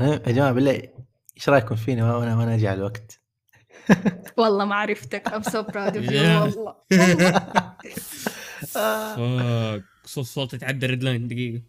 أنا 0.00 0.12
يا 0.28 0.32
جماعة 0.32 0.52
بالله 0.52 0.82
إيش 1.36 1.48
رأيكم 1.48 1.76
فيني 1.76 2.02
وأنا 2.02 2.36
وأنا 2.38 2.54
أجي 2.54 2.68
على 2.68 2.78
الوقت؟ 2.78 3.20
والله 4.38 4.64
ما 4.64 4.74
عرفتك 4.74 5.28
I'm 5.28 5.42
so 5.42 5.62
proud 5.72 5.94
of 5.96 6.04
you 6.08 6.12
يا. 6.12 6.40
والله 6.40 6.76
والله. 9.20 9.82
صوت 10.04 10.24
صوت 10.26 10.54
يتعدى 10.54 10.86
red 10.86 11.02
line 11.04 11.28
دقيقة. 11.28 11.62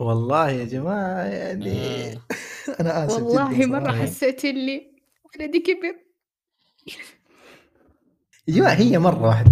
والله 0.00 0.50
يا 0.50 0.64
جماعة 0.64 1.24
يعني 1.24 1.72
آه. 2.12 2.18
أنا 2.80 3.06
آسف 3.06 3.22
والله 3.22 3.66
صراحة. 3.68 4.02
حسيت 4.02 4.44
اللي 4.44 4.90
ولدي 5.40 5.58
كبر 5.60 5.96
يا 8.48 8.54
جماعة 8.54 8.74
هي 8.74 8.98
مرة 8.98 9.22
واحدة 9.26 9.50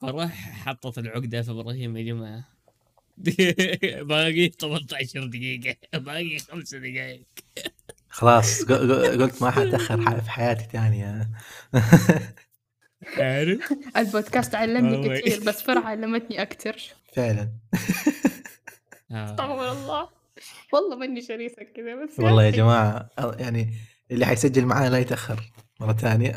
فرح 0.00 0.64
حطت 0.66 0.98
العقدة 0.98 1.42
في 1.42 1.50
إبراهيم 1.50 1.96
يا 1.96 2.02
جماعة 2.02 2.44
باقي 4.02 4.48
18 4.48 5.26
دقيقة 5.26 5.76
باقي 5.98 6.38
خمس 6.38 6.74
دقائق 6.74 7.24
خلاص 8.08 8.62
ق- 8.64 8.72
ق- 8.72 9.20
قلت 9.22 9.42
ما 9.42 9.50
حأتأخر 9.50 10.00
ح- 10.02 10.18
في 10.20 10.30
حياتي 10.30 10.64
ثانية 10.72 11.30
عارف؟ 13.16 13.72
البودكاست 13.96 14.54
علمني. 14.54 15.18
كثير 15.20 15.40
بس 15.40 15.62
فرح 15.62 15.86
علمتني 15.86 16.42
أكثر 16.42 16.76
فعلا 17.14 17.52
آه. 19.10 19.24
استغفر 19.24 19.72
الله 19.72 20.08
والله 20.72 20.96
ماني 20.96 21.22
شريفة 21.22 21.62
كذا 21.62 21.94
بس 22.04 22.20
والله 22.20 22.44
يا. 22.44 22.50
جماعة 22.50 23.10
يعني 23.18 23.74
اللي 24.10 24.26
حيسجل 24.26 24.64
معانا 24.64 24.90
لا 24.90 24.98
يتأخر 24.98 25.52
مرة 25.80 25.92
ثانية 25.92 26.36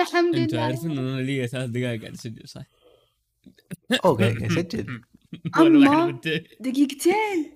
الحمد 0.00 0.34
أنتوا 0.36 0.56
لله 0.58 0.64
عارفين 0.66 0.90
انه 0.90 1.00
أنا 1.00 1.20
لي 1.20 1.46
ثلاث 1.46 1.70
دقائق 1.70 2.00
قاعد 2.00 2.12
أسجل 2.14 2.48
صح؟ 2.48 2.62
أما- 5.56 5.58
واحد 5.58 6.12
قلت- 6.12 6.46
دقيقتين 6.60 7.54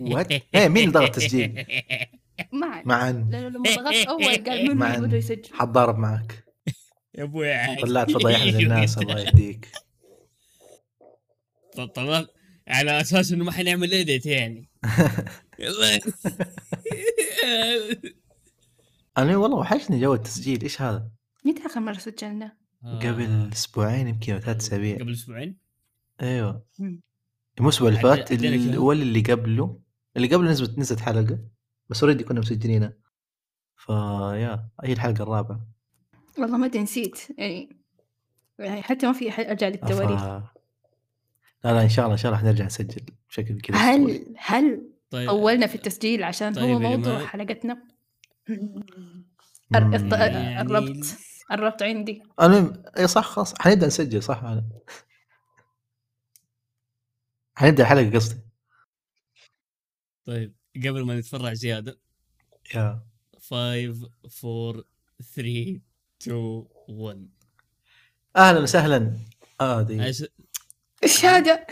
وات؟ 0.00 0.32
إيه 0.32 0.68
مين 0.68 0.88
اللي 0.88 0.92
ضغط 0.98 1.14
تسجيل؟ 1.14 1.64
معا 2.52 2.82
معا 2.86 3.12
لأنه 3.12 3.48
لما 3.48 3.62
ضغطت 3.76 4.06
أول 4.06 4.24
قال. 4.24 4.74
منو 4.78 5.06
بده 5.06 5.16
يسجل 5.16 5.54
حتضارب 5.54 5.98
معك 5.98 6.44
يا 7.14 7.22
أبوي. 7.22 7.76
طلعت 7.82 8.10
فضايح 8.10 8.42
للناس 8.42 8.98
الله 8.98 9.20
يهديك 9.20 9.68
ط- 11.76 11.80
طبعا 11.80 12.26
على 12.68 13.00
أساس 13.00 13.32
إنه 13.32 13.44
ما 13.44 13.52
حنعمل 13.52 13.92
ايديت 13.92 14.26
يعني 14.26 14.68
يلا. 15.58 15.98
أنا 19.18 19.36
والله 19.36 19.56
وحشني 19.56 20.00
جو 20.00 20.14
التسجيل 20.14 20.62
إيش 20.62 20.82
هذا؟ 20.82 21.08
متى 21.44 21.66
آخر 21.66 21.80
مرة 21.80 21.98
سجلنا؟ 21.98 22.56
قبل 22.84 23.50
أسبوعين 23.52 24.08
يمكن 24.08 24.38
ثلاث 24.38 24.56
أسابيع 24.56 24.96
قبل 24.96 25.12
أسبوعين 25.12 25.56
أيوه. 26.22 26.64
مم. 26.78 27.00
مو 27.60 27.68
الأسبوع 27.68 27.88
اللي 27.88 28.00
فات؟ 28.00 28.32
ولا 28.78 29.02
اللي 29.02 29.20
قبله 29.20 29.80
اللي 30.16 30.28
قبله 30.28 30.50
نزلت 30.50 30.78
نزلت 30.78 31.00
حلقة 31.00 31.38
بس 31.88 32.02
already 32.02 32.24
كنا 32.24 32.40
مسجلينها. 32.40 32.92
فيا 33.76 34.68
هي 34.84 34.92
الحلقة 34.92 35.22
الرابعة. 35.22 35.66
والله 36.38 36.56
ما 36.56 36.66
أدري 36.66 36.82
نسيت. 36.82 37.18
يعني 37.38 37.76
يعني 38.58 38.82
حتى 38.82 39.06
ما 39.06 39.12
في 39.12 39.30
ف... 39.30 39.40
للتواريخ. 39.40 40.24
لا 41.64 41.72
لا 41.72 41.82
إن 41.82 41.88
شاء 41.88 42.04
الله 42.04 42.12
إن 42.14 42.18
شاء 42.18 42.32
الله 42.32 42.42
حنرجع 42.42 42.64
نسجل 42.64 43.06
بشكل 43.28 43.60
كذا. 43.60 43.76
هل 43.76 44.34
هل 44.38 44.90
طيب. 45.10 45.28
طولنا 45.30 45.66
في 45.66 45.74
التسجيل 45.74 46.22
عشان 46.22 46.52
طيب 46.52 46.64
هو 46.64 46.78
موضوع 46.78 47.12
جماعة. 47.14 47.26
حلقتنا؟ 47.26 47.82
يعني- 49.70 50.60
الربط 50.60 50.96
الربط 51.52 51.82
عندي. 51.82 52.22
المهم 52.42 52.82
اي 52.98 53.06
صح 53.06 53.24
خلاص. 53.24 53.54
حنبدأ 53.58 53.86
نسجل 53.86 54.22
صح؟ 54.22 54.44
أنا 54.44 54.64
حنبدا 57.58 57.82
الحلقة 57.82 58.10
قصدي. 58.14 58.40
طيب 60.26 60.54
قبل 60.76 61.04
ما 61.06 61.18
نتفرع 61.18 61.54
زيادة. 61.54 61.98
يا. 62.74 63.02
5 63.40 64.10
4 64.44 64.84
3 65.34 65.80
2 66.22 66.64
1 66.88 67.28
أهلا 68.36 68.60
وسهلا. 68.60 69.16
آه 69.60 69.82
دي 69.82 70.02
إيش 71.02 71.24
هذا؟ 71.24 71.66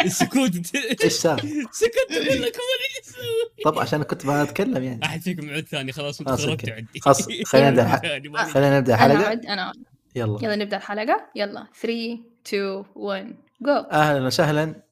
السكوت. 0.00 0.74
إيش 1.04 1.12
صار؟ 1.12 1.40
سكت 1.72 1.96
أقول 2.10 2.42
لكم 2.42 2.58
أنا 2.60 3.64
طب 3.64 3.78
عشان 3.78 4.02
كنت 4.02 4.26
بتكلم 4.26 4.82
يعني. 4.84 5.04
أحد 5.04 5.20
فيكم 5.20 5.50
عود 5.50 5.64
ثاني 5.68 5.92
خلاص 5.92 6.20
انت 6.20 6.30
خربت. 6.30 6.68
عندي. 6.68 7.00
خلاص، 7.00 7.28
خلينا 7.46 7.70
ما 8.30 8.44
في- 8.44 8.52
خلينا 8.52 8.78
نبدأ 8.80 8.94
أنا 8.94 9.06
الحلقة. 9.06 9.26
أعد 9.26 9.46
أنا 9.46 9.62
أعد. 9.62 9.76
يلا. 10.16 10.38
يلا 10.42 10.56
نبدأ 10.56 10.76
الحلقة. 10.76 11.30
يلا. 11.36 11.66
3 11.80 12.18
2 12.46 12.84
1 12.94 13.36
جو. 13.60 13.72
أهلا 13.72 14.26
وسهلا. 14.26 14.82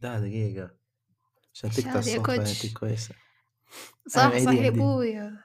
لا 0.00 0.20
دقيقة. 0.20 0.70
عشان 1.54 1.70
تقطع 1.70 1.98
الصوت 1.98 2.72
كويسة. 2.72 3.14
صح 4.08 4.28
صح 4.28 4.34
يا 4.34 4.48
عيدي. 4.48 4.68
أبويا. 4.68 5.44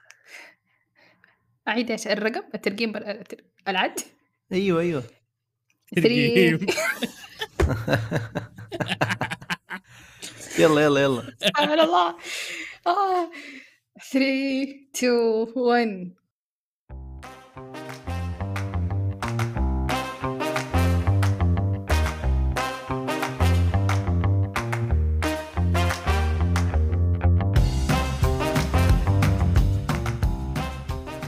أعيد 1.68 1.90
إيش 1.90 2.06
الرقم؟ 2.06 2.42
الترقيم 2.54 2.92
بر... 2.92 3.24
العد؟ 3.68 4.00
أيوه 4.52 4.80
أيوه. 4.80 5.02
3 5.94 6.08
يلا 10.58 10.80
يلا 10.84 11.02
يلا. 11.02 11.36
سبحان 11.40 11.80
الله. 11.80 12.16
آه. 12.86 13.30
3 14.12 14.88
2 14.94 15.12
1 15.56 16.14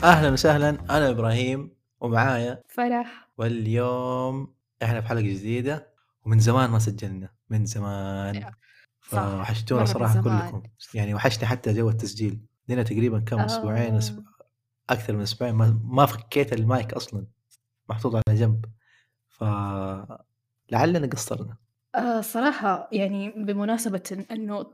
أهلا 0.04 0.31
وسهلا 0.31 0.69
أنا 0.70 1.10
إبراهيم 1.10 1.70
ومعايا 2.00 2.62
فرح. 2.69 3.28
واليوم 3.38 4.54
إحنا 4.82 5.00
في 5.00 5.06
حلقة 5.09 5.20
جديدة 5.20 5.88
ومن 6.26 6.38
زمان 6.38 6.70
ما 6.70 6.78
سجلنا 6.78 7.28
من 7.50 7.65
زمان. 7.65 8.50
فوحشتونا 9.00 9.84
صراحة 9.84 10.22
زمان. 10.22 10.41
كلكم. 10.50 10.62
يعني 10.94 11.15
وحشني 11.15 11.47
حتى 11.47 11.72
جو 11.72 11.88
التسجيل. 11.91 12.41
لنا 12.69 12.82
تقريبا 12.82 13.20
كم 13.20 13.41
أسبوعين 13.41 13.94
آه. 13.94 13.98
أسبوع 13.98 14.25
أكثر 14.91 15.16
من 15.16 15.22
أسبوعين. 15.22 15.54
ما, 15.54 15.81
ما 15.84 16.06
فكيت 16.06 16.53
المايك 16.53 16.92
أصلا 16.92 17.26
محطوط 17.88 18.15
على 18.15 18.38
جنب. 18.38 18.65
ف 19.28 19.44
لعلنا 20.71 21.06
قصرنا 21.06 21.56
آه 21.94 22.21
صراحة 22.21 22.88
يعني 22.92 23.31
بمناسبة 23.31 24.25
إنه 24.31 24.66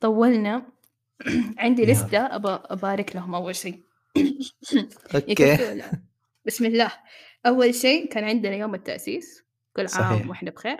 طولنا 0.00 0.62
عندي. 1.58 1.86
لستة 1.86 2.18
أبى 2.18 2.48
أبارك 2.48 3.16
لهم 3.16 3.34
أول 3.34 3.54
شيء 3.56 3.82
أوكي. 5.14 5.82
بسم 6.46 6.64
الله. 6.64 6.92
أول 7.46 7.74
شيء 7.74 8.08
كان 8.12 8.24
عندنا 8.24 8.54
يوم 8.56 8.74
التأسيس. 8.74 9.42
كل 9.76 9.88
صحيح. 9.88 10.06
عام 10.06 10.28
وإحنا 10.30 10.50
بخير. 10.50 10.76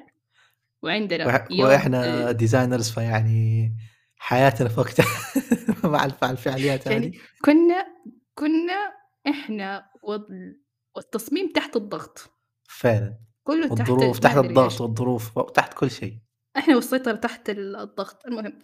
وعندنا 0.82 1.26
وح- 1.26 1.47
يوم 1.50 1.60
وإحنا 1.69 2.31
ال- 2.31 2.37
designers 2.36 2.91
فيعني 2.91 3.72
حياتنا 4.16 4.69
في 4.69 4.81
وقتها 4.81 5.06
مع 5.92 6.04
الف- 6.04 6.25
الفعاليات 6.25 6.87
يعني 6.87 7.06
هذه. 7.06 7.19
كنا 7.44 7.87
كنا 8.34 8.92
وال- 10.03 10.62
والتصميم 10.97 11.53
تحت 11.53 11.76
الضغط. 11.76 12.31
فعلا. 12.69 13.19
كله 13.44 13.69
تحت 13.75 13.91
والظروف 13.91 14.16
ما 14.16 14.21
تحت 14.22 14.37
الضغط. 14.37 14.81
والظروف 14.81 15.38
تحت 15.50 15.75
كل 15.75 15.91
شيء. 15.91 16.19
إحنا 16.56 16.75
والسيطرة 16.75 17.12
تحت 17.16 17.50
ال- 17.50 17.76
الضغط. 17.76 18.26
المهم. 18.26 18.59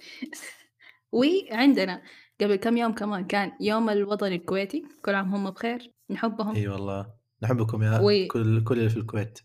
وعندنا 1.13 2.03
قبل 2.41 2.57
كم 2.57 2.77
يوم 2.77 2.93
كمان 2.95 3.25
كان 3.27 3.53
يوم 3.61 3.91
الوطني 3.91 4.35
الكويتي 4.37 4.85
كل 5.03 5.15
عام 5.15 5.35
هم 5.35 5.51
بخير 5.51 5.91
نحبهم. 6.11 6.55
إي 6.57 6.69
والله 6.69 7.07
نحبكم 7.43 7.83
يا 7.83 7.99
وي- 7.99 8.27
كل 8.27 8.65
كل 8.65 8.79
اللي 8.79 8.91
في 8.91 8.97
الكويت. 8.97 9.39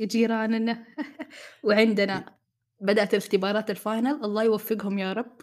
جيراننا 0.00 0.84
وعندنا 1.64 2.36
بدأت 2.80 3.14
اختبارات 3.14 3.70
ال 3.70 3.79
final 3.79 4.24
الله 4.24 4.42
يوفقهم 4.44 4.98
يا 4.98 5.12
رب. 5.12 5.40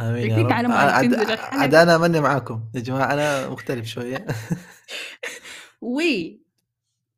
آمين 0.00 0.30
يا 0.30 0.36
رب. 0.38 0.52
على 0.52 0.68
ما 0.68 0.74
عاد. 0.74 1.14
عاد 1.40 1.74
أنا 1.74 1.98
ماني 1.98 2.20
معاكم. 2.20 2.64
يا 2.74 2.80
جماعة 2.80 3.12
أنا 3.14 3.48
مختلف 3.48 3.86
شوية. 3.86 4.26
و 5.82 6.00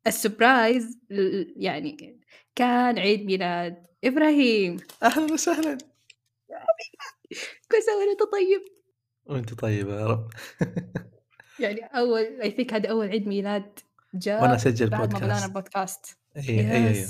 ال 0.07 0.17
surprise 0.17 0.99
ال- 1.11 1.53
يعني 1.57 2.19
كان 2.55 2.99
عيد 2.99 3.25
ميلاد 3.25 3.85
إبراهيم. 4.03 4.77
أهلا 5.03 5.33
وسهلا. 5.33 5.77
كل 7.71 7.83
سنة 7.83 7.95
وأنت 8.09 8.23
طيب. 8.33 8.61
وأنت 9.25 9.53
طيبة 9.53 9.99
يا 10.01 10.07
رب. 10.07 10.29
يعني 11.59 11.81
أول 11.81 12.41
I 12.41 12.51
think 12.51 12.73
هذا 12.73 12.89
أول 12.89 13.07
عيد 13.07 13.27
ميلاد 13.27 13.79
جاء 14.13 14.41
وأنا 14.41 14.55
أسجل 14.55 14.89
بعد 14.89 15.13
ما 15.13 15.19
بدأنا 15.19 15.47
بودكاست 15.47 16.17
البودكاست. 16.35 16.49
اي 16.49 16.71
اي 16.71 16.87
اي. 16.87 17.05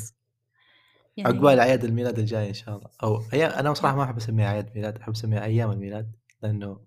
يعني 1.17 1.37
عقبال 1.37 1.59
أعياد 1.59 1.83
الميلاد 1.83 2.19
الجاي 2.19 2.49
إن 2.49 2.53
شاء 2.53 2.75
الله. 2.75 2.89
أو 3.03 3.23
هي 3.33 3.45
أنا 3.45 3.73
صراحة 3.73 3.95
ما 3.95 4.03
أحب 4.03 4.17
أسميها 4.17 4.47
أعياد 4.47 4.75
ميلاد 4.75 4.97
أحب 4.97 5.11
أسميها 5.13 5.43
أيام 5.45 5.71
الميلاد 5.71 6.11
لأنه 6.43 6.79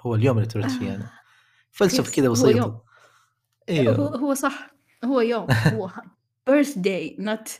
هو 0.00 0.14
اليوم 0.14 0.36
اللي 0.38 0.48
تولدت 0.48 0.70
فيه 0.70 0.94
أنا. 0.94 1.10
فلسفة 1.70 2.10
Yes، 2.12 2.14
كذا 2.14 2.28
بسيطة. 2.28 2.48
يوم. 2.58 2.60
هو 2.70 2.80
أيوه 3.68 4.16
هو 4.16 4.34
صح. 4.34 4.70
هو 5.04 5.20
يوم. 5.20 5.46
هو 5.74 5.88
birthday 6.50 7.16
not 7.20 7.50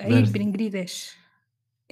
عيد 0.00 0.26
Birth. 0.26 0.30
بالإنجليزي 0.32 0.80
إيش؟ 0.80 1.16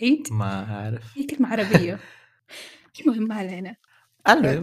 عيد؟ 0.03 0.29
ما 0.31 0.75
أعرف. 0.75 1.19
هي 1.19 1.25
كلمة 1.25 1.49
عربية. 1.49 1.99
المهم 3.01 3.29
ما 3.29 3.35
علينا. 3.35 3.77
المهم 4.29 4.63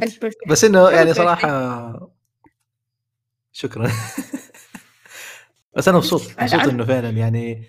بس 0.49 0.63
إنه 0.63 0.89
يعني 0.89 1.13
صراحة 1.13 2.11
شكرا. 3.51 3.91
بس 5.77 5.87
أنا 5.87 5.97
مبسوط 5.97 6.21
مبسوط 6.41 6.61
إنه 6.61 6.85
فعلا 6.85 7.09
يعني 7.09 7.67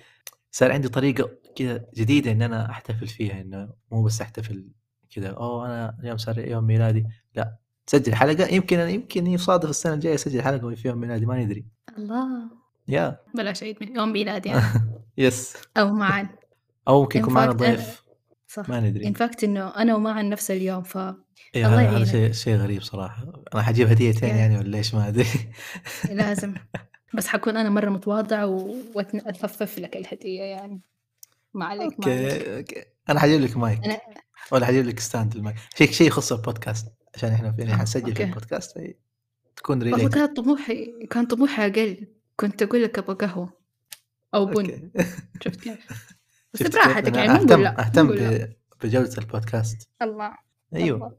صار 0.51 0.73
عندي 0.73 0.89
طريقة 0.89 1.31
كذا 1.57 1.87
جديدة 1.95 2.33
إن 2.33 2.43
أنا 2.43 2.71
أحتفل 2.71 3.07
فيها 3.07 3.41
إنه 3.41 3.69
مو 3.91 4.03
بس 4.03 4.21
أحتفل 4.21 4.69
كذا 5.15 5.29
أوه 5.29 5.67
أنا 5.67 5.97
اليوم 6.01 6.19
صار 6.19 6.39
يوم 6.39 6.65
ميلادي. 6.65 7.07
لا 7.35 7.57
تسجل 7.87 8.15
حلقة 8.15 8.47
يمكن 8.47 8.79
يمكن 8.79 9.27
يصادف 9.27 9.71
السنة 9.71 9.95
الجاية 9.95 10.15
اسجل 10.15 10.43
حلقة 10.43 10.75
في 10.75 10.89
يوم 10.89 10.99
ميلادي 10.99 11.27
ما 11.27 11.45
ندري 11.45 11.65
الله. 11.99 12.51
يا. 12.89 13.21
بلاش 13.35 13.63
عيد 13.63 13.77
من 13.81 13.97
يوم 13.97 14.13
ميلادي. 14.13 14.53
أنا 14.53 14.93
yes 15.19 15.57
أو 15.77 15.93
معا 15.93 16.29
أو 16.91 17.03
ممكن 17.03 17.21
يكون 17.21 17.35
معنا 17.35 17.53
ضيف. 17.53 18.03
صح. 18.49 18.69
ما 18.69 18.81
ندري. 18.81 19.07
in 19.07 19.13
fact 19.13 19.45
إنه 19.45 19.69
أنا 19.69 19.95
ومعا 19.95 20.23
نفس 20.23 20.51
اليوم 20.51 20.83
ف 20.83 20.97
إيه 21.55 21.67
الله 21.67 21.97
هذا. 21.97 22.05
شيء 22.05 22.33
شيء 22.33 22.57
غريب 22.57 22.83
صراحة. 22.83 23.33
أنا 23.55 23.63
حأجيب 23.63 23.89
هديتين. 23.89 24.37
يعني 24.37 24.59
ولا 24.59 24.79
إيش؟ 24.79 24.95
ما 24.95 25.09
أدري. 25.09 25.27
لازم. 26.11 26.55
بس 27.15 27.27
حكون 27.27 27.57
أنا 27.57 27.71
مرة 27.71 27.91
متواضعة 27.91 28.47
وأتخفف 28.95 29.79
لك 29.79 29.97
الهدية 29.97 30.43
يعني. 30.43 30.81
ما 31.55 31.65
عليك 31.65 32.01
ما 32.01 32.13
عليك. 32.13 32.33
أوكي. 32.33 32.57
أوكي 32.57 32.85
أنا 33.09 33.21
حجيب 33.21 33.41
لك 33.41 33.57
مايك. 33.57 33.85
أنا 33.85 34.01
ولا 34.53 34.67
حجيب 34.67 34.87
لك 34.87 35.01
stand 35.01 35.37
ال 35.37 35.41
mic. 35.41 35.57
شيء 35.77 35.91
شيء 35.91 36.07
يخص 36.07 36.33
البودكاست؟ 36.33 36.87
عشان 37.15 37.33
إحنا 37.33 37.55
يعني 37.59 37.75
حنسجل 37.75 38.03
في 38.03 38.11
okay. 38.11 38.25
البودكاست. 38.25 38.79
تكون 39.57 39.79
والله 39.83 39.97
related 39.97 40.15
كان 40.15 40.35
طموحي 40.35 41.07
كان 41.11 41.27
طموحي 41.27 41.67
أقل. 41.67 42.07
كنت 42.37 42.63
أقول 42.63 42.83
لك 42.83 42.99
أبغى 42.99 43.17
قهوة. 43.17 43.61
أو 44.35 44.47
بن. 44.47 44.91
شفت 45.45 45.61
كيف 45.61 45.79
بس؟ 46.55 46.63
براحتك 46.63 47.17
يعني 47.17 47.29
مو 47.29 47.35
اهتم 47.41 47.67
أهتم 47.67 48.07
نقول 48.07 48.19
لا. 48.19 48.45
ب- 48.47 48.53
بجودة 48.83 49.19
البودكاست. 49.19 49.89
الله 50.03 50.33
أيوه. 50.75 50.97
الله. 50.97 51.13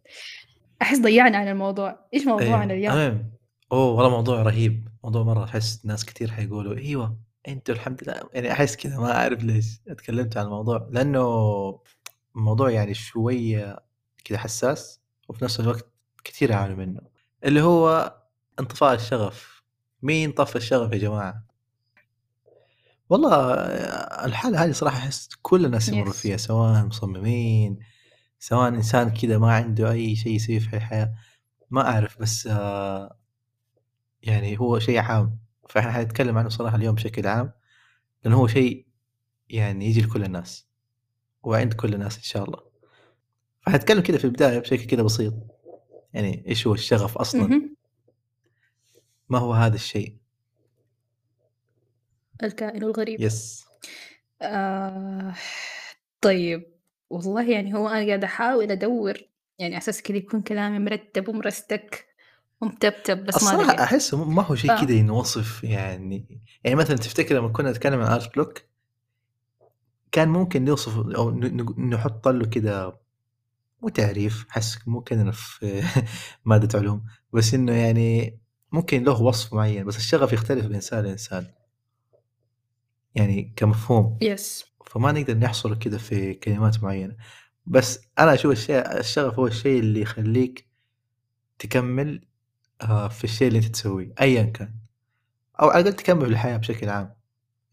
أحس 0.82 1.00
ضيعنا 1.00 1.38
عن 1.38 1.48
الموضوع. 1.48 2.06
إيش 2.14 2.26
موضوعنا 2.26 2.74
أيوه 2.74 2.94
اليوم؟ 2.94 3.32
أوه 3.72 3.86
والله 3.92 4.10
موضوع 4.10 4.42
رهيب. 4.42 4.88
موضوع 5.04 5.24
مرة 5.24 5.44
أحس 5.44 5.86
ناس 5.86 6.06
كثير 6.06 6.32
حيقولوا 6.32 6.76
أيوه 6.78 7.18
أنتوا 7.48 7.76
الحمد 7.76 8.04
لله. 8.04 8.22
يعني 8.34 8.52
أحس 8.52 8.76
كذا 8.76 8.98
ما 9.00 9.12
أعرف 9.18 9.44
ليش 9.44 9.66
اتكلمت 9.88 10.38
عن 10.38 10.46
الموضوع. 10.46 10.88
لأنه 10.92 11.80
موضوع 12.36 12.70
يعني 12.72 12.94
شوية 12.94 13.80
كذا 14.26 14.38
حساس 14.38 15.00
وفي 15.30 15.44
نفس 15.44 15.60
الوقت 15.60 15.86
كثير 16.24 16.50
يعانوا 16.52 16.76
منه. 16.76 17.02
اللي 17.44 17.62
هو 17.62 18.16
انطفاء 18.60 18.94
الشغف. 18.94 19.64
مين 20.02 20.32
طفى 20.32 20.56
الشغف 20.56 20.92
يا 20.94 20.98
جماعة؟ 20.98 21.44
والله 23.12 23.54
الحالة 24.26 24.64
هذه 24.64 24.72
صراحة 24.72 24.98
أحس 24.98 25.30
كل 25.42 25.66
الناس 25.66 25.90
يمروا 25.90 26.14
Yes. 26.14 26.16
فيها 26.16 26.38
سواء 26.38 26.86
مصممين 26.86 27.80
سواء 28.40 28.68
إنسان 28.68 29.10
كذا 29.10 29.38
ما 29.38 29.54
عنده 29.54 29.92
أي 29.92 30.16
شيء 30.16 30.36
يسويه 30.36 30.60
في 30.60 30.76
الحياة 30.76 31.14
ما 31.70 31.82
أعرف 31.90 32.22
بس 32.22 32.48
آه، 32.48 33.18
يعني 34.24 34.60
هو 34.60 34.80
شيء 34.80 35.00
عام 35.00 35.38
فإحنا 35.70 35.92
حنتكلم 35.92 36.38
عنه 36.38 36.50
صراحة 36.50 36.76
اليوم 36.76 36.96
بشكل 36.96 37.28
عام 37.28 37.52
لأنه 38.24 38.38
هو 38.38 38.48
شيء 38.48 38.86
يعني 39.50 39.86
يجي 39.86 40.02
لكل 40.02 40.24
الناس 40.24 40.68
وعند 41.44 41.74
كل 41.74 41.94
الناس 41.94 42.18
إن 42.18 42.24
شاء 42.24 42.44
الله 42.44 42.60
فحنتكلم 43.62 44.02
كذا 44.02 44.18
في 44.18 44.26
البداية 44.26 44.60
بشكل 44.60 44.86
كذا 44.86 45.04
بسيط 45.04 45.34
يعني 46.14 46.48
إيش 46.48 46.68
هو 46.68 46.74
الشغف 46.74 47.18
أصلا 47.18 47.42
مهم. 47.44 47.76
ما 49.30 49.38
هو 49.40 49.54
هذا 49.54 49.76
الشيء 49.76 50.21
الكائن 52.44 52.84
الغريب. 52.84 53.22
يس. 53.22 53.66
آه 54.42 55.34
طيب 56.22 56.72
والله 57.10 57.50
يعني 57.50 57.74
هو 57.74 57.88
أنا 57.88 58.08
قاعدة 58.08 58.28
أحاول 58.28 58.72
أدور 58.72 59.14
يعني 59.60 59.74
على 59.76 59.82
أساس 59.82 60.02
كذا 60.02 60.18
يكون 60.18 60.42
كلامي 60.42 60.80
مرتب 60.80 61.28
ومرستك 61.30 62.06
ومتبتب 62.62 63.26
بس 63.26 63.44
ما 63.44 63.52
الصراحة 63.52 63.84
أحس 63.84 64.14
ما 64.14 64.42
هو 64.44 64.56
شيء 64.56 64.72
آه. 64.72 64.82
كذا 64.86 64.92
ينوصف 64.92 65.64
يعني 65.64 66.42
يعني 66.64 66.76
مثلا 66.76 66.98
تفتكر 66.98 67.36
لما 67.36 67.48
كنا 67.50 67.72
نتكلم 67.72 68.00
عن 68.02 68.12
art 68.12 68.34
block 68.36 68.62
كان 70.12 70.28
ممكن 70.30 70.66
نوصف 70.66 70.98
ن- 70.98 71.90
نحط 71.90 72.28
له 72.28 72.46
كذا 72.46 73.00
مو 73.82 73.90
تعريف 73.90 74.46
حس 74.50 74.80
مو 74.88 75.02
كذا 75.02 75.32
في 75.32 75.84
مادة 76.46 76.80
علوم 76.80 77.04
بس 77.34 77.54
إنه 77.54 77.72
يعني 77.74 78.40
ممكن 78.72 79.04
له 79.04 79.22
وصف 79.22 79.54
معين 79.54 79.86
بس 79.86 79.98
الشغف 79.98 80.34
يختلف 80.34 80.66
من 80.66 80.76
إنسان 80.76 81.04
لإنسان. 81.04 81.48
يعني 83.16 83.54
كمفهوم. 83.56 84.18
yes 84.22 84.66
فما 84.86 85.12
نقدر 85.12 85.38
نحصره 85.38 85.74
كذا 85.76 85.98
في 85.98 86.34
كلمات 86.34 86.84
معينة. 86.84 87.16
بس 87.66 88.00
أنا 88.20 88.34
أشوف 88.34 88.52
الشيء 88.52 89.00
الشغف 89.00 89.40
هو 89.40 89.48
الشيء 89.48 89.80
اللي 89.80 90.02
يخليك 90.02 90.68
تكمل 91.60 92.22
آه، 92.82 93.08
في 93.08 93.24
الشيء 93.24 93.48
اللي 93.48 93.60
أنت 93.60 93.68
تسويه 93.68 94.14
ايا 94.22 94.44
كان. 94.44 94.74
أو 95.62 95.70
على 95.70 95.82
الأقل 95.82 95.96
تكمل 95.96 96.22
في 96.26 96.32
الحياة 96.32 96.58
بشكل 96.58 96.90
عام. 96.90 97.14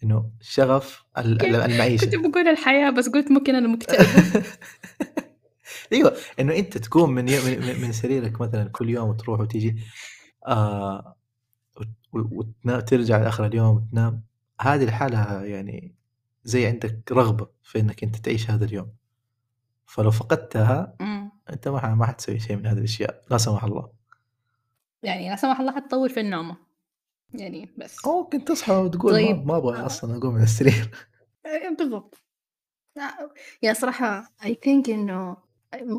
إنه 0.03 0.31
شغف 0.41 1.05
ال- 1.19 1.43
ال- 1.47 1.57
المعيشة. 1.57 2.05
كنت 2.05 2.15
بقول 2.17 2.49
الحياة 2.49 2.91
بس 2.91 3.09
قلت 3.09 3.31
ممكن 3.31 3.55
أنا 3.55 3.69
مكتئبة 3.69 4.43
أيوه. 5.93 6.17
إنه 6.41 6.57
أنت 6.57 6.79
تقوم 6.79 7.11
من 7.11 7.29
يوم 7.29 7.45
من, 7.47 7.81
من 7.81 7.93
سريرك 7.93 8.41
مثلا 8.41 8.69
كل 8.69 8.91
يوم 8.91 9.09
وتروح 9.09 9.41
وتيجي 9.41 9.77
آه 10.47 11.17
وترجع 12.65 13.19
لآخر 13.19 13.47
اليوم 13.47 13.77
وتنام. 13.77 14.23
هذه 14.61 14.85
الحالة 14.85 15.45
يعني 15.45 15.95
زي 16.45 16.67
عندك 16.67 17.13
رغبة 17.13 17.49
في 17.63 17.81
إنك 17.81 18.03
أنت 18.03 18.17
تعيش 18.17 18.51
هذا 18.51 18.65
اليوم. 18.65 18.93
فلو 19.87 20.11
فقدتها 20.11 20.97
أمم. 21.01 21.31
أنت 21.51 21.69
ما 21.69 21.95
ما 21.95 22.07
حتسوي 22.07 22.41
شيء 22.41 22.57
من 22.57 22.67
هذه 22.67 22.79
الأشياء 22.79 23.23
لا 23.31 23.39
سمح 23.39 23.65
الله. 23.65 23.91
يعني 25.03 25.31
لا 25.31 25.37
سمح 25.37 25.61
الله 25.61 25.73
حتطول 25.73 26.11
في 26.11 26.21
النومة. 26.21 26.57
يعني 27.35 27.75
بس. 27.79 28.07
أو 28.07 28.23
ممكن 28.23 28.45
تصحى 28.45 28.73
وتقول 28.73 29.13
طيب. 29.13 29.47
ما, 29.47 29.57
أبغى 29.57 29.87
أصلا 29.87 30.17
أقوم 30.19 30.35
من 30.35 30.43
السرير. 30.43 30.91
آه، 31.47 31.75
بالضبط. 31.79 32.23
آه، 32.97 33.35
يعني 33.63 33.75
صراحة 33.75 34.25
I 34.43 34.49
think 34.49 34.89
إنه 34.89 35.37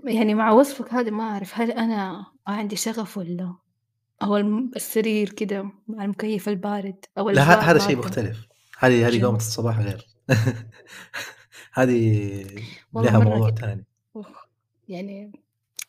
يعني 0.04 0.34
مع 0.34 0.52
وصفك 0.52 0.94
هذا 0.94 1.12
ما 1.12 1.24
أعرف 1.24 1.60
هل 1.60 1.72
أنا 1.72 2.26
عندي 2.48 2.76
شغف 2.76 3.18
ولا؟ 3.18 3.56
هو 4.22 4.38
السرير 4.76 5.30
كده 5.30 5.72
مع 5.88 6.04
المكيف 6.04 6.50
البارد 6.50 7.06
أو 7.18 7.30
لا 7.30 7.44
هذا 7.44 7.80
شيء. 7.80 7.98
مختلف. 7.98 8.49
هذه 8.80 9.08
هذه 9.08 9.24
قومة. 9.26 9.38
الصباح 9.38 9.80
غير 9.80 10.08
هذه 11.74 12.46
لها 12.96 13.20
موضوع. 13.20 13.52
ثاني. 13.52 13.86
يعني 14.88 15.32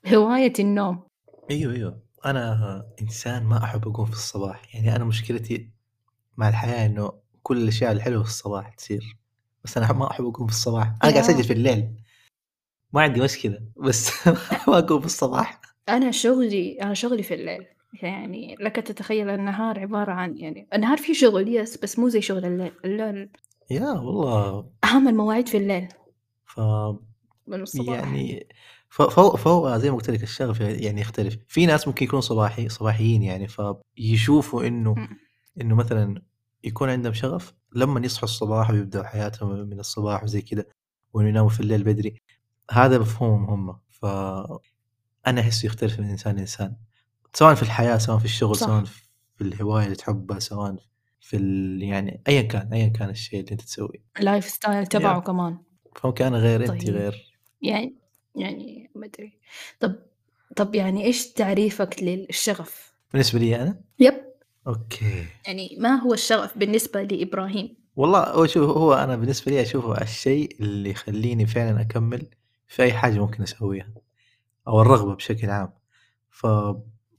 هواية 0.07 0.53
النوم. 0.59 1.03
أيوه 1.51 1.75
أيوه. 1.75 2.03
أنا 2.27 2.87
إنسان 3.03 3.43
ما 3.45 3.65
أحب 3.65 3.89
أقوم 3.89 4.07
في 4.07 4.13
الصباح. 4.13 4.75
يعني 4.75 4.97
أنا 4.97 5.05
مشكلتي 5.05 5.71
مع 6.37 6.49
الحياة 6.49 6.87
إنه 6.87 7.13
كل 7.43 7.63
الأشياء 7.63 7.93
الحلوة 7.93 8.23
في 8.23 8.29
الصباح 8.29 8.69
تصير. 8.75 9.17
بس 9.65 9.77
أنا 9.77 9.93
ما 9.93 10.11
أحب 10.11 10.25
أقوم 10.25 10.47
في 10.47 10.53
الصباح. 10.53 10.87
أنا 10.87 10.97
قاعد. 11.13 11.17
أسجل 11.17 11.45
في 11.45 11.53
الليل. 11.53 11.95
ما 12.93 13.03
عندي 13.03 13.21
مشكلة. 13.21 13.63
بس 13.77 14.29
ما 14.69 14.79
أقوم 14.79 15.01
في 15.01 15.07
الصباح. 15.07 15.61
أنا 15.89 16.11
شغلي 16.11 16.83
أنا 16.83 16.95
شغلي 16.95 17.23
في 17.23 17.35
الليل. 17.35 17.67
يعني 17.93 18.57
لك 18.61 18.77
تتخيل 18.77 19.31
النهار 19.31 19.81
عبارة 19.81 20.13
عن 20.13 20.39
يعني 20.39 20.69
النهار 20.75 20.99
فيه 20.99 21.13
شغل 21.13 21.49
يس 21.49 21.79
بس 21.83 21.99
مو 21.99 22.09
زي 22.09 22.21
شغل 22.21 22.45
الليل. 22.45 22.73
الليل 22.85 23.31
يا 23.71 23.91
والله. 23.91 24.71
أهم 24.85 25.09
المواعيد 25.09 25.49
في 25.49 25.57
الليل. 25.57 25.89
ف 26.47 26.61
من 27.47 27.61
الصباح. 27.61 27.89
يعني 27.99 28.47
ف- 28.89 29.03
فهو 29.03 29.37
فهو 29.37 29.79
زي 29.79 29.91
ما 29.91 29.97
قلت 29.97 30.11
لك 30.11 30.23
الشغف 30.23 30.61
يعني 30.61 31.01
يختلف. 31.01 31.37
في 31.49 31.67
ناس 31.67 31.89
ممكن 31.89 32.05
يكونوا 32.05 32.21
صباحي 32.21 32.69
صباحيين 32.69 33.23
يعني 33.23 33.47
فيشوفوا 33.49 34.67
إنه. 34.67 35.09
إنه 35.61 35.75
مثلا 35.75 36.23
يكون 36.65 36.89
عندهم 36.91 37.13
شغف 37.13 37.55
لما 37.75 38.01
يصحوا 38.07 38.25
الصباح 38.25 38.71
ويبدأوا 38.71 39.05
حياتهم 39.05 39.69
من 39.69 39.81
الصباح 39.81 40.25
وزي 40.25 40.43
كذا 40.43 40.65
وإنه 41.13 41.29
يناموا 41.29 41.49
في 41.49 41.61
الليل 41.61 41.85
بدري. 41.85 42.23
هذا 42.71 42.99
مفهومهم 42.99 43.71
هم. 43.71 43.79
فأنا 43.91 45.41
أحسه 45.41 45.67
يختلف 45.67 46.01
من 46.01 46.11
إنسان 46.11 46.37
لإنسان. 46.37 46.77
سواء 47.33 47.55
في 47.55 47.63
الحياة 47.63 47.99
سواء 47.99 48.19
في 48.19 48.25
الشغل 48.25 48.57
صح. 48.57 48.67
سواء 48.67 48.85
في 49.37 49.41
الهواية 49.41 49.85
اللي 49.85 49.97
تحبها 49.97 50.39
سواء 50.39 50.77
في 51.21 51.37
ال... 51.37 51.83
يعني 51.83 52.23
أيا 52.29 52.43
كان 52.43 52.73
أيا 52.73 52.89
كان 52.89 53.11
الشيء 53.11 53.41
اللي 53.41 53.53
أنت 53.53 53.61
تسويه 53.61 54.03
ال 54.19 54.49
lifestyle 54.49 54.87
تبعه 54.87 55.15
يا. 55.15 55.21
كمان 55.21 55.59
فممكن 55.97 56.25
أنا 56.25 56.39
غير 56.39 56.67
طيب. 56.67 56.91
غير 56.91 57.35
يعني 57.63 57.95
يعني 58.37 58.91
ما 58.95 59.07
أدري 59.07 59.39
طب 59.81 59.95
طب 60.57 60.75
يعني 60.75 61.05
إيش 61.05 61.33
تعريفك 61.33 62.03
للشغف؟ 62.03 62.93
بالنسبة 63.13 63.39
لي 63.39 63.63
أنا 63.63 63.81
يب 63.99 64.15
okay 64.67 65.27
يعني 65.47 65.77
ما 65.81 65.95
هو 65.95 66.15
الشغف 66.15 66.59
بالنسبة 66.59 67.03
لإبراهيم؟ 67.03 67.77
والله 67.97 68.25
هو 68.25 68.47
شوف 68.47 68.77
هو 68.77 68.95
أنا 68.95 69.17
بالنسبة 69.17 69.53
لي 69.53 69.63
أشوفه 69.63 70.03
الشيء 70.03 70.57
اللي 70.61 70.91
يخليني 70.91 71.47
فعلا 71.47 71.81
أكمل 71.81 72.27
في 72.69 72.83
أي 72.83 72.93
حاجة 72.93 73.19
ممكن 73.19 73.43
أسويها 73.43 73.93
أو 74.69 74.81
الرغبة 74.83 75.15
بشكل 75.15 75.51
عام 75.51 75.73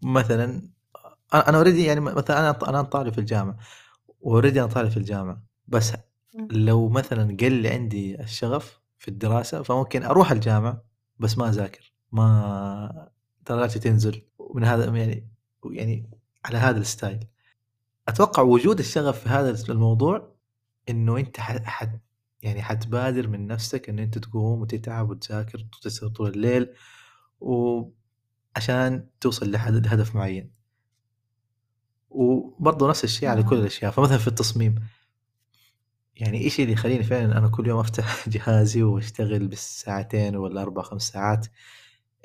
فمثلا 0.03 0.69
أنا 1.33 1.57
أوريدي 1.57 1.85
يعني 1.85 1.99
مثلا 1.99 2.39
أنا 2.39 2.69
أنا 2.69 2.81
طالب 2.81 3.13
في 3.13 3.19
الجامعة 3.19 3.57
وأوريدي 4.19 4.61
أنا 4.61 4.69
طالب 4.69 4.89
في 4.89 4.97
الجامعة 4.97 5.43
بس. 5.67 5.93
لو 6.51 6.89
مثلًا 6.89 7.37
قل 7.39 7.67
عندي 7.67 8.21
الشغف 8.21 8.81
في 8.97 9.07
الدراسة، 9.07 9.63
فممكن 9.63 10.03
أروح 10.03 10.31
الجامعة 10.31 10.83
بس 11.19 11.37
ما 11.37 11.49
أذاكر، 11.49 11.93
ما 12.11 13.09
درجاتي 13.49 13.79
تنزل 13.79 14.21
ومن 14.39 14.63
هذا 14.63 14.97
يعني 14.97 15.29
يعني 15.71 16.09
على 16.45 16.57
هذا 16.57 16.83
الstyle. 16.83 17.25
أتوقع 18.07 18.43
وجود 18.43 18.79
الشغف 18.79 19.19
في 19.19 19.29
هذا 19.29 19.63
الموضوع 19.69 20.35
إنه 20.89 21.17
أنت 21.17 21.39
ح 21.39 21.57
حت 21.63 21.99
يعني 22.41 22.61
حتبادر 22.61 23.27
من 23.27 23.47
نفسك 23.47 23.89
إن 23.89 23.99
أنت 23.99 24.17
تقوم 24.17 24.61
وتتعب 24.61 25.09
وتذاكر 25.09 25.65
وتسهر 25.77 26.09
طول 26.09 26.29
الليل، 26.29 26.73
وعشان 28.55 29.07
توصل 29.21 29.51
لحد 29.51 29.73
لهدف 29.73 30.15
معين. 30.15 30.51
وبرضه 32.09 32.89
نفس 32.89 33.03
الشيء 33.03 33.29
على 33.29 33.43
كل 33.43 33.55
آه. 33.55 33.59
الأشياء، 33.59 33.91
فمثلًا 33.91 34.17
في 34.17 34.27
التصميم 34.27 34.75
يعني 36.15 36.37
إيش 36.43 36.59
اللي 36.59 36.71
يخلّيني 36.71 37.03
فعلًا 37.03 37.37
أنا 37.37 37.47
كل 37.47 37.67
يوم 37.67 37.79
أفتح 37.79 38.29
جهازي 38.29 38.83
وأشتغل 38.83 39.47
بالساعتين 39.47 40.35
والّا 40.35 40.61
4، 40.61 40.81
5 40.83 41.11
ساعات، 41.11 41.47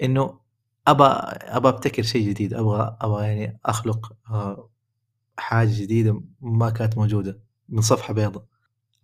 إنه 0.02 0.40
أبى 0.88 1.04
أبى 1.04 1.68
أبتكر 1.68 2.02
شيء 2.02 2.28
جديد، 2.30 2.54
أبغى 2.54 2.96
أبغى 3.00 3.26
يعني 3.26 3.60
أخلق 3.66 4.12
آآ 4.30 4.68
حاجة 5.38 5.82
جديدة 5.82 6.22
ما 6.40 6.70
كانت 6.70 6.98
موجودة 6.98 7.40
من 7.68 7.80
صفحة 7.82 8.14
بيضا. 8.14 8.46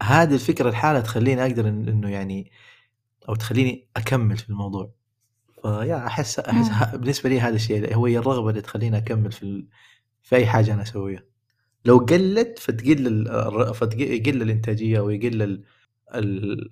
هذه 0.02 0.34
الفكرة 0.34 0.70
لحالها 0.70 1.00
تخلّيني 1.00 1.42
أقدر 1.42 1.68
إن 1.68 1.88
إنه 1.88 2.10
يعني 2.10 2.50
أو 3.28 3.34
تخلّيني 3.34 3.88
أكمّل 3.96 4.36
في 4.38 4.50
الموضوع. 4.50 4.92
فيا 5.62 6.06
أحس 6.06 6.38
أحس 6.38 6.66
إمم. 6.70 6.74
ه 6.82 6.96
بالنسبة 6.96 7.28
لي 7.28 7.40
هذا 7.40 7.54
الشيء 7.54 7.94
هو 7.94 8.06
هي 8.06 8.18
الرغبة 8.18 8.50
اللي 8.50 8.60
تخلّيني 8.60 8.96
أكمّل 8.98 9.32
في 9.32 9.42
ال 9.42 9.68
في 10.22 10.36
أي 10.36 10.46
حاجة 10.46 10.74
أنا 10.74 10.82
أسويها. 10.82 11.22
لو 11.84 11.98
قلّت 11.98 12.58
فتقل 12.58 13.06
ال 13.06 13.28
الر 13.28 13.72
فتق 13.72 14.00
يقل 14.00 14.42
الإنتاجية 14.42 15.00
ويقل 15.00 15.42
ال 15.42 15.64
ال 16.14 16.70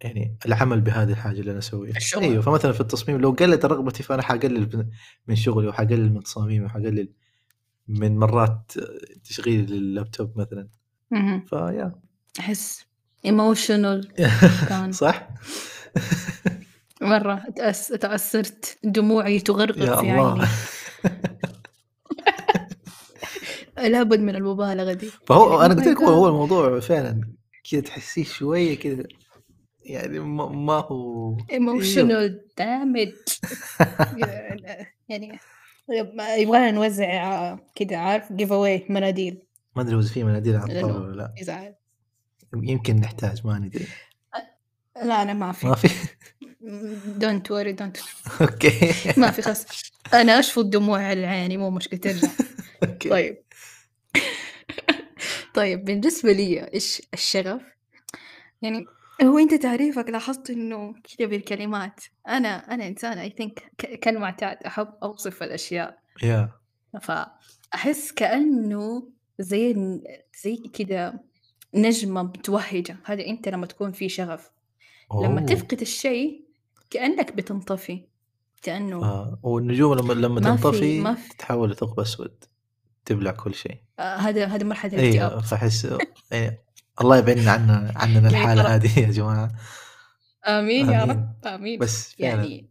يعني 0.00 0.36
العمل 0.46 0.80
بهذه 0.80 1.10
الحاجة 1.12 1.40
اللي 1.40 1.50
أنا 1.50 1.58
أسويها. 1.58 1.96
الشغل. 1.96 2.22
أيوه، 2.22 2.42
فمثلًا 2.42 2.72
في 2.72 2.80
التصميم 2.80 3.20
لو 3.20 3.30
قلّت 3.30 3.64
رغبتي 3.64 4.02
فأنا 4.02 4.22
حاقلل 4.22 4.66
ب 4.66 4.90
من 5.28 5.36
شغلي 5.36 5.68
وحاقلل 5.68 6.12
من 6.12 6.22
تصاميمي 6.22 6.64
وحاقلل 6.66 7.08
من 7.88 8.18
مرات 8.18 8.72
تشغيلي 9.24 9.66
لللابتوب 9.66 10.38
مثلًا. 10.38 10.68
فيا 11.46 12.00
أحس 12.40 12.86
emotional 13.26 14.06
كان. 14.68 14.92
صح؟ 14.92 15.28
مرة 17.02 17.44
تأس 17.56 17.88
تأثّرت، 17.88 18.78
دموعي 18.84 19.38
تغرغر 19.40 19.72
في 19.72 20.00
الله! 20.00 20.32
عيني. 20.32 20.46
لابد 23.88 24.20
من 24.20 24.36
المبالغة 24.36 24.92
دي. 24.92 25.10
فهو 25.26 25.60
أنا 25.62 25.74
oh 25.74 25.76
قُلت 25.76 25.88
لك 25.88 25.96
هو 26.02 26.08
هو. 26.08 26.28
الموضوع 26.28 26.80
فعلًا 26.80 27.20
كذا 27.70 27.80
تحسّيه 27.80 28.24
شوية 28.24 28.78
كذا 28.78 29.04
يعني 29.84 30.18
ما 30.18 30.48
ما 30.48 30.72
هو 30.72 31.36
emotional 31.36 32.32
damage 32.60 33.40
يعني 35.08 35.38
يب 35.90 36.08
يبغانا 36.38 36.70
نوزّع 36.70 37.56
كده 37.74 37.96
عارف 37.98 38.28
give 38.32 38.48
away 38.48 38.90
مناديل 38.90 39.42
ما 39.76 39.82
أدري 39.82 39.98
إذا 39.98 40.08
في 40.08 40.24
مناديل 40.24 40.56
على 40.56 40.72
الطاولة 40.72 40.92
لإنه 40.94 41.08
والّا 41.08 41.22
لأ، 41.22 41.34
يزعل. 41.40 41.74
يمكن 42.54 42.96
نحتاج 42.96 43.46
ما 43.46 43.58
ندري. 43.58 43.86
لا 45.04 45.22
أنا 45.22 45.32
ما 45.32 45.52
في. 45.52 45.66
ما 45.66 45.74
في؟ 45.74 45.88
Don't 47.18 47.48
worry 47.50 47.72
don't 47.72 47.98
أوكي. 48.40 48.94
ما 49.20 49.30
في 49.30 49.42
خلاص 49.42 49.66
أنا 50.14 50.38
أشفط 50.38 50.64
دموع 50.64 51.02
على 51.02 51.26
عيني 51.26 51.56
مو 51.56 51.70
مشكلة 51.70 52.00
ترجع. 52.00 52.28
طيب. 53.10 53.42
طيب 55.54 55.84
بالنسبة 55.84 56.32
لي 56.32 56.74
إيش 56.74 57.02
الشغف؟ 57.14 57.62
يعني 58.62 58.86
هو 59.22 59.38
أنت 59.38 59.54
تعريفك 59.54 60.08
لاحظت 60.10 60.50
إنه 60.50 60.94
كذا 60.94 61.28
بالكلمات، 61.28 62.04
أنا 62.28 62.74
أنا 62.74 62.86
إنسانة 62.88 63.28
I 63.28 63.32
think 63.32 63.62
ك 63.78 63.86
كالمعتاد 63.86 64.56
أحب 64.66 64.94
أوصف 65.02 65.42
الأشياء، 65.42 65.98
يا 66.22 66.50
فأحس 67.02 68.12
كأنه 68.12 69.08
زي 69.38 69.72
ن 69.72 70.02
زي 70.42 70.56
كذا 70.56 71.20
نجمة 71.74 72.22
متوهجة، 72.22 72.96
هذا 73.04 73.26
أنت 73.26 73.48
لمّا 73.48 73.66
تكون 73.66 73.92
في 73.92 74.08
شغف، 74.08 74.50
لمّا 75.14 75.40
أوه! 75.40 75.46
تفقد 75.46 75.80
الشيء 75.80 76.47
كأنك 76.90 77.36
بتنطفي، 77.36 78.04
كأنه 78.62 79.04
آه، 79.04 79.38
والنجوم 79.42 79.94
لمّا 79.94 80.12
لمّا 80.12 80.40
ما 80.40 80.56
في 80.56 80.62
تنطفي 80.62 81.00
ما 81.00 81.14
في 81.14 81.28
تتحول 81.28 81.70
لثقب 81.70 82.00
أسود، 82.00 82.44
تبلع 83.04 83.30
كل 83.30 83.54
شيء. 83.54 83.76
آآ 83.98 84.16
هذا 84.16 84.46
هذا 84.46 84.64
مرحلة 84.64 84.92
الاكتئاب. 84.94 85.30
أيوه، 85.30 85.42
فأحس 85.42 85.88
يعني 86.30 86.58
الله 87.00 87.16
يبعدنا 87.16 87.50
عنا 87.50 87.92
عننا 87.96 88.28
الحالة 88.38 88.62
هذه 88.62 88.98
يا 89.00 89.10
جماعة. 89.10 89.50
آمين 90.46 90.90
يا 90.90 91.02
آمين. 91.04 91.10
رب، 91.16 91.46
آمين. 91.46 91.78
بس 91.78 92.14
فعلًا 92.14 92.30
يعني 92.30 92.68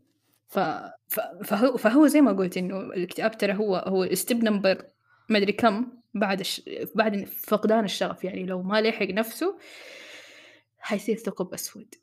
ف 0.47 0.59
ف 1.07 1.19
فهو 1.43 1.77
فهو 1.77 2.07
زي 2.07 2.21
ما 2.21 2.31
قُلت 2.31 2.57
إنه 2.57 2.79
الاكتئاب 2.79 3.38
ترى 3.38 3.53
هو 3.53 3.75
هو 3.75 4.07
step 4.07 4.38
number 4.41 4.83
ما 5.29 5.38
أدري 5.38 5.51
كم 5.51 5.88
بعد 6.13 6.39
الش 6.39 6.62
بعد 6.95 7.25
فقدان 7.25 7.83
الشغف، 7.83 8.24
يعني 8.24 8.45
لو 8.45 8.62
ما 8.62 8.81
لحق 8.81 9.05
نفسه 9.07 9.57
حيصير 10.79 11.17
ثقب 11.17 11.53
أسود. 11.53 11.95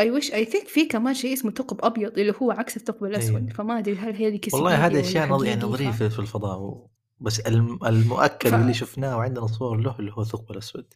I 0.00 0.04
wish 0.04 0.30
I 0.32 0.44
think 0.44 0.66
في 0.68 0.86
كمان 0.86 1.14
شيء 1.14 1.32
اسمه 1.32 1.50
ثقب 1.50 1.84
أبيض 1.84 2.18
اللي 2.18 2.34
هو 2.42 2.50
عكس 2.50 2.76
الثقب 2.76 3.04
الأسود، 3.04 3.42
أيوه. 3.42 3.52
فما 3.52 3.78
أدري 3.78 3.96
هل 3.96 4.14
هي 4.16 4.30
ذيك 4.30 4.48
والله 4.54 4.86
هذه 4.86 5.00
أشياء 5.00 5.26
يعني 5.44 5.62
نظرية 5.62 5.90
ف 5.90 6.02
في 6.08 6.18
الفضاء 6.18 6.58
و 6.58 6.90
بس 7.20 7.40
الم 7.40 7.78
المؤكد 7.86 8.50
ف 8.50 8.54
واللي 8.54 8.74
شفناه 8.74 9.16
وعندنا 9.16 9.46
صور 9.46 9.76
له 9.76 9.98
اللي 9.98 10.12
هو 10.12 10.22
الثقب 10.22 10.50
الأسود. 10.50 10.94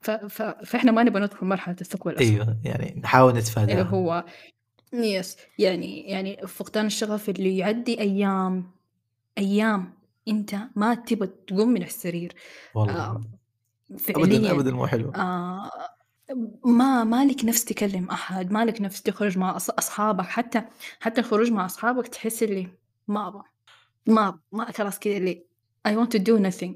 ف 0.00 0.10
ف 0.10 0.42
فإحنا 0.42 0.92
ما 0.92 1.02
نبغى 1.02 1.22
ندخل 1.22 1.46
مرحلة 1.46 1.76
الثقب 1.80 2.08
الأسود. 2.08 2.32
أيوه، 2.40 2.60
يعني 2.64 3.00
نحاول 3.04 3.30
اللي 3.30 3.40
نتفاداها. 3.40 3.82
هو 3.82 4.24
يس 4.94 5.36
يعني 5.58 6.02
يعني 6.10 6.46
فقدان 6.46 6.86
الشغف 6.86 7.28
اللي 7.28 7.58
يعدّي 7.58 8.00
أيام، 8.00 8.70
أيام 9.38 9.94
أنت 10.28 10.56
ما 10.76 10.94
تبغى 10.94 11.28
تقوم 11.46 11.68
من 11.68 11.82
السرير، 11.82 12.34
والله 12.74 13.10
أبدًا، 13.10 13.38
فعليًا 13.98 14.50
أبدًا 14.52 14.72
مو 14.72 14.86
حلوة. 14.86 15.12
آآ 15.16 15.83
ما 16.64 17.04
ما 17.04 17.24
لك 17.24 17.44
نفس 17.44 17.64
تكلم 17.64 18.10
أحد، 18.10 18.52
ما 18.52 18.64
لك 18.64 18.80
نفس 18.80 19.02
تخرج 19.02 19.38
مع 19.38 19.56
أص 19.56 19.70
أصحابك، 19.70 20.24
حتى 20.24 20.62
حتى 21.00 21.20
الخروج 21.20 21.50
مع 21.52 21.66
أصحابك 21.66 22.08
تحس 22.08 22.42
اللي 22.42 22.68
ما 23.08 23.28
أبغى، 23.28 23.42
ما 24.06 24.28
أبغى، 24.28 24.40
ما 24.52 24.72
خلاص 24.72 24.98
كذا 24.98 25.16
اللي 25.16 25.44
I 25.88 25.90
want 25.90 26.08
to 26.16 26.18
do 26.18 26.38
nothing 26.50 26.70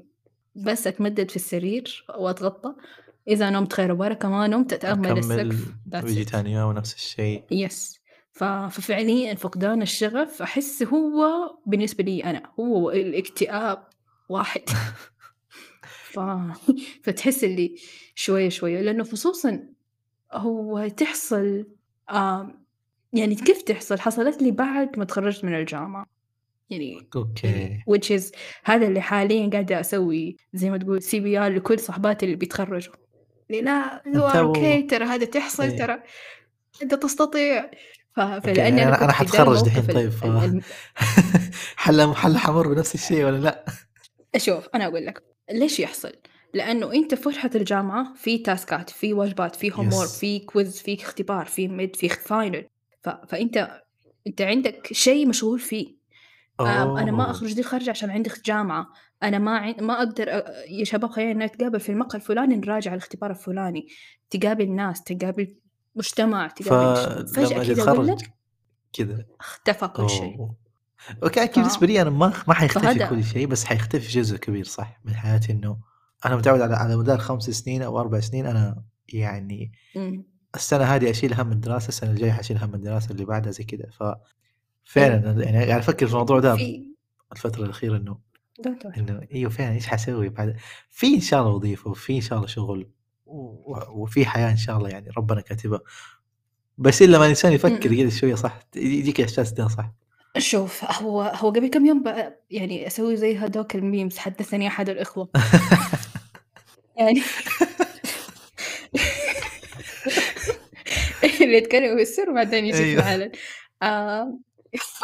بس 0.55 0.87
أتمدد 0.87 1.29
في 1.29 1.35
السرير 1.35 2.05
وأتغطى، 2.17 2.75
إذا 3.27 3.49
نمت 3.49 3.73
خير 3.73 3.91
وبركة، 3.91 4.29
ما 4.29 4.47
نمت 4.47 4.73
أتأمل 4.73 5.17
السقف 5.17 5.73
ويجي 6.03 6.25
it. 6.25 6.31
تاني 6.31 6.51
يوم 6.53 6.71
نفس 6.71 6.95
الشيء. 6.95 7.43
يس 7.51 7.99
ف 8.31 8.43
ففعليًا 8.43 9.35
فقدان 9.35 9.81
الشغف 9.81 10.41
أحس 10.41 10.83
هو 10.83 11.25
بالنسبة 11.65 12.03
لي 12.03 12.23
أنا 12.23 12.43
هو 12.59 12.91
الاكتئاب 12.91 13.87
واحد. 14.29 14.61
ف 16.11 16.19
فتحس 17.03 17.43
اللي 17.43 17.75
شوية، 18.15 18.49
شوية 18.49 18.81
لأنه 18.81 19.03
خصوصًا 19.03 19.67
هو 20.33 20.87
تحصل 20.87 21.65
يعني 23.13 23.35
كيف 23.35 23.61
تحصل؟ 23.61 23.99
حصلت 23.99 24.41
لي 24.41 24.51
بعد 24.51 24.97
ما 24.97 25.03
اتخرجت 25.03 25.45
من 25.45 25.55
الجامعة، 25.55 26.05
يعني 26.69 26.91
يعني 26.91 27.09
okay. 27.15 27.79
which 27.89 28.19
is 28.19 28.31
هذا 28.63 28.87
اللي 28.87 29.01
حاليًا 29.01 29.49
قاعدة 29.49 29.79
أسوي 29.79 30.35
زي 30.53 30.69
ما 30.69 30.77
تقول 30.77 31.01
CPR 31.01 31.47
لكل 31.55 31.79
صاحباتي 31.79 32.25
اللي 32.25 32.35
بيتخرجوا، 32.35 32.93
اللي 33.49 33.61
لا 33.61 34.03
you 34.05 34.33
are 34.33 34.35
أنت 34.35 34.35
و 34.35 34.53
okay 34.53 34.89
ترى 34.89 35.05
هذا 35.05 35.25
تحصل 35.25 35.63
إيه. 35.63 35.77
ترى 35.77 36.03
أنت 36.83 36.95
تستطيع. 36.95 37.71
ف 38.15 38.19
okay، 38.19 38.41
فلأني 38.41 38.59
يعني 38.59 38.83
أنا 38.83 38.97
أنا 38.97 39.03
أنا 39.03 39.13
كنت 39.13 39.29
في 39.29 39.37
ذا 39.37 39.43
حاتخرج 39.43 39.65
دحين 39.65 39.85
طيب 39.85 40.09
ف 40.09 40.25
ال 40.25 40.29
الم 40.37 40.61
حل 41.77 42.13
حل 42.15 42.37
حامر 42.37 42.73
بنفس 42.73 42.95
الشيء 42.95 43.25
والّا 43.25 43.37
لأ؟ 43.37 43.65
شوف 44.37 44.67
أنا 44.75 44.85
أقول 44.85 45.05
لك 45.05 45.23
ليش 45.51 45.79
يحصل؟ 45.79 46.11
لأنه 46.53 46.93
أنت 46.93 47.15
في 47.15 47.21
فرحة 47.21 47.49
الجامعة 47.55 48.13
في 48.13 48.37
تاسكات، 48.37 48.89
في 48.89 49.13
واجبات، 49.13 49.55
في 49.55 49.71
homework، 49.71 50.03
يس. 50.03 50.19
في 50.19 50.39
quiz، 50.39 50.83
في 50.83 51.01
اختبار، 51.01 51.45
في 51.45 51.67
mid، 51.67 51.99
في 51.99 52.09
final 52.09 52.63
ف 53.03 53.09
فأنت 53.09 53.81
أنت 54.27 54.41
عندك 54.41 54.93
شيء 54.93 55.27
مشغول 55.27 55.59
فيه. 55.59 55.99
آمم 56.59 56.97
أنا 56.97 57.11
ما 57.11 57.23
أوه! 57.23 57.31
أخرج 57.31 57.53
دي 57.53 57.59
الخرجة 57.59 57.89
عشان 57.89 58.09
عندي 58.09 58.29
خ 58.29 58.41
جامعة، 58.45 58.87
أنا 59.23 59.37
ما 59.39 59.57
عن 59.57 59.75
ما 59.81 59.97
أقدر 59.97 60.29
أ 60.29 60.65
يا 60.69 60.83
شباب 60.83 61.11
خلينا 61.11 61.45
نتقابل 61.45 61.79
في 61.79 61.91
المقهى 61.91 62.15
الفلاني 62.19 62.55
نراجع 62.55 62.93
الاختبار 62.93 63.31
الفلاني، 63.31 63.87
تقابل 64.29 64.71
ناس، 64.71 65.03
تقابل 65.03 65.55
مجتمع، 65.95 66.47
تقابل 66.47 67.25
فجأة 67.27 67.63
فلمّا 67.63 68.15
كذا 68.15 68.15
كذا 68.93 69.25
اختفى 69.39 69.87
كل 69.87 70.09
شيء. 70.09 70.37
أكيد 71.23 71.51
ف 71.51 71.55
بالنسبة 71.55 71.87
لي 71.87 72.01
أنا 72.01 72.09
ما 72.09 72.33
ما 72.47 72.53
حيختفي 72.53 73.07
كل 73.07 73.23
شيء، 73.23 73.47
بس 73.47 73.65
حيختفي 73.65 74.07
جزء 74.19 74.37
كبير 74.37 74.65
صح 74.65 74.99
من 75.05 75.15
حياتي 75.15 75.51
إنه 75.51 75.77
أنا 76.25 76.35
متعود 76.35 76.61
على 76.61 76.75
على 76.75 76.97
مدار 76.97 77.17
5 77.17 77.53
سنين 77.53 77.81
أو 77.81 77.99
4 77.99 78.19
سنين 78.19 78.45
أنا 78.45 78.83
يعني 79.13 79.71
إمم. 79.97 80.25
السنة 80.55 80.83
هذه 80.83 81.09
أشيل 81.09 81.33
هَم 81.33 81.51
الدراسة، 81.51 81.87
السنة 81.87 82.11
الجاية 82.11 82.31
حأشيل 82.31 82.57
هَم 82.57 82.75
الدراسة، 82.75 83.11
اللي 83.11 83.25
بعدها 83.25 83.51
زي 83.51 83.63
كذا، 83.63 83.89
ففعلًا 83.91 85.15
أيوه. 85.19 85.31
أنا 85.31 85.43
يعني 85.43 85.65
قاعد 85.65 85.79
أفكر 85.79 86.07
في 86.07 86.13
الموضوع 86.13 86.39
ده 86.39 86.53
إنه 87.95 88.19
don't 88.61 88.83
worry. 88.85 88.97
إنه 88.97 89.21
أيوه 89.33 89.49
فعلًا 89.49 89.73
إيش 89.73 89.87
حاسوي 89.87 90.29
بعد 90.29 90.55
في 90.89 91.15
إن 91.15 91.19
شاء 91.21 91.41
الله 91.41 91.53
وظيفة 91.53 91.89
وفي 91.89 92.15
إن 92.15 92.21
شاء 92.21 92.37
الله 92.37 92.47
شغل 92.47 92.89
و 93.25 93.75
وفي 93.89 94.25
حياة 94.25 94.51
إن 94.51 94.57
شاء 94.57 94.77
الله 94.77 94.89
يعني 94.89 95.09
ربنا 95.17 95.41
كاتبها. 95.41 95.79
بس 96.77 97.01
إلا 97.01 97.17
ما 97.17 97.23
الإنسان 97.23 97.53
يفكر 97.53 97.89
إمم. 97.89 97.97
كده 97.97 98.09
شوية 98.09 98.35
صح، 98.35 98.59
يجيك 98.75 99.21
إحساس 99.21 99.51
ده 99.51 99.67
صح. 99.67 99.93
شوف 100.37 100.83
هو 101.01 101.21
هو 101.21 101.49
قبل 101.49 101.67
كم 101.67 101.85
يوم 101.85 102.03
ب 102.03 102.33
يعني 102.51 102.87
أسوي 102.87 103.15
زي 103.17 103.35
هاذوك 103.35 103.77
الmemes 103.77 104.17
حدثني 104.17 104.67
أحد 104.67 104.89
الإخوة. 104.89 105.29
يعني 106.97 107.21
اللي 111.41 111.57
يتكلم 111.57 111.95
بالسر 111.95 112.29
وبعدين 112.29 112.65
يجي 112.65 112.83
أيوه. 112.83 112.99
العلن. 113.15 113.31
آآ 113.83 114.39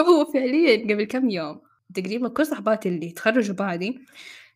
هو 0.01 0.25
فعليًا 0.34 0.94
قبل 0.94 1.03
كم 1.03 1.29
يوم 1.29 1.62
تقريبًا 1.96 2.29
كل 2.29 2.46
صاحباتي 2.46 2.89
اللي 2.89 3.12
تخرّجوا 3.12 3.55
بعدي، 3.55 4.00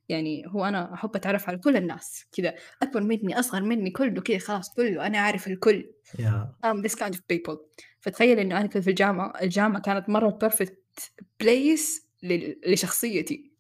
يعني 0.10 0.44
هو 0.48 0.66
أنا 0.66 0.94
أحب 0.94 1.16
أتعرف 1.16 1.50
على 1.50 1.58
كل 1.58 1.78
الناس 1.78 2.26
كذا 2.32 2.56
أكبر 2.82 3.02
مني، 3.02 3.40
أصغر 3.40 3.62
مني، 3.62 3.92
كله 3.92 4.22
كذا 4.22 4.38
خلاص 4.38 4.74
كله 4.74 5.08
أنا 5.08 5.18
أعرف 5.18 5.48
الكل. 5.48 5.92
يا 6.20 6.52
I'm 6.66 6.90
this 6.90 6.96
kind 6.96 7.14
of 7.14 7.20
people. 7.34 7.58
فتخيل 8.00 8.40
إنه 8.40 8.58
أنا 8.60 8.68
كنت 8.68 8.84
في 8.84 8.90
الجامعة، 8.90 9.34
الجامعة 9.42 9.82
كانت 9.82 10.06
perfect 10.46 11.04
place 11.44 12.04
لل 12.24 12.60
لشخصيتي. 12.68 13.52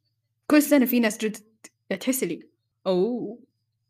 كل 0.47 0.61
سنة 0.61 0.85
في 0.85 0.99
ناس 0.99 1.17
جدد 1.17 1.43
تحس 1.99 2.23
اللي 2.23 2.49
أوه! 2.87 3.39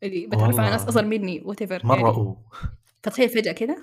اللي 0.02 0.26
باتعرف 0.26 0.60
على 0.60 0.70
ناس 0.70 0.84
أصغر 0.84 1.04
مني 1.04 1.40
whatever 1.40 1.84
مرة 1.84 1.96
يعني. 1.96 2.08
أوه. 2.08 2.44
فتخيل 3.02 3.28
فجأة 3.28 3.52
كذا، 3.52 3.76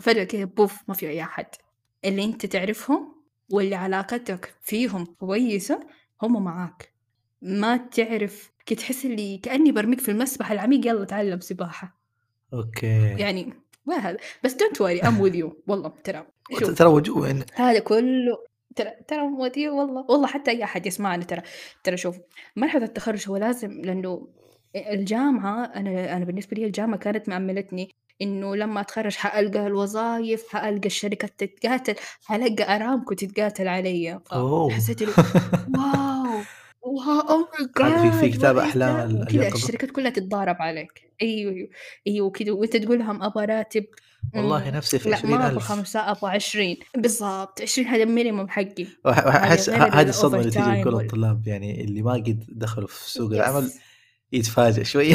فجأة 0.00 0.24
كذا 0.24 0.44
بوف 0.44 0.78
ما 0.88 0.94
في 0.94 1.08
أي 1.08 1.22
أحد. 1.22 1.46
اللي 2.04 2.24
أنت 2.24 2.46
تعرفهم 2.46 3.14
واللي 3.50 3.74
علاقتك 3.74 4.54
فيهم 4.62 5.04
كويسة 5.04 5.86
هم 6.22 6.44
معاك. 6.44 6.92
ما 7.42 7.76
تعرف 7.76 8.50
ك 8.66 8.74
تحس 8.74 9.04
اللي 9.04 9.38
كأني 9.38 9.72
بارميك 9.72 10.00
في 10.00 10.10
المسبح 10.10 10.52
العميق 10.52 10.86
يالّا 10.86 11.02
اتعلم 11.02 11.40
سباحة. 11.40 11.98
okay. 12.54 13.16
يعني 13.18 13.54
ما 13.86 13.96
هذا 13.96 14.16
بس 14.44 14.54
don't 14.54 14.76
worry 14.76 15.02
I'm 15.02 15.22
with 15.22 15.34
you 15.34 15.52
والله 15.66 15.92
ترى 16.04 16.26
ترى 16.76 16.88
وجوه 16.88 17.30
إن 17.30 17.44
هذا 17.54 17.78
كله 17.78 18.38
ترى 18.76 18.90
ترى 19.08 19.22
you 19.56 19.72
والله 19.72 20.04
والله 20.08 20.26
حتى 20.26 20.50
أي 20.50 20.64
أحد 20.64 20.86
يسمعنا 20.86 21.24
ترى 21.24 21.42
ترى 21.84 21.96
شوف 21.96 22.18
مرحلة 22.56 22.84
التخرج 22.84 23.28
هو 23.28 23.36
لازم 23.36 23.80
لأنه 23.80 24.28
الجامعة 24.76 25.64
أنا 25.64 26.16
أنا 26.16 26.24
بالنسبة 26.24 26.56
لي 26.56 26.66
الجامعة 26.66 26.98
كانت 26.98 27.28
مأملتني 27.28 27.90
إنه 28.22 28.56
لما 28.56 28.80
أتخرج 28.80 29.14
حألقى 29.16 29.66
الوظايف، 29.66 30.48
حألقى 30.48 30.86
الشركات 30.86 31.32
تتقاتل، 31.38 31.94
حألقى 32.24 32.76
أرامكو 32.76 33.14
تتقاتل 33.14 33.68
علي، 33.68 34.20
اللي 34.32 35.14
واو! 35.76 36.40
واو 36.88 37.44
Oh 37.44 37.48
my 37.48 37.82
هذا 37.82 38.10
في 38.10 38.18
في 38.20 38.28
كتاب 38.38 38.56
وكذا 38.56 39.04
اليقظة؟ 39.04 39.56
الشركات 39.56 39.90
كلها 39.90 40.10
تتضارب 40.10 40.56
عليك. 40.60 41.12
أيوه، 41.22 41.52
أيوه، 41.52 41.68
أيوه 42.06 42.26
وكذا 42.26 42.52
وأنت 42.52 42.76
تقول 42.76 42.98
لهم 42.98 43.22
أبغى 43.22 43.44
راتب 43.44 43.84
والله 44.34 44.70
نفسي 44.70 44.98
في 44.98 45.10
لأ 45.10 45.26
ما 45.26 45.34
أبغى 45.34 45.46
20,000 45.46 45.62
5 45.62 46.00
أبغى 46.10 46.30
20 46.30 46.76
بالضبط 46.96 47.62
20 47.62 47.88
هذا 47.88 48.04
الminimum 48.04 48.48
حقي. 48.48 48.86
غير 49.06 49.94
هذه 49.94 50.08
الصدمة 50.08 50.40
اللي 50.40 50.50
الovertime 50.52 50.86
لكل 50.86 50.94
الطلاب 50.94 51.48
يعني 51.48 51.84
اللي 51.84 52.02
ما 52.02 52.12
قد 52.12 52.44
دخلوا 52.48 52.88
في 52.88 53.10
سوق 53.10 53.32
العمل 53.32 53.70
Yes. 53.70 53.80
يتفاجأ 54.32 54.82
شوية. 54.82 55.14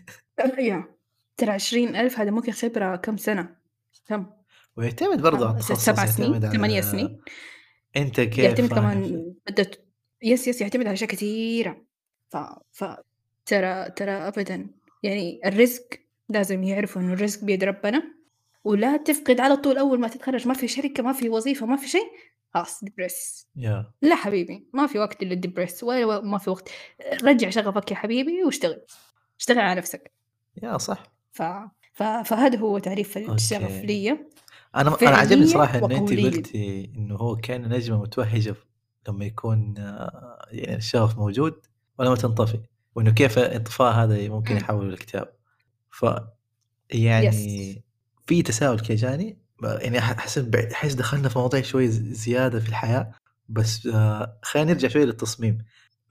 أيوه 0.58 0.98
ترى 1.36 1.50
20,000 1.50 2.18
هذا 2.20 2.30
ممكن 2.30 2.52
خبرة 2.52 2.96
كم 2.96 3.16
سنة؟ 3.16 3.56
كم؟ 4.08 4.26
ويعتمد 4.76 5.22
برضه 5.22 5.48
على 5.48 5.62
س 5.62 5.70
التخصص 5.70 5.84
7 5.84 6.06
سنين، 6.06 6.32
يعتمد 6.32 6.52
8 6.52 6.74
على 6.74 6.82
سنين. 6.82 7.18
أنت 7.96 8.20
كيف 8.20 8.38
يعتمد 8.38 8.68
كمان 8.68 9.32
مدة 9.50 9.70
يس، 10.22 10.48
يس 10.48 10.60
يعتمد 10.60 10.86
على 10.86 10.92
أشياء 10.94 11.10
كثيرة. 11.10 11.84
ف 12.28 12.36
ف 12.72 12.84
ترى 13.46 13.90
ترى 13.90 14.10
أبدًا 14.10 14.70
يعني 15.02 15.40
الرزق 15.46 15.84
لازم 16.28 16.62
يعرفوا 16.62 17.02
إنه 17.02 17.12
الرزق 17.12 17.44
بيد 17.44 17.64
ربنا، 17.64 18.02
ولا 18.64 18.96
تفقد 18.96 19.40
على 19.40 19.56
طول 19.56 19.78
أول 19.78 20.00
ما 20.00 20.08
تتخرج 20.08 20.48
ما 20.48 20.54
في 20.54 20.68
شركة، 20.68 21.02
ما 21.02 21.12
في 21.12 21.28
وظيفة، 21.28 21.66
ما 21.66 21.76
في 21.76 21.88
شيء، 21.88 22.10
خلاص 22.54 22.84
depress 22.84 23.46
يا 23.56 23.92
لا 24.02 24.14
حبيبي 24.16 24.68
ما 24.74 24.86
في 24.86 24.98
وقت 24.98 25.24
للdepress 25.24 25.82
ولا 25.84 26.06
و 26.18 26.22
ما 26.22 26.38
في 26.38 26.50
وقت 26.50 26.70
رجّع 27.24 27.50
شغفك 27.50 27.90
يا 27.90 27.96
حبيبي 27.96 28.44
واشتغل، 28.44 28.82
اشتغل 29.40 29.58
على 29.60 29.78
نفسك. 29.80 30.12
يا 30.62 30.78
صح. 30.78 31.12
ف 31.32 31.42
ف 31.92 32.02
فهذا 32.02 32.58
هو 32.58 32.78
تعريف 32.78 33.18
الشغف 33.18 33.84
أوكي. 33.84 33.84
ليّ 33.84 34.18
أنا 34.76 34.98
أنا 35.06 35.16
عجبني 35.18 35.46
فعليًا 35.46 35.46
صراحة 35.46 35.78
إن 35.78 35.92
أنتِ 35.92 36.14
وقوليًا. 36.14 36.14
قلتِ 36.14 36.54
إنه 36.56 37.16
هو 37.16 37.36
كأنه 37.36 37.68
نجمة 37.68 38.02
متوهجة 38.02 38.56
لما 39.08 39.24
يكون 39.24 39.74
يعني 40.50 40.76
الشغف 40.76 41.18
موجود 41.18 41.66
ولما 41.98 42.16
تنطفي، 42.16 42.60
وإنه 42.94 43.10
كيف 43.10 43.38
الإنطفاء 43.38 43.92
هذا 43.92 44.28
ممكن 44.28 44.50
إمم. 44.50 44.60
يحوله 44.60 44.90
لاكتئاب. 44.90 45.32
ف. 45.90 46.06
يعني 46.90 47.84
في 48.26 48.42
تساؤل 48.42 48.80
كده 48.80 48.94
جاني 48.96 49.38
ب 49.62 49.64
يعني 49.64 49.98
ب 50.36 50.56
أحس 50.56 50.92
دخلنا 50.92 51.28
في 51.28 51.38
مواضيع 51.38 51.62
شوية 51.62 51.88
ز 51.88 51.98
زيادة 51.98 52.60
في 52.60 52.68
الحياة، 52.68 53.12
بس 53.48 53.86
آآ 53.86 54.38
خلينا 54.42 54.72
نرجع 54.72 54.88
شوية 54.88 55.04
للتصميم. 55.04 55.58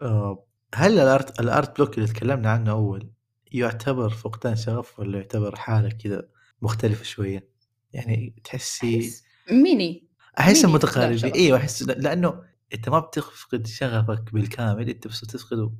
آآ 0.01 0.43
هل 0.75 1.19
الart 1.19 1.23
الart 1.23 1.67
block 1.67 1.89
اللي 1.97 2.07
تكلمنا 2.07 2.49
عنه 2.51 2.71
أول 2.71 3.09
يعتبر 3.51 4.09
فقدان 4.09 4.55
شغف 4.55 4.99
والّا 4.99 5.17
يعتبر 5.17 5.55
حالة 5.55 5.89
كذا 5.89 6.27
مختلفة 6.61 7.03
شوية؟ 7.03 7.49
يعني 7.93 8.35
تحسي 8.43 8.99
أحس 8.99 9.23
ميني 9.51 10.07
فقدان 10.37 10.69
متقاربين، 10.69 11.17
شغف. 11.17 11.35
أيوه 11.35 11.57
أحس 11.57 11.83
أنت 12.73 12.89
ما 12.89 12.99
بتفقد 12.99 13.67
شغفك 13.67 14.33
بالكامل، 14.33 14.89
أنت 14.89 15.07
بس 15.07 15.23
بتفقده 15.25 15.71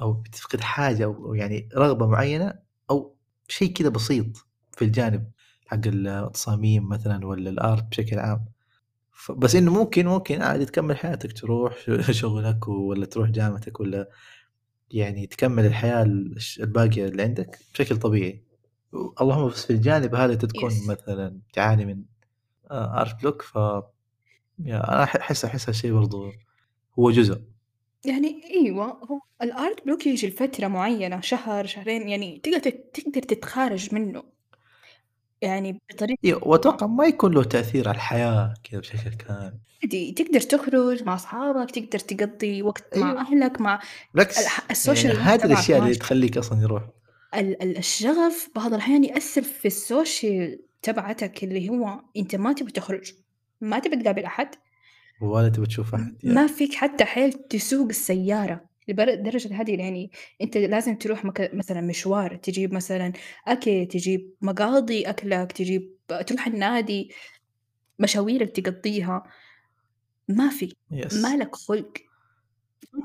أو 0.00 0.12
بتفقد 0.12 0.60
حاجة 0.60 1.04
أو 1.04 1.26
أو 1.26 1.34
يعني 1.34 1.68
رغبة 1.76 2.06
معينة 2.06 2.54
أو 2.90 3.16
شيء 3.48 3.72
كذا 3.72 3.88
بسيط 3.88 4.26
في 4.72 4.84
الجانب 4.84 5.30
حق 5.66 5.80
التصاميم 5.86 6.88
مثلًا 6.88 7.26
والّا 7.26 7.76
الart 7.78 7.82
بشكل 7.84 8.18
عام. 8.18 8.44
بس 9.30 9.56
إنه 9.56 9.72
ممكن 9.74 10.06
ممكن 10.06 10.42
عادي 10.42 10.64
تكمل 10.66 10.96
حياتك 10.96 11.32
تروح 11.40 11.76
شغلك 12.10 12.68
والّا 12.68 13.06
تروح 13.06 13.30
جامعتك 13.30 13.80
والّا 13.80 14.08
يعني 14.90 15.26
تكمل 15.26 15.66
الحياة 15.66 16.02
ال 16.02 16.36
الش 16.36 16.60
الباقية 16.60 17.06
اللي 17.06 17.22
عندك 17.22 17.58
بشكل 17.74 17.96
طبيعي. 17.98 18.44
اللهم 19.20 19.48
بس 19.48 19.66
في 19.66 19.72
الجانب 19.72 20.14
هذا 20.14 20.32
أنت 20.32 20.44
تكون 20.44 20.70
Yes. 20.70 20.90
مثلًا 20.90 21.40
تعاني 21.54 21.84
من 21.84 22.04
آآ 22.70 23.04
art 23.06 23.22
block 23.22 23.42
ف 23.42 23.58
أح 24.70 25.16
أحس 25.16 25.44
أحس 25.44 25.68
هالشيء 25.68 25.92
برضه 25.92 26.32
هو 26.98 27.10
جزء. 27.10 27.40
يعني 28.04 28.42
أيوه 28.50 28.86
هو 28.86 29.20
الart 29.44 29.80
block 29.88 30.06
ييجي 30.06 30.26
لفترة 30.26 30.66
معينة 30.66 31.20
شهر، 31.20 31.66
شهرين 31.66 32.08
يعني 32.08 32.40
تقدر 32.42 32.70
تقدر 32.70 33.22
تتخارج 33.22 33.94
منه. 33.94 34.22
يعني 35.42 35.80
بطريقة 35.90 36.18
أيوه 36.24 36.48
وأتوقع 36.48 36.86
ما 36.86 37.06
يكون 37.06 37.34
له 37.34 37.44
تأثير 37.44 37.88
على 37.88 37.96
الحياة 37.96 38.54
كذا 38.64 38.80
بشكل 38.80 39.10
كامل. 39.10 39.58
عادي 39.82 40.12
تقدر 40.12 40.40
تخرج 40.40 41.02
مع 41.02 41.14
أصحابك، 41.14 41.70
تقدر 41.70 41.98
تقضي 41.98 42.62
وقت 42.62 42.98
مع 42.98 43.10
أيوه. 43.10 43.20
أهلك، 43.20 43.60
مع 43.60 43.80
بالعكس 44.14 44.42
يعني 44.42 44.50
ال 44.70 44.76
social 44.76 45.14
life 45.14 45.28
هذه 45.28 45.36
تبعك 45.36 45.52
الأشياء 45.52 45.78
اللي. 45.82 45.94
تخليك 45.94 46.38
أصلًا 46.38 46.62
يروح. 46.62 46.82
ال 47.34 47.62
ال 47.62 47.78
الشغف 47.78 48.50
بعض 48.56 48.72
الأحيان 48.72 49.04
يأثر 49.04 49.42
في 49.42 49.66
ال 49.66 49.79
social 49.79 50.60
تبعتك 50.82 51.44
اللي 51.44 51.68
هو 51.68 52.00
أنت 52.16 52.36
ما 52.36 52.52
تبي 52.52 52.72
تخرج، 52.72 53.12
ما 53.60 53.78
تبي 53.78 53.96
تقابل 53.96 54.24
أحد. 54.24 54.48
ولا 55.20 55.48
تبي 55.48 55.66
تشوف 55.66 55.94
أحد 55.94 56.16
ما 56.24 56.42
يا 56.42 56.46
فيك 56.46 56.74
حتى 56.74 57.04
حيل 57.04 57.32
تسوق 57.32 57.88
السيارة 57.88 58.64
لدرجة 58.88 59.60
هذه 59.60 59.78
يعني 59.78 60.10
أنت 60.42 60.56
لازم 60.56 60.94
تروح 60.96 61.24
مك 61.24 61.50
مثلًا 61.54 61.80
مشوار، 61.80 62.36
تجيب 62.36 62.74
مثلًا 62.74 63.12
أكل، 63.48 63.86
تجيب 63.86 64.34
مقاضي 64.42 65.02
أكلك، 65.02 65.52
تجيب 65.52 65.96
تروح 66.26 66.46
النادي، 66.46 67.10
مشاويرك 67.98 68.50
تقضيها. 68.60 69.22
ما 70.28 70.48
في، 70.50 70.72
ما 70.90 70.98
يس. 70.98 71.24
لك 71.24 71.54
خلق. 71.54 71.92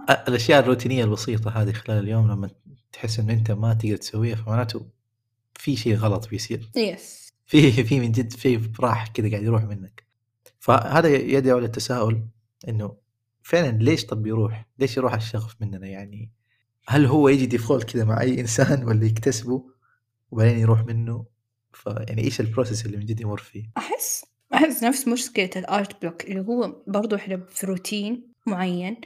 أ 0.10 0.28
الأشياء 0.28 0.60
الروتينية 0.60 1.04
البسيطة 1.04 1.52
هذه 1.52 1.72
خلال 1.72 2.04
اليوم 2.04 2.32
لما 2.32 2.50
تحس 2.92 3.20
إنه 3.20 3.34
أنت 3.34 3.52
ما 3.52 3.74
تقدر 3.74 3.96
تسويها 3.96 4.36
فمعناته 4.36 4.90
في 5.56 5.76
شيء 5.76 5.96
غلط 5.96 6.30
بيصير. 6.30 6.70
Yes. 6.78 7.32
في 7.46 7.72
في 7.84 8.00
من 8.00 8.12
جد 8.12 8.34
في 8.34 8.72
راح 8.80 9.08
كذا 9.08 9.30
قاعد 9.32 9.44
يروح 9.44 9.64
منك. 9.64 10.09
فهذا 10.70 11.10
يدعو 11.16 11.60
للتساؤل 11.60 12.28
إنه 12.68 12.98
فعلًا 13.44 13.78
ليش 13.78 14.06
طب 14.06 14.28
يروح؟ 14.28 14.66
ليش 14.80 14.98
يروح 14.98 15.14
الشغف 15.14 15.56
مننا 15.62 15.88
يعني؟ 15.88 16.32
هل 16.88 17.06
هو 17.06 17.30
يجي 17.30 17.58
default 17.58 17.86
كذا 17.86 18.04
مع 18.04 18.22
أي 18.22 18.40
إنسان 18.40 18.84
والّا 18.84 19.06
يكتسبه 19.06 19.66
وبعدين 20.32 20.60
يروح 20.60 20.86
منه؟ 20.86 21.26
فيعني 21.74 22.24
إيش 22.24 22.42
الprocess 22.42 22.86
اللي 22.86 22.98
من 22.98 23.06
جد 23.06 23.22
يمر 23.22 23.38
فيه؟ 23.38 23.72
أحس 23.78 24.26
أحس 24.54 24.84
نفس 24.84 25.08
مشكلة 25.08 25.50
الart 25.58 25.92
block 26.06 26.26
اللي 26.26 26.42
هو 26.42 26.84
برضه 26.88 27.16
إحنا 27.16 27.38
في 27.38 27.66
روتين 27.66 28.34
معين 28.46 29.02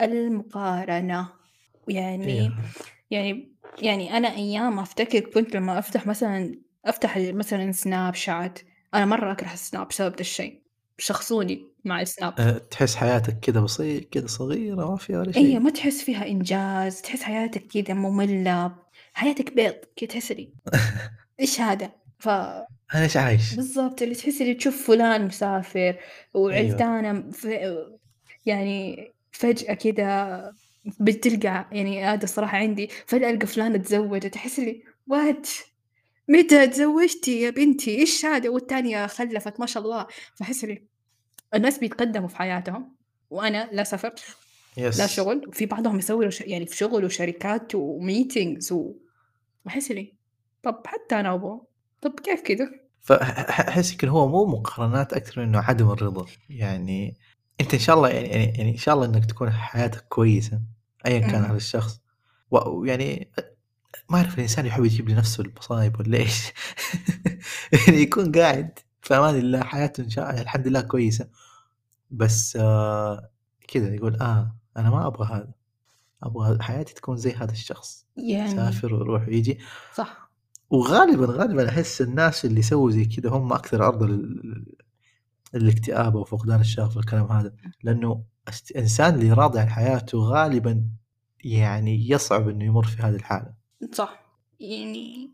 والمقارنة. 0.00 1.28
يعني 1.88 2.40
أيوه. 2.40 2.54
يعني 3.10 3.52
يعني 3.82 4.16
أنا 4.16 4.34
أيام 4.34 4.78
أفتكر 4.78 5.20
كنت 5.20 5.56
لما 5.56 5.78
أفتح 5.78 6.06
مثلًا 6.06 6.54
أفتح 6.84 7.16
مثلًا 7.18 7.72
سناب 7.72 8.14
شات، 8.14 8.58
أنا 8.94 9.04
مرة 9.04 9.32
أكره 9.32 9.52
السناب 9.52 9.88
بسبب 9.88 10.12
ده 10.16 10.20
الشيء. 10.20 10.60
شخصوني 10.98 11.66
مع 11.84 12.00
السناب. 12.00 12.34
آآ 12.38 12.58
تحس 12.58 12.96
حياتك 12.96 13.40
كذا 13.40 13.60
بسيط 13.60 14.04
كذا 14.04 14.26
صغيرة 14.26 14.90
ما 14.90 14.96
فيها 14.96 15.18
ولا 15.18 15.32
شيء. 15.32 15.60
ما 15.60 15.70
تحس 15.70 16.02
فيها 16.02 16.26
إنجاز، 16.26 17.02
تحس 17.02 17.22
حياتك 17.22 17.66
كذا 17.66 17.94
مملة، 17.94 18.72
حياتك 19.14 19.54
بيض 19.54 19.74
كده 19.96 20.10
تحس 20.10 20.32
لي 20.32 20.52
إيش 21.40 21.60
هذا؟ 21.60 21.92
ف 22.18 22.28
أنا 22.28 23.02
إيش 23.02 23.16
عايش؟ 23.16 23.54
بالضبط 23.54 24.02
اللي 24.02 24.14
تحسي 24.14 24.42
اللي 24.42 24.54
تشوف 24.54 24.86
فلان 24.86 25.26
مسافر 25.26 25.80
أيوه. 25.80 25.96
وعلتانة 26.34 27.30
ف 27.30 27.46
يعني 28.46 29.10
فجأة 29.32 29.74
كده 29.74 30.52
بتلقى 31.00 31.68
يعني 31.72 32.04
هذا 32.04 32.24
الصراحة 32.24 32.58
عندي 32.58 32.90
فجأة 33.06 33.30
ألقى 33.30 33.46
فلانة 33.46 33.78
تزوجت 33.78 34.36
أحس 34.36 34.58
لي 34.58 34.82
وات 35.08 35.48
متى 36.28 36.66
تزوجتي 36.66 37.40
يا 37.40 37.50
بنتي؟ 37.50 37.98
إيش 37.98 38.24
هذا؟ 38.24 38.48
والتانية 38.48 39.06
خلفت 39.06 39.60
ما 39.60 39.66
شاء 39.66 39.82
الله. 39.82 40.06
فأحس 40.34 40.64
لي 40.64 40.86
الناس 41.54 41.78
بيتقدموا 41.78 42.28
في 42.28 42.36
حياتهم 42.36 42.96
وأنا 43.30 43.68
لا 43.72 43.84
لا 44.76 44.88
يس 44.88 45.02
شغل. 45.02 45.48
وفي 45.48 45.66
بعضهم 45.66 45.98
يسوي 45.98 46.30
ش- 46.30 46.40
يعني 46.40 46.66
في 46.66 46.76
شغل 46.76 47.04
وشركات 47.04 47.74
وميتينجز 47.74 48.72
و 48.72 48.94
أحس 49.66 49.90
لي 49.90 50.14
طب 50.62 50.82
حتى 50.86 51.20
أنا 51.20 51.34
أبغى. 51.34 51.60
طب 52.02 52.20
كيف 52.20 52.40
كده؟ 52.40 52.70
فأحس 53.00 53.92
يمكن 53.92 54.08
هو 54.08 54.28
مو 54.28 54.46
مقارنات 54.46 55.12
أكثر 55.12 55.44
إنه 55.44 55.58
عدم 55.58 55.90
الرضا. 55.90 56.26
يعني 56.50 57.16
أنت 57.60 57.74
إن 57.74 57.80
شاء 57.80 57.96
الله 57.96 58.08
يعني 58.08 58.28
يعني, 58.28 58.44
يعني 58.58 58.70
إن 58.70 58.76
شاء 58.76 58.94
الله 58.94 59.06
إنك 59.06 59.24
تكون 59.26 59.50
حياتك 59.50 60.04
كويسة 60.08 60.60
أيا 61.06 61.18
كان. 61.18 61.44
هذا 61.44 61.56
الشخص. 61.56 62.00
ويعني 62.50 63.30
ما 64.10 64.18
أعرف 64.18 64.34
الإنسان 64.34 64.66
يحب 64.66 64.84
يجيب 64.84 65.08
لنفسه 65.08 65.44
المصايب 65.44 66.00
ولا 66.00 66.18
إيش. 66.18 66.52
يعني 67.72 67.98
يكون 68.02 68.32
قاعد 68.32 68.78
في 69.02 69.16
أمان 69.16 69.34
الله 69.34 69.62
حياته 69.62 70.02
إن 70.02 70.10
شاء 70.10 70.30
الله 70.30 70.42
الحمد 70.42 70.68
لله 70.68 70.80
كويسة. 70.80 71.28
بس 72.10 72.58
آه 72.60 73.30
كذا 73.68 73.94
يقول 73.94 74.16
آه 74.16 74.56
أنا 74.76 74.90
ما 74.90 75.06
أبغى 75.06 75.28
هذا. 75.28 75.52
أبغى 76.22 76.62
حياتي 76.62 76.94
تكون 76.94 77.16
زي 77.16 77.32
هذا 77.32 77.52
الشخص. 77.52 78.06
يعني. 78.16 78.52
يسافر 78.52 78.94
ويروح 78.94 79.28
ويجي. 79.28 79.58
صح. 79.94 80.30
وغالبا 80.70 81.26
غالبا 81.26 81.68
أحس 81.68 82.00
الناس 82.00 82.44
اللي 82.44 82.60
يسووا 82.60 82.90
زي 82.90 83.04
كذا 83.04 83.30
هم 83.30 83.52
أكثر 83.52 83.82
عرضة 83.82 84.06
لل... 84.06 84.66
للاكتئاب 85.54 86.14
وفقدان 86.14 86.60
الشغف 86.60 86.96
والكلام 86.96 87.26
هذا. 87.26 87.52
لأنه 87.82 88.24
الانسان 88.70 89.14
اللي 89.14 89.32
راضي 89.32 89.60
عن 89.60 89.68
حياته 89.68 90.18
غالبا 90.18 90.84
يعني 91.44 92.10
يصعب 92.10 92.48
إنه 92.48 92.64
يمر 92.64 92.86
في 92.86 93.02
هذه 93.02 93.14
الحالة. 93.14 93.59
صح. 93.92 94.22
يعني 94.60 95.30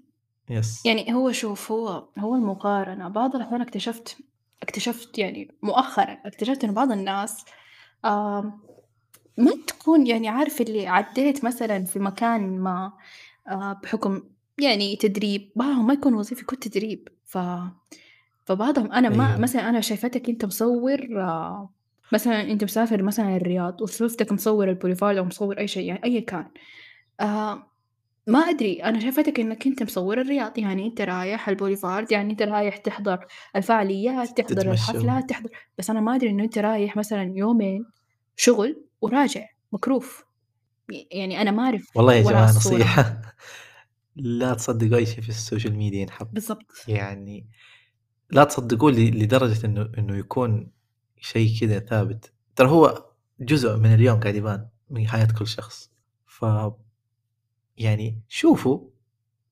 يس 0.50 0.87
يعني 0.87 1.14
هو 1.14 1.32
شوف 1.32 1.72
هو 1.72 2.04
هو 2.18 2.35
المقارنة 2.35 3.09
بعض 3.09 3.37
الأحيان 3.37 3.61
اكتشفت 3.61 4.16
اكتشفت 4.62 5.18
يعني 5.18 5.54
مؤخرا 5.62 6.18
اكتشفت 6.24 6.64
إن 6.64 6.74
بعض 6.74 6.92
الناس 6.92 7.44
ما 9.38 9.52
تكون 9.66 10.06
يعني 10.06 10.28
عارف 10.28 10.61
اللي 10.61 10.87
عديت 10.87 11.44
مثلا 11.44 11.85
في 11.85 11.98
مكان 11.98 12.59
ما 12.59 12.92
آه، 13.48 13.80
بحكم 13.82 14.22
يعني 14.59 14.96
تدريب 14.96 15.50
بعضهم 15.56 15.87
ما 15.87 15.94
يكون 15.94 16.14
وظيفي 16.14 16.42
يكون 16.42 16.59
تدريب. 16.59 17.09
ف 17.24 17.38
فبعضهم 18.44 18.92
أنا 18.92 19.09
ما 19.09 19.28
أيوه. 19.28 19.38
مثلا 19.38 19.68
أنا 19.68 19.80
شايفتك 19.80 20.28
أنت 20.28 20.44
مصور 20.44 21.20
آه، 21.20 21.70
مثلا 22.12 22.42
أنت 22.42 22.64
مسافر 22.64 23.02
مثلا 23.02 23.37
الرياض 23.37 23.82
وشفتك 23.82 24.32
مصور 24.32 24.68
البوليفارد 24.68 25.16
أو 25.16 25.24
مصور 25.24 25.59
أي 25.59 25.68
شيء 25.68 25.88
يعني 25.88 26.04
أي 26.04 26.20
كان. 26.20 26.46
آه، 27.20 27.66
ما 28.26 28.38
أدري 28.38 28.84
أنا 28.84 29.00
شايفتك 29.00 29.40
إنك 29.40 29.66
أنت 29.66 29.82
مصور 29.82 30.20
الرياض 30.20 30.58
يعني 30.58 30.86
أنت 30.86 31.00
رايح 31.00 31.48
البوليفارد 31.48 32.12
يعني 32.12 32.32
أنت 32.32 32.42
رايح 32.42 32.76
تحضر 32.76 33.26
الفعاليات 33.56 34.28
تحضر 34.40 34.54
تتمشى. 34.54 34.70
الحفلات 34.70 35.30
تحضر 35.30 35.50
بس 35.78 35.90
أنا 35.90 36.00
ما 36.00 36.14
أدري 36.14 36.30
إنه 36.30 36.44
أنت 36.44 36.58
رايح 36.58 36.96
مثلا 36.96 37.32
يومين 37.36 37.84
شغل 38.36 38.84
وراجع 39.00 39.44
مكروف. 39.72 40.24
ي- 40.92 41.08
يعني 41.10 41.42
أنا 41.42 41.50
ما 41.50 41.62
أعرف 41.62 41.96
والله 41.96 42.14
يا 42.14 42.20
وراء 42.24 42.32
جماعة 42.32 42.50
الصورة. 42.50 42.74
نصيحة. 42.74 43.22
لا 44.16 44.54
تصدقوا 44.54 44.96
أي 44.96 45.06
شيء 45.06 45.20
في 45.20 45.28
ال 45.29 45.35
social 45.35 45.76
media 45.76 46.00
ينحط. 46.02 46.28
بالضبط. 46.32 46.84
يعني 46.88 47.46
لا 48.30 48.44
تصدقوه 48.44 48.92
ل- 48.92 49.18
لدرجة 49.22 49.66
إنه 49.66 49.88
إنه 49.98 50.16
يكون 50.16 50.70
شيء 51.20 51.60
كذا 51.60 51.78
ثابت. 51.78 52.32
ترى 52.56 52.68
هو 52.68 53.06
جزء 53.40 53.76
من 53.76 53.94
اليوم 53.94 54.20
قاعد 54.20 54.34
يبان 54.34 54.68
من 54.90 55.08
حياة 55.08 55.28
كل 55.38 55.46
شخص. 55.46 55.90
ف 56.26 56.44
يعني 57.78 58.18
شوفوا 58.28 58.78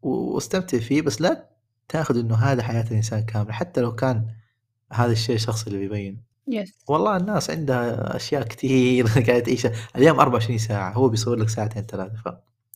و- 0.03 0.09
واستمتع 0.35 0.79
فيه 0.79 1.03
بس 1.03 1.21
لا 1.21 1.49
تاخذ 1.89 2.19
إنه 2.19 2.35
هذا 2.35 2.63
حياة 2.63 2.85
الإنسان 2.91 3.25
كاملة 3.25 3.53
حتى 3.53 3.81
لو 3.81 3.95
كان 3.95 4.27
هذا 4.93 5.13
الشيء 5.13 5.35
الشخص 5.35 5.67
اللي 5.67 5.79
بيبين. 5.79 6.23
يس 6.49 6.75
والله 6.89 7.17
الناس 7.17 7.51
عندها 7.51 8.17
أشياء 8.17 8.43
كثير 8.43 9.07
قاعدة 9.27 9.39
تعيشها. 9.39 9.73
اليوم 9.97 10.21
24 10.21 10.59
ساعة 10.59 10.93
هو 10.93 11.09
بيصور 11.09 11.37
لك 11.37 11.49
ساعتين 11.49 11.83
ثلاثة 11.83 12.15
ف 12.17 12.29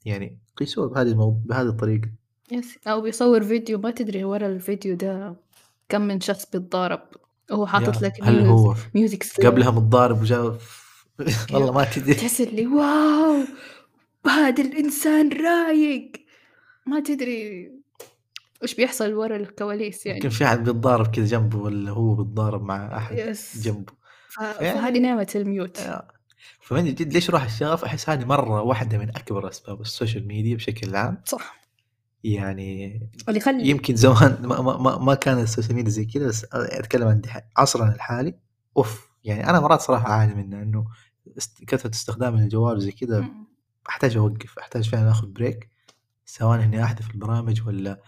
يعني 0.04 0.38
قيسوه 0.56 0.88
بهذه 0.88 1.06
المو... 1.08 1.30
بهذه 1.30 1.66
الطريقة. 1.68 2.08
يس 2.52 2.78
أو 2.87 3.00
بيصور 3.00 3.42
فيديو 3.44 3.78
ما 3.78 3.90
تدري 3.90 4.24
ورا 4.24 4.46
الفيديو 4.46 4.96
ده 4.96 5.34
كم 5.88 6.00
من 6.00 6.20
شخص 6.20 6.46
بيتضارب. 6.52 7.00
هو 7.50 7.66
حاطط 7.66 8.02
لك 8.02 8.12
هل 8.22 8.42
mute- 8.44 8.48
هو 8.48 8.74
ميوتك 8.94 9.46
قبلها 9.46 9.70
متضارب 9.70 10.20
وجاء 10.20 10.58
والله 11.52 11.72
ما 11.72 11.84
تدري. 11.84 12.14
تحس 12.14 12.40
اللي 12.40 12.66
wow! 12.66 13.37
هذا 14.29 14.62
الإنسان 14.62 15.33
رايق. 15.33 16.12
ما 16.87 17.01
تدري 17.01 17.71
وش 18.62 18.75
بيحصل 18.75 19.12
ورا 19.12 19.37
الكواليس 19.37 20.07
يعني. 20.07 20.19
يمكن 20.19 20.29
في 20.29 20.45
أحد 20.45 20.64
بيتضارب 20.64 21.07
كذا 21.07 21.25
جنبه 21.27 21.59
ولا 21.59 21.91
هو 21.91 22.14
بيتضارب 22.14 22.62
مع 22.62 22.97
أحد 22.97 23.19
yes. 23.18 23.62
جنبه. 23.64 23.93
ف- 24.29 24.41
يعني- 24.41 24.81
فهذه 24.81 24.99
نعمة 24.99 25.29
ال 25.35 25.42
mute. 25.42 25.79
آه. 25.79 26.09
فمن 26.61 26.85
جد 26.95 27.12
ليش 27.12 27.31
روح 27.31 27.43
الشغف؟ 27.45 27.85
أحس 27.85 28.11
هذه 28.11 28.25
مرة 28.25 28.62
واحدة 28.62 28.99
من 28.99 29.09
أكبر 29.09 29.49
أسباب 29.49 29.81
ال 29.81 29.87
social 29.87 30.27
media 30.27 30.57
بشكل 30.57 30.97
عام. 30.97 31.23
صح. 31.25 31.59
يعني 32.25 33.01
اللي 33.29 33.38
يخلي 33.38 33.69
يمكن 33.69 33.97
زمان 33.97 34.38
ما, 34.43 34.61
ما, 34.61 34.99
ما, 34.99 35.14
كان 35.14 35.38
ال 35.38 35.44
social 35.44 35.74
media 35.74 35.90
زي 35.91 36.05
كذا 36.05 36.27
بس 36.29 36.47
أتكلم 36.53 37.09
عن 37.09 37.23
عصرنا 37.57 37.95
الحالي. 37.95 38.35
أوف 38.77 39.09
يعني 39.25 39.51
أنا 39.51 39.61
مرات 39.61 39.81
صراحة 39.81 40.09
أعاني 40.11 40.35
منه 40.35 40.62
إنه 40.62 40.85
كثرة 41.67 41.91
استخدام 41.91 42.35
الجوال 42.35 42.77
وزي 42.77 42.93
كذا. 42.93 43.29
أحتاج 43.88 44.16
أوقف 44.16 44.59
أحتاج 44.59 44.88
فعلا 44.88 45.11
آخذ 45.11 45.27
break 45.27 45.68
سواء 46.24 46.64
إني 46.64 46.85
أحذف 46.85 47.11
البرامج 47.11 47.66
ولا 47.66 48.01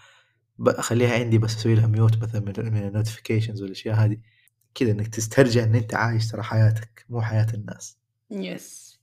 أخليها 0.60 1.14
عندي 1.14 1.38
بس 1.38 1.56
أسوي 1.56 1.74
لها 1.74 1.86
mute 1.86 2.22
مثلا 2.22 2.40
من, 2.40 2.76
ال 2.76 2.82
notifications 2.82 3.62
والأشياء 3.62 3.94
هذه. 3.94 4.18
كذا 4.74 4.90
إنك 4.90 5.08
تسترجع 5.08 5.64
إن 5.64 5.74
أنت 5.74 5.94
عايش 5.94 6.28
ترى 6.28 6.42
حياتك 6.42 7.04
مو 7.08 7.22
حياة 7.22 7.46
الناس. 7.54 7.98
yes 8.30 9.00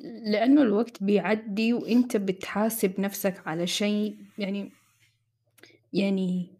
لأنه 0.00 0.62
الوقت 0.62 1.02
بيعدي 1.02 1.72
وأنت 1.72 2.16
بتحاسب 2.16 3.00
نفسك 3.00 3.42
على 3.46 3.66
شيء 3.66 4.16
يعني 4.38 4.72
يعني 5.92 6.53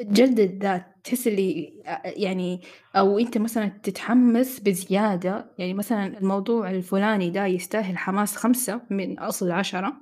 جلد 0.00 0.40
الذات 0.40 0.86
تحس 1.04 1.26
اللي 1.28 1.72
يعني 2.04 2.62
أو 2.96 3.18
أنت 3.18 3.38
مثلا 3.38 3.68
تتحمس 3.68 4.60
بزيادة 4.60 5.50
يعني 5.58 5.74
مثلا 5.74 6.18
الموضوع 6.18 6.70
الفلاني 6.70 7.30
ده 7.30 7.46
يستاهل 7.46 7.98
حماس 7.98 8.36
خمسة 8.36 8.80
من 8.90 9.18
أصل 9.18 9.50
عشرة 9.50 9.92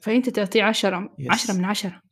فأنت 0.00 0.28
تعطيه 0.28 0.62
عشرة 0.62 1.14
Yes. 1.20 1.30
عشرة 1.30 1.54
من 1.54 1.64
عشرة 1.64 2.02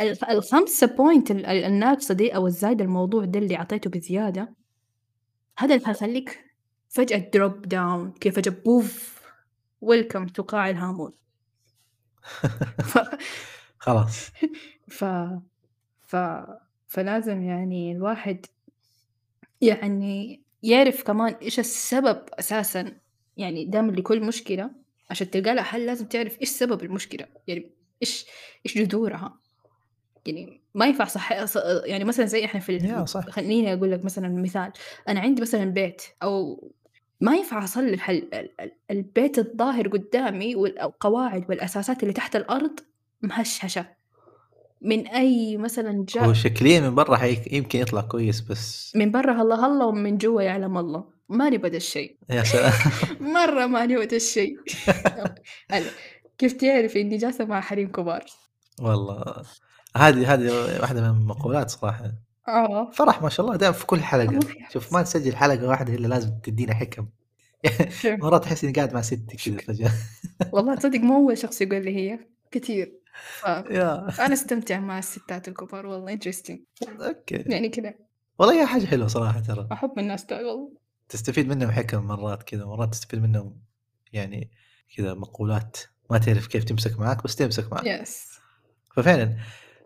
الخ- 0.00 0.30
الخمسة 0.30 0.86
point 0.86 1.30
ال- 1.30 1.46
ال- 1.46 1.64
الناقصة 1.64 2.14
دي 2.14 2.36
أو 2.36 2.46
الزايدة 2.46 2.84
الموضوع 2.84 3.24
ده 3.24 3.38
اللي 3.38 3.56
أعطيته 3.56 3.90
بزيادة 3.90 4.54
هذا 5.58 5.74
اللي 5.74 5.86
حيخليك 5.86 6.44
فجأة 6.88 7.30
drop 7.34 7.62
down 7.62 8.12
كيف 8.12 8.36
فجأة 8.36 8.54
بوف 8.64 9.22
ويلكم 9.80 10.26
تو 10.26 10.42
قاع 10.42 10.70
الهامون 10.70 11.12
ف... 12.84 12.98
خلاص 13.78 14.30
ف... 14.98 15.04
ف... 16.06 16.16
فلازم 16.88 17.42
يعني 17.42 17.92
الواحد 17.92 18.46
يعني 19.60 20.42
يعرف 20.62 21.02
كمان 21.02 21.34
إيش 21.34 21.58
السبب 21.58 22.22
أساسا 22.38 22.92
يعني 23.36 23.64
دائما 23.64 23.92
لكل 23.92 24.20
مشكلة 24.22 24.70
عشان 25.10 25.30
تلقى 25.30 25.54
لها 25.54 25.62
حل 25.62 25.86
لازم 25.86 26.06
تعرف 26.06 26.40
إيش 26.40 26.48
سبب 26.48 26.82
المشكلة 26.82 27.26
يعني 27.46 27.70
إيش 28.02 28.26
إيش 28.66 28.78
جذورها 28.78 29.38
يعني 30.26 30.60
ما 30.74 30.86
ينفع 30.86 31.04
صح 31.04 31.32
يعني 31.84 32.04
مثلا 32.04 32.26
زي 32.26 32.44
إحنا 32.44 32.60
في. 32.60 33.06
صح. 33.06 33.28
خليني 33.28 33.74
أقول 33.74 33.90
لك 33.92 34.04
مثلا 34.04 34.28
مثال 34.28 34.72
أنا 35.08 35.20
عندي 35.20 35.42
مثلا 35.42 35.64
بيت 35.64 36.02
أو 36.22 36.64
ما 37.20 37.36
ينفع 37.36 37.64
اصلح 37.64 38.10
ال... 38.10 38.34
ال... 38.34 38.60
ال- 38.60 38.72
البيت 38.90 39.38
الظاهر 39.38 39.88
قدامي 39.88 40.56
والقواعد 40.56 41.44
والأساسات 41.48 42.02
اللي 42.02 42.14
تحت 42.14 42.36
الأرض 42.36 42.80
مهشهشة. 43.22 43.98
من 44.82 45.06
أي 45.06 45.56
مثلا 45.56 45.96
هو 45.98 46.04
جاء 46.04 46.32
شكليا 46.32 46.80
من 46.80 46.94
برا 46.94 47.24
يمكن 47.52 47.78
يطلع 47.78 48.00
كويس 48.00 48.40
بس 48.40 48.92
من 48.96 49.10
برا 49.10 49.42
هلا 49.42 49.54
هلا 49.54 49.84
ومن 49.84 50.18
جوا 50.18 50.42
يعلم 50.42 50.78
الله. 50.78 51.04
ماني 51.28 51.58
بدا 51.58 51.76
الشيء. 51.76 52.16
يا 52.30 52.42
سلام. 52.42 52.72
مرة 53.34 53.66
ماني 53.66 53.96
بدا 53.96 54.16
الشيء. 54.16 54.56
كيف 56.38 56.52
تعرف 56.52 56.96
إني 56.96 57.16
جالسة 57.16 57.44
مع 57.44 57.60
حريم 57.60 57.92
كبار؟ 57.92 58.24
والله 58.80 59.24
هذه 59.96 60.34
هذه 60.34 60.80
واحدة 60.80 61.00
من 61.00 61.20
المقولات 61.20 61.70
صراحة. 61.70 62.12
آه. 62.48 62.90
فرح 62.90 63.22
ما 63.22 63.28
شاء 63.28 63.46
الله 63.46 63.56
دائما 63.56 63.74
في 63.74 63.86
كل 63.86 64.00
حلقة. 64.00 64.40
شوف 64.72 64.92
ما 64.92 65.02
نسجل 65.02 65.36
حلقة 65.36 65.68
واحدة 65.68 65.94
إلا 65.94 66.06
لازم 66.06 66.30
تدينا 66.42 66.74
حكم. 66.74 67.06
مرات 68.04 68.46
أحس 68.46 68.64
إني 68.64 68.72
قاعد 68.72 68.94
مع 68.94 69.00
ستي 69.00 69.36
كذا 69.36 69.58
فجأة. 69.58 69.92
والله 70.52 70.74
تصدق 70.74 70.98
مو 70.98 71.16
أول 71.16 71.38
شخص 71.38 71.62
يقول 71.62 71.84
لي 71.84 71.96
هي. 71.96 72.18
كتير 72.50 72.97
يا. 73.70 74.10
فأنا 74.10 74.34
أستمتع 74.34 74.78
مع 74.80 74.98
الستات 74.98 75.48
الكبار 75.48 75.86
والله 75.86 76.16
interesting. 76.16 76.58
أوكي. 77.00 77.34
يعني 77.46 77.68
كذا 77.68 77.94
والله 78.38 78.60
هي 78.62 78.66
حاجة 78.66 78.86
حلوة 78.86 79.06
صراحة 79.06 79.40
ترى. 79.40 79.68
أحب 79.72 79.98
الناس 79.98 80.26
والله. 80.30 80.72
تستفيد 81.08 81.48
منهم 81.48 81.70
حكم 81.70 82.04
مرات 82.04 82.42
كذا 82.42 82.64
مرات 82.64 82.92
تستفيد 82.92 83.22
منهم 83.22 83.60
يعني 84.12 84.50
كذا 84.96 85.14
مقولات. 85.14 85.76
ما 86.10 86.18
تعرف 86.18 86.46
كيف 86.46 86.64
تمسك 86.64 86.98
معك 87.00 87.24
بس 87.24 87.36
تمسك 87.36 87.72
معك 87.72 87.86
yes 87.86 88.28
ففعلا 88.96 89.36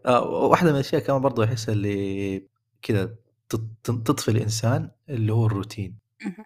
آه، 0.06 0.22
واحدة 0.24 0.68
من 0.70 0.74
الأشياء 0.74 1.02
كمان 1.02 1.20
برضو 1.22 1.44
أحسها 1.44 1.72
اللي 1.72 2.48
كذا 2.82 3.14
تط- 3.48 3.86
تطفي 4.04 4.30
الإنسان 4.30 4.90
اللي 5.08 5.32
هو 5.32 5.46
الروتين. 5.46 5.98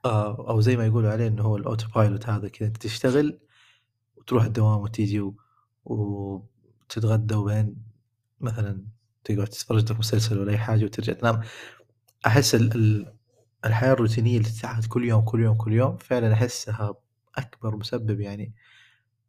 آه، 0.04 0.48
أو 0.50 0.60
زي 0.60 0.76
ما 0.76 0.86
يقولوا 0.86 1.10
عليه 1.10 1.26
إنه 1.28 1.42
هو 1.42 1.56
ال 1.57 1.87
autopilot 1.94 2.29
هذا 2.28 2.48
كذا 2.48 2.68
أنت 2.68 2.76
تشتغل 2.76 3.38
وتروح 4.16 4.44
الدوام 4.44 4.80
وتيجي 4.80 5.20
و- 5.20 5.36
وتتغدى 6.90 7.35
وبعدين 7.35 7.77
مثلا 8.40 8.83
تقعد 9.25 9.46
تتفرج 9.46 9.92
لك 9.92 9.99
مسلسل 9.99 10.38
ولا 10.38 10.53
أي 10.53 10.59
حاجة 10.59 10.85
وترجع 10.85 11.12
تنام. 11.12 11.40
أحس 12.27 12.55
ال- 12.55 12.75
ال- 12.75 13.12
الحياة 13.64 13.92
الروتينية 13.92 14.38
اللي 14.38 14.49
تتعاد 14.49 14.85
كل 14.87 15.05
يوم 15.05 15.20
كل 15.25 15.42
يوم 15.42 15.57
كل 15.57 15.72
يوم 15.72 15.96
فعلا 15.96 16.33
أحسها 16.33 16.94
أكبر 17.37 17.77
مسبب 17.77 18.20
يعني 18.20 18.53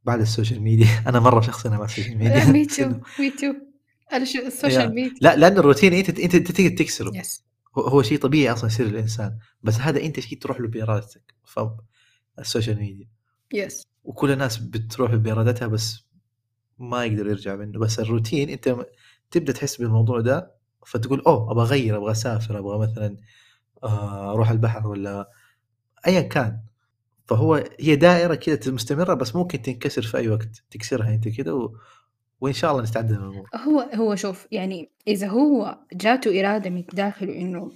بعد 0.04 0.20
ال 0.22 0.27
social 0.27 0.62
media. 0.62 0.88
أنا 1.08 1.20
مرة 1.20 1.42
شخصيا 1.42 1.70
مع 1.72 1.86
ال 1.86 1.90
social 1.90 2.18
media. 2.24 2.46
me 2.46 2.66
too 2.66 2.90
me 3.20 3.30
too. 3.30 3.54
ال 4.48 4.54
social 4.54 4.94
media. 4.96 5.18
لا 5.22 5.36
لأن 5.36 5.58
الروتين 5.58 5.94
أنت 5.94 6.20
أنت 6.20 6.36
تقدر 6.36 6.70
تكسره. 6.78 7.18
yes 7.18 7.44
هو- 7.78 8.02
شيء 8.02 8.18
طبيعي 8.20 8.54
أصلا 8.54 8.68
يصير 8.70 8.88
للإنسان. 8.88 9.38
بس 9.64 9.80
هذا 9.80 10.02
أنت 10.02 10.20
شيء 10.20 10.40
تروح 10.40 10.60
له 10.60 10.68
بإرادتك؟ 10.68 11.34
فال 12.38 12.48
social 12.48 12.78
media. 12.80 13.08
yes 13.54 13.88
وكل 14.04 14.32
الناس 14.32 14.58
بتروح 14.58 15.16
بإرادتها 15.16 15.68
بس 15.68 16.07
ما 16.80 17.06
يقدر 17.06 17.28
يرجع 17.28 17.56
منه. 17.56 17.80
بس 17.80 18.00
الروتين 18.00 18.50
أنت 18.50 18.76
تبدأ 19.32 19.54
تحس 19.54 19.78
بالموضوع 19.78 20.20
ده 20.22 20.52
فتقول 20.86 21.22
أوه 21.22 21.52
أبغى 21.52 21.66
أغير 21.66 21.98
أبغى 21.98 22.12
أسافر 22.12 22.60
أبغى 22.60 22.80
مثلا 22.80 23.18
آه، 23.84 24.34
أروح 24.34 24.50
البحر 24.50 24.88
ولا 24.88 25.30
ايا 26.08 26.22
كان. 26.22 26.60
فهو 27.26 27.64
هي 27.80 27.96
دائرة 27.96 28.36
كذا 28.36 28.72
مستمرة 28.72 29.14
بس 29.14 29.36
ممكن 29.36 29.62
تنكسر 29.62 30.02
في 30.02 30.18
أي 30.18 30.30
وقت 30.30 30.64
تكسرها 30.72 31.10
أنت 31.10 31.28
كذا 31.28 31.52
و... 31.52 31.78
وإن 32.42 32.54
شاء 32.54 32.72
الله 32.72 32.84
نستعد 32.84 33.12
للامور 33.12 33.50
هو 33.56 33.80
هو 33.80 34.16
شوف 34.16 34.48
يعني 34.52 34.92
إذا 35.08 35.28
هو 35.28 35.78
جاته 35.94 36.40
إرادة 36.40 36.70
من 36.70 36.84
داخله 36.94 37.36
إنه 37.36 37.72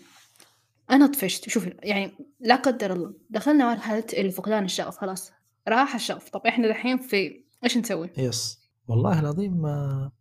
أنا 0.91 1.07
طفشت 1.07 1.49
شوف 1.49 1.67
يعني 1.83 2.11
لا 2.39 2.55
قدر 2.55 2.93
الله 2.93 3.13
دخلنا 3.29 3.99
اللي 4.13 4.31
فقدان 4.31 4.65
الشغف 4.65 4.97
خلاص 4.97 5.31
راح 5.67 5.95
الشغف. 5.95 6.29
طب 6.29 6.41
إحنا 6.47 6.67
دحين 6.67 6.97
في 6.97 7.43
إيش 7.63 7.77
نسوي؟ 7.77 8.09
يس. 8.17 8.60
والله 8.91 9.19
العظيم 9.19 9.65
آه، 9.65 10.11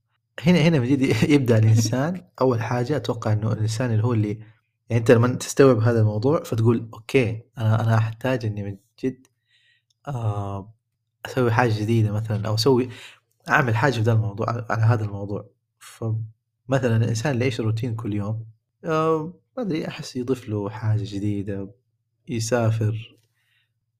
هنا 0.41 0.59
هنا 0.59 0.79
من 0.81 0.87
جد 0.89 1.03
يبدأ 1.35 1.59
الإنسان. 1.59 2.29
أول 2.41 2.63
حاجة 2.63 2.97
أتوقع 2.97 3.33
إنه 3.33 3.53
الإنسان 3.53 3.91
اللي 3.93 4.05
هو 4.05 4.13
اللي 4.13 4.29
يعني 4.91 5.01
أنت 5.01 5.11
لما 5.11 5.29
تستوعب 5.29 5.79
هذا 5.79 6.01
الموضوع 6.01 6.43
فتقول 6.43 6.89
okay 6.95 7.43
أنا 7.59 7.83
أنا 7.85 7.99
أحتاج 7.99 8.47
إني 8.47 8.63
من 8.63 8.77
جد 9.05 9.27
آه، 10.09 10.75
أسوي 11.27 11.53
حاجة 11.53 11.81
جديدة 11.81 12.13
مثلا 12.13 12.49
أو 12.49 12.55
أسوي 12.55 12.89
أعمل 13.49 13.77
حاجة 13.77 13.93
في 13.93 14.01
ذا 14.01 14.13
الموضوع 14.13 14.47
على 14.71 14.83
هذا 14.83 15.05
الموضوع. 15.05 15.51
فمثلا 15.79 16.97
الإنسان 16.97 17.33
اللي 17.33 17.45
يعيش 17.45 17.61
روتين 17.61 17.95
كل 17.97 18.15
يوم 18.15 18.47
آه، 18.85 19.35
ما 19.57 19.63
أدري 19.63 19.89
أحس 19.89 20.17
يضيف 20.17 20.49
له 20.49 20.71
حاجة 20.71 21.03
جديدة 21.05 21.71
يسافر. 22.29 23.17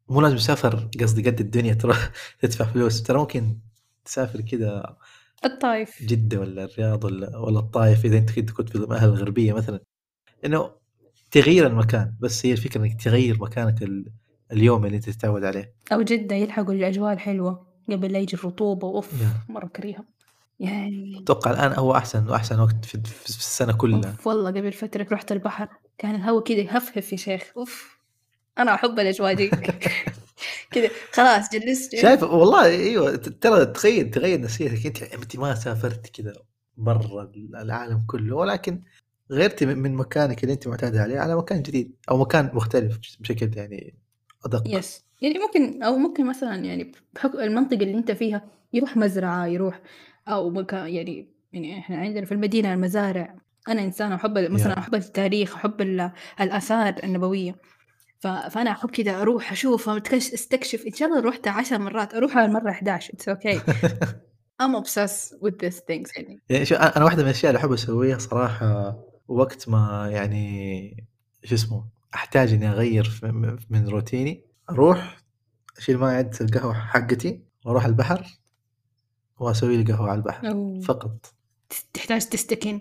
مو 0.09 0.21
لازم 0.21 0.37
يسافر 0.37 0.91
قصدي 1.03 1.31
قد 1.31 1.41
الدنيا 1.41 1.75
تروح 1.75 2.11
تدفع 2.41 2.65
فلوس. 2.65 3.03
ترى 3.03 3.19
ممكن 3.19 3.59
تسافر 4.05 4.41
كذا 4.41 4.97
الطايف 5.45 6.03
جدة 6.03 6.41
ولا 6.41 6.65
الرياض 6.65 7.05
ولا 7.05 7.37
ولا 7.39 7.59
الطايف 7.59 8.05
إذا 8.05 8.19
أنت 8.19 8.51
كنت 8.51 8.69
في 8.69 8.75
الغربية 8.75 9.53
مثلا. 9.53 9.81
إنه 10.45 10.71
تغيير 11.31 11.67
المكان 11.67 12.15
بس 12.21 12.47
هي 12.47 12.53
الفكرة 12.53 12.81
إنك 12.81 13.03
تغير 13.03 13.39
مكانك 13.41 13.83
ال- 13.83 14.13
اليوم 14.53 14.87
اللي 14.87 14.97
أنت 14.97 15.11
تتعود 15.11 15.45
عليه. 15.45 15.75
أو 15.93 16.03
جدة 16.03 16.37
يلحقوا 16.37 16.75
الأجواء 16.75 17.13
الحلوة 17.13 17.67
قبل 17.91 18.13
لا 18.13 18.19
يجي 18.19 18.37
الرطوبة 18.37 19.03
يا. 19.21 19.35
مرة 19.49 19.67
كريهة. 19.67 20.05
يعني 20.61 21.19
أتوقع 21.23 21.51
الآن 21.51 21.73
هو 21.73 21.97
أحسن 21.97 22.29
وأحسن 22.29 22.61
وقت 22.61 22.85
في, 22.85 22.99
في 23.05 23.29
السنة 23.29 23.73
كلها. 23.73 24.11
أوف 24.11 24.27
والله 24.27 24.51
قبل 24.51 24.73
فترة 24.73 25.07
رحت 25.13 25.33
البحر 25.33 25.69
كان 25.99 26.15
الهواء 26.15 26.45
كده 26.45 26.59
يهفهف 26.59 27.13
يا 27.13 27.17
شيخ. 27.17 27.53
أوف 27.57 27.99
أنا 28.59 28.75
أحب 28.75 28.99
الأجواء 29.01 29.35
دي. 29.35 29.51
كده 30.71 30.91
خلاص 31.13 31.51
جلست. 31.53 31.97
شايف 31.97 32.23
والله 32.23 33.17
ت- 33.17 33.29
ترى 33.29 33.67
تغير 33.67 34.09
تغير 34.09 34.41
نفسيتك 34.41 34.87
أنت 34.87 35.03
أنت 35.03 35.37
ما 35.37 35.55
سافرت 35.55 36.07
كذا 36.21 36.33
برا 36.77 37.31
العالم 37.55 38.03
كله 38.07 38.37
ولكن 38.37 38.83
غيرتي 39.31 39.67
من 39.67 39.95
مكانك 39.95 40.43
اللي 40.43 40.53
أنت 40.55 40.69
معتاد 40.69 40.97
عليه 40.97 41.19
على 41.19 41.37
مكان 41.37 41.63
جديد 41.63 41.97
أو 42.11 42.17
مكان 42.19 42.51
مختلف 42.55 42.99
بشكل 43.21 43.51
يعني 43.57 43.95
أدق. 44.45 44.63
يس 44.67 45.05
يعني 45.23 45.39
ممكن 45.39 45.83
أو 45.83 45.97
ممكن 45.97 46.27
مثلا 46.27 46.55
يعني 46.57 46.93
بحكم 47.15 47.39
المنطقة 47.39 47.75
اللي 47.83 47.95
أنت 47.99 48.11
فيها 48.11 48.45
يروح 48.73 48.97
مزرعة 48.97 49.47
يروح 49.47 49.81
أو 50.29 50.51
مكان 50.51 50.89
يعني 50.89 51.29
يعني 51.53 51.79
إحنا 51.79 51.97
عندنا 51.97 52.25
في 52.27 52.33
المدينة 52.33 52.75
المزارع. 52.75 53.37
أنا 53.69 53.85
إنسانة 53.85 54.15
أحب 54.15 54.39
مثلا 54.39 54.73
يا. 54.73 54.79
أحب 54.79 54.95
التاريخ 54.95 55.55
أحب 55.55 55.81
ال- 55.81 56.11
الآثار 56.41 56.95
النبوية 58.25 58.49
ف... 58.49 58.53
فأنا 58.55 58.71
أحب 58.71 58.91
كده 58.91 59.23
أروح 59.23 59.53
أشوف 59.53 59.91
أتكش- 59.91 60.13
أستكشف. 60.35 60.87
إن 60.87 60.93
شاء 60.93 61.09
الله 61.09 61.21
رحت 61.21 61.49
عشر 61.49 61.79
مرات 61.79 62.15
أروح 62.15 62.37
على 62.37 62.47
المرة 62.47 62.71
11 62.71 63.13
it's 63.15 63.37
okay. 63.37 63.59
I'm 64.63 64.75
obsessed 64.75 65.33
with 65.43 65.55
these 65.63 65.79
things 65.79 66.17
يعني. 66.17 66.41
يعني 66.51 66.65
شو 66.65 66.75
أنا 66.75 67.05
واحدة 67.05 67.23
من 67.23 67.29
الأشياء 67.29 67.51
اللي 67.51 67.61
أحب 67.61 67.73
أسويها 67.73 68.19
صراحة 68.19 68.99
وقت 69.29 69.69
ما 69.69 70.09
يعني 70.13 71.07
شو 71.45 71.55
اسمه 71.55 71.85
أحتاج 72.15 72.53
إني 72.53 72.69
أغير 72.69 73.21
من 73.71 73.89
روتيني 73.89 74.45
أروح 74.71 75.17
أشيل 75.79 75.99
معي 75.99 76.17
عدة 76.17 76.39
القهوة 76.41 76.75
حقتي 76.75 77.41
وأروح 77.65 77.85
البحر 77.85 78.27
وأسوي 79.39 79.77
لي 79.83 79.93
قهوة 79.93 80.11
على 80.11 80.19
البحر 80.19 80.49
أو 80.51 80.81
فقط. 80.81 81.35
تحتاج 81.93 82.29
تستكن. 82.29 82.81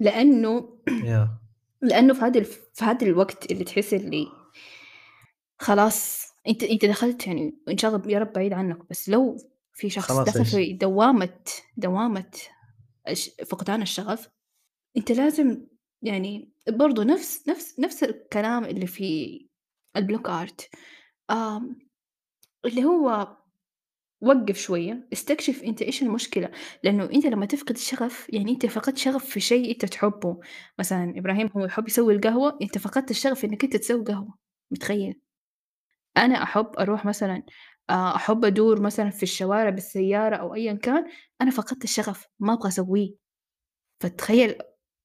لأنه 0.00 0.68
يا. 1.04 1.38
لأنه 1.82 2.14
في 2.14 2.20
هذا. 2.20 2.42
في 2.42 2.84
هذا 2.84 3.06
الوقت 3.06 3.52
اللي 3.52 3.64
تحس 3.64 3.94
اللي 3.94 4.26
خلاص 5.58 6.28
أنت 6.48 6.62
أنت 6.62 6.84
دخلت 6.84 7.26
يعني 7.26 7.54
إن 7.68 7.78
شاء 7.78 7.96
الله 7.96 8.10
يا 8.10 8.18
رب 8.18 8.32
بعيد 8.32 8.52
عنك 8.52 8.78
بس 8.90 9.08
لو 9.08 9.36
في 9.72 9.90
شخص 9.90 10.08
خلاص 10.08 10.26
دخل 10.26 10.38
إيش؟ 10.38 10.54
في 10.54 10.72
دوامة 10.72 11.40
دوامة 11.76 12.30
فقدان 13.46 13.82
الشغف 13.82 14.28
أنت 14.96 15.12
لازم 15.12 15.66
يعني 16.02 16.52
برضو 16.68 17.02
نفس 17.02 17.48
نفس 17.48 17.80
نفس 17.80 18.04
الكلام 18.04 18.64
اللي 18.64 18.86
في 18.86 19.40
البلوك 19.96 20.28
آرت 20.28 20.70
اللي 22.64 22.84
هو 22.84 23.36
وقف 24.20 24.56
شوية 24.58 25.08
استكشف 25.12 25.62
أنت 25.62 25.82
إيش 25.82 26.02
المشكلة؟ 26.02 26.50
لأنه 26.84 27.04
أنت 27.04 27.26
لما 27.26 27.46
تفقد 27.46 27.70
الشغف 27.74 28.26
يعني 28.30 28.52
أنت 28.52 28.66
فقدت 28.66 28.98
شغف 28.98 29.24
في 29.24 29.40
شيء 29.40 29.70
أنت 29.72 29.84
تحبه. 29.84 30.40
مثلا 30.78 31.14
إبراهيم 31.16 31.50
هو 31.56 31.64
يحب 31.64 31.88
يسوي 31.88 32.14
القهوة 32.14 32.58
أنت 32.62 32.78
فقدت 32.78 33.10
الشغف 33.10 33.44
إنك 33.44 33.64
أنت 33.64 33.76
تسوي 33.76 34.04
قهوة. 34.04 34.34
متخيل؟ 34.70 35.20
أنا 36.16 36.42
أحب 36.42 36.66
أروح 36.78 37.04
مثلا 37.04 37.42
آه، 37.90 38.16
أحب 38.16 38.44
أدور 38.44 38.80
مثلا 38.82 39.10
في 39.10 39.22
الشوارع 39.22 39.70
بالسيارة 39.70 40.36
أو 40.36 40.54
أيا 40.54 40.72
كان 40.72 41.04
أنا 41.40 41.50
فقدت 41.50 41.84
الشغف 41.84 42.26
ما 42.38 42.52
أبغى 42.52 42.68
أسويه. 42.68 43.14
فتخيل 44.00 44.54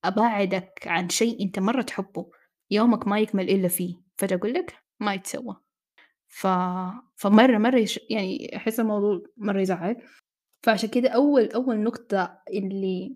أبعدك 0.05 0.87
عن 0.87 1.09
شيء 1.09 1.45
أنت 1.45 1.59
مرة 1.59 1.81
تحبه 1.81 2.29
يومك 2.71 3.07
ما 3.07 3.19
يكمل 3.19 3.49
إلا 3.49 3.67
فيه. 3.67 3.95
فجأة 4.17 4.37
أقول 4.37 4.53
لك 4.53 4.75
ما 4.99 5.13
يتسوى. 5.13 5.55
ف... 6.33 6.47
فمرة 7.15 7.57
مرة 7.57 7.77
يش... 7.77 7.99
يعني 8.09 8.55
أحس 8.55 8.79
الموضوع 8.79 9.21
مرة 9.37 9.61
يزعل. 9.61 9.97
فعشان 10.63 10.89
كده 10.89 11.09
أول 11.09 11.51
أول 11.51 11.79
نقطة 11.79 12.37
اللي 12.49 13.15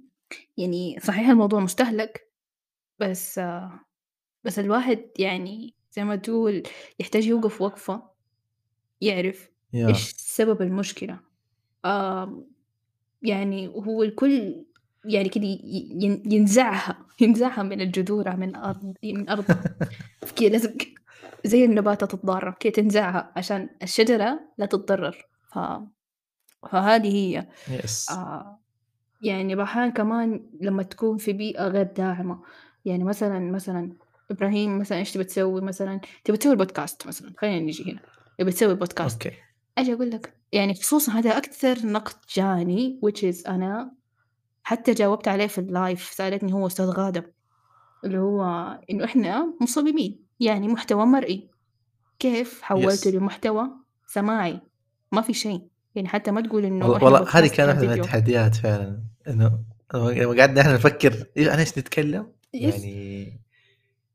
يعني 0.57 0.99
صحيح 0.99 1.29
الموضوع 1.29 1.59
مستهلك 1.59 2.31
بس 2.99 3.41
بس 4.43 4.59
الواحد 4.59 5.01
يعني 5.19 5.73
زي 5.91 6.03
ما 6.03 6.15
تقول 6.15 6.63
يحتاج 6.99 7.27
يوقف 7.27 7.61
وقفة 7.61 8.03
يعرف 9.01 9.49
يا. 9.73 9.87
إيش 9.87 10.13
سبب 10.17 10.61
المشكلة. 10.61 11.19
يعني 13.21 13.67
هو 13.67 14.03
الكل 14.03 14.65
يعني 15.05 15.29
كده 15.29 15.45
ينزعها 16.25 17.05
ينزعها 17.21 17.63
من 17.63 17.91
جذورها 17.91 18.35
من 18.35 18.55
أرض 18.55 18.93
من 19.03 19.29
أرضها 19.29 19.77
كده 20.37 20.49
لازم 20.49 20.77
زي 21.47 21.65
النباتة 21.65 22.05
تتضرر 22.05 22.55
كده 22.59 22.73
تنزعها 22.73 23.33
عشان 23.35 23.69
الشجرة 23.83 24.39
لا 24.57 24.65
تتضرر. 24.65 25.27
ف... 25.53 25.59
فهذه 26.71 27.15
هي. 27.15 27.47
يس. 27.83 28.09
آه 28.11 28.59
يعني 29.21 29.55
بحان 29.55 29.91
كمان 29.91 30.49
لما 30.61 30.83
تكون 30.83 31.17
في 31.17 31.33
بيئة 31.33 31.67
غير 31.67 31.83
داعمة. 31.85 32.41
يعني 32.85 33.03
مثلا 33.03 33.39
مثلا 33.39 33.91
إبراهيم 34.31 34.79
مثلًا 34.79 34.97
إيش 34.97 35.11
تبي 35.11 35.23
تسوي؟ 35.23 35.61
مثلًا؟ 35.61 36.01
تبي 36.23 36.37
تسوي 36.37 36.51
البودكاست 36.51 37.07
مثلًا، 37.07 37.33
خلينا 37.37 37.59
نيجي 37.59 37.91
هنا، 37.91 37.99
تبي 38.39 38.51
تسوي 38.51 38.75
بودكاست، 38.75 39.25
أوكي. 39.25 39.37
آجي 39.77 39.93
أقول 39.93 40.09
لك 40.09 40.33
يعني 40.51 40.73
خصوصًا 40.73 41.11
هذا 41.11 41.37
أكثر 41.37 41.77
نقد 41.85 42.15
جاني 42.35 42.99
which 43.05 43.19
is 43.19 43.49
أنا 43.49 43.91
حتى 44.63 44.93
جاوبت 44.93 45.27
عليه 45.27 45.47
في 45.47 45.57
ال 45.57 45.66
live 45.66 46.03
سألتني 46.03 46.53
هو 46.53 46.67
أستاذ 46.67 46.85
غادة، 46.85 47.33
اللي 48.03 48.17
هو 48.17 48.43
إنه 48.91 49.05
إحنا 49.05 49.53
مصممين، 49.61 50.26
يعني 50.39 50.67
محتوى 50.67 51.05
مرئي، 51.05 51.49
كيف 52.19 52.61
حولته 52.61 53.07
yes. 53.07 53.15
لمحتوى 53.15 53.69
سماعي؟ 54.07 54.61
ما 55.11 55.21
في 55.21 55.33
شيء، 55.33 55.61
يعني 55.95 56.07
حتى 56.07 56.31
ما 56.31 56.41
تقول 56.41 56.65
إنه 56.65 56.89
والله 56.89 57.27
هذه 57.31 57.47
كانت 57.47 57.59
واحدة 57.69 57.87
من. 57.87 57.93
التحديات 57.93 58.55
فعلًا، 58.55 59.03
إنه 59.27 59.63
لمّا 59.93 60.39
قعدنا 60.39 60.61
إحنا 60.61 60.73
نفكر 60.73 61.25
عن 61.37 61.59
إيش 61.59 61.77
نتكلم،. 61.77 62.31
يعني 62.53 63.39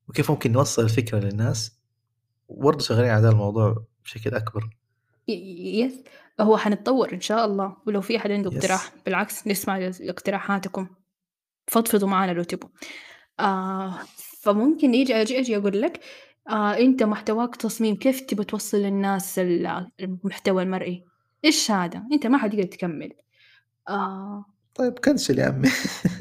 وكيف 0.08 0.30
ممكن 0.30 0.52
نوصّل 0.52 0.85
الفكرة 0.85 1.18
للناس، 1.18 1.72
وبرضه 2.48 2.85
شغالين 2.85 3.11
على 3.11 3.22
ذا 3.22 3.28
الموضوع 3.30 3.85
بشكل 4.04 4.35
أكبر. 4.35 4.70
ي 5.28 5.80
يس 5.80 5.94
هو 6.40 6.56
حنتطور 6.56 7.12
إن 7.12 7.20
شاء 7.20 7.44
الله، 7.44 7.76
ولو 7.87 8.00
في 8.00 8.16
أحد 8.16 8.30
عنده. 8.30 8.50
اقتراح 8.56 8.92
بالعكس 9.06 9.46
نسمع 9.46 9.90
اقتراحاتكم، 10.00 10.88
فضفضوا 11.66 12.08
معانا 12.08 12.32
لو 12.32 12.42
تبغوا. 12.42 12.70
آه 13.40 13.98
فممكن 14.42 14.94
يجي 14.94 15.14
أجي 15.14 15.38
أجي 15.38 15.57
أقول 15.57 15.83
لك 15.83 16.00
آه 16.48 16.78
أنت 16.78 17.02
محتواك 17.02 17.57
تصميم 17.57 17.96
كيف 17.96 18.20
تبى 18.20 18.44
توصل 18.44 18.78
للناس 18.78 19.38
ال 19.38 19.87
المحتوى 20.00 20.62
المرئي؟ 20.62 21.05
إيش 21.44 21.70
هذا؟ 21.70 22.02
أنت 22.12 22.26
ما 22.26 22.38
حتقدر 22.38 22.62
تكمل. 22.62 23.12
آه 23.88 24.44
طيب 24.74 24.98
cancel 24.98 25.38
يا 25.38 25.44
عمي. 25.44 25.68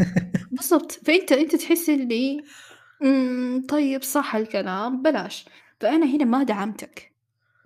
بالضبط، 0.51 0.91
فأنت 0.91 1.31
أنت 1.31 1.55
تحس 1.55 1.89
اللي 1.89 2.43
طيب 3.69 4.03
صح 4.03 4.35
الكلام 4.35 5.01
بلاش، 5.01 5.45
فأنا 5.79 6.05
هنا 6.05 6.25
ما 6.25 6.43
دعمتك، 6.43 7.13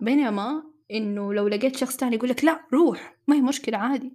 بينما 0.00 0.62
إنه 0.90 1.34
لو 1.34 1.48
لقيت 1.48 1.76
شخص 1.76 1.96
تاني 1.96 2.16
يقول 2.16 2.30
لك 2.30 2.44
لأ 2.44 2.60
روح 2.72 3.16
ما 3.28 3.36
هي 3.36 3.40
مشكلة 3.40 3.78
عادي، 3.78 4.12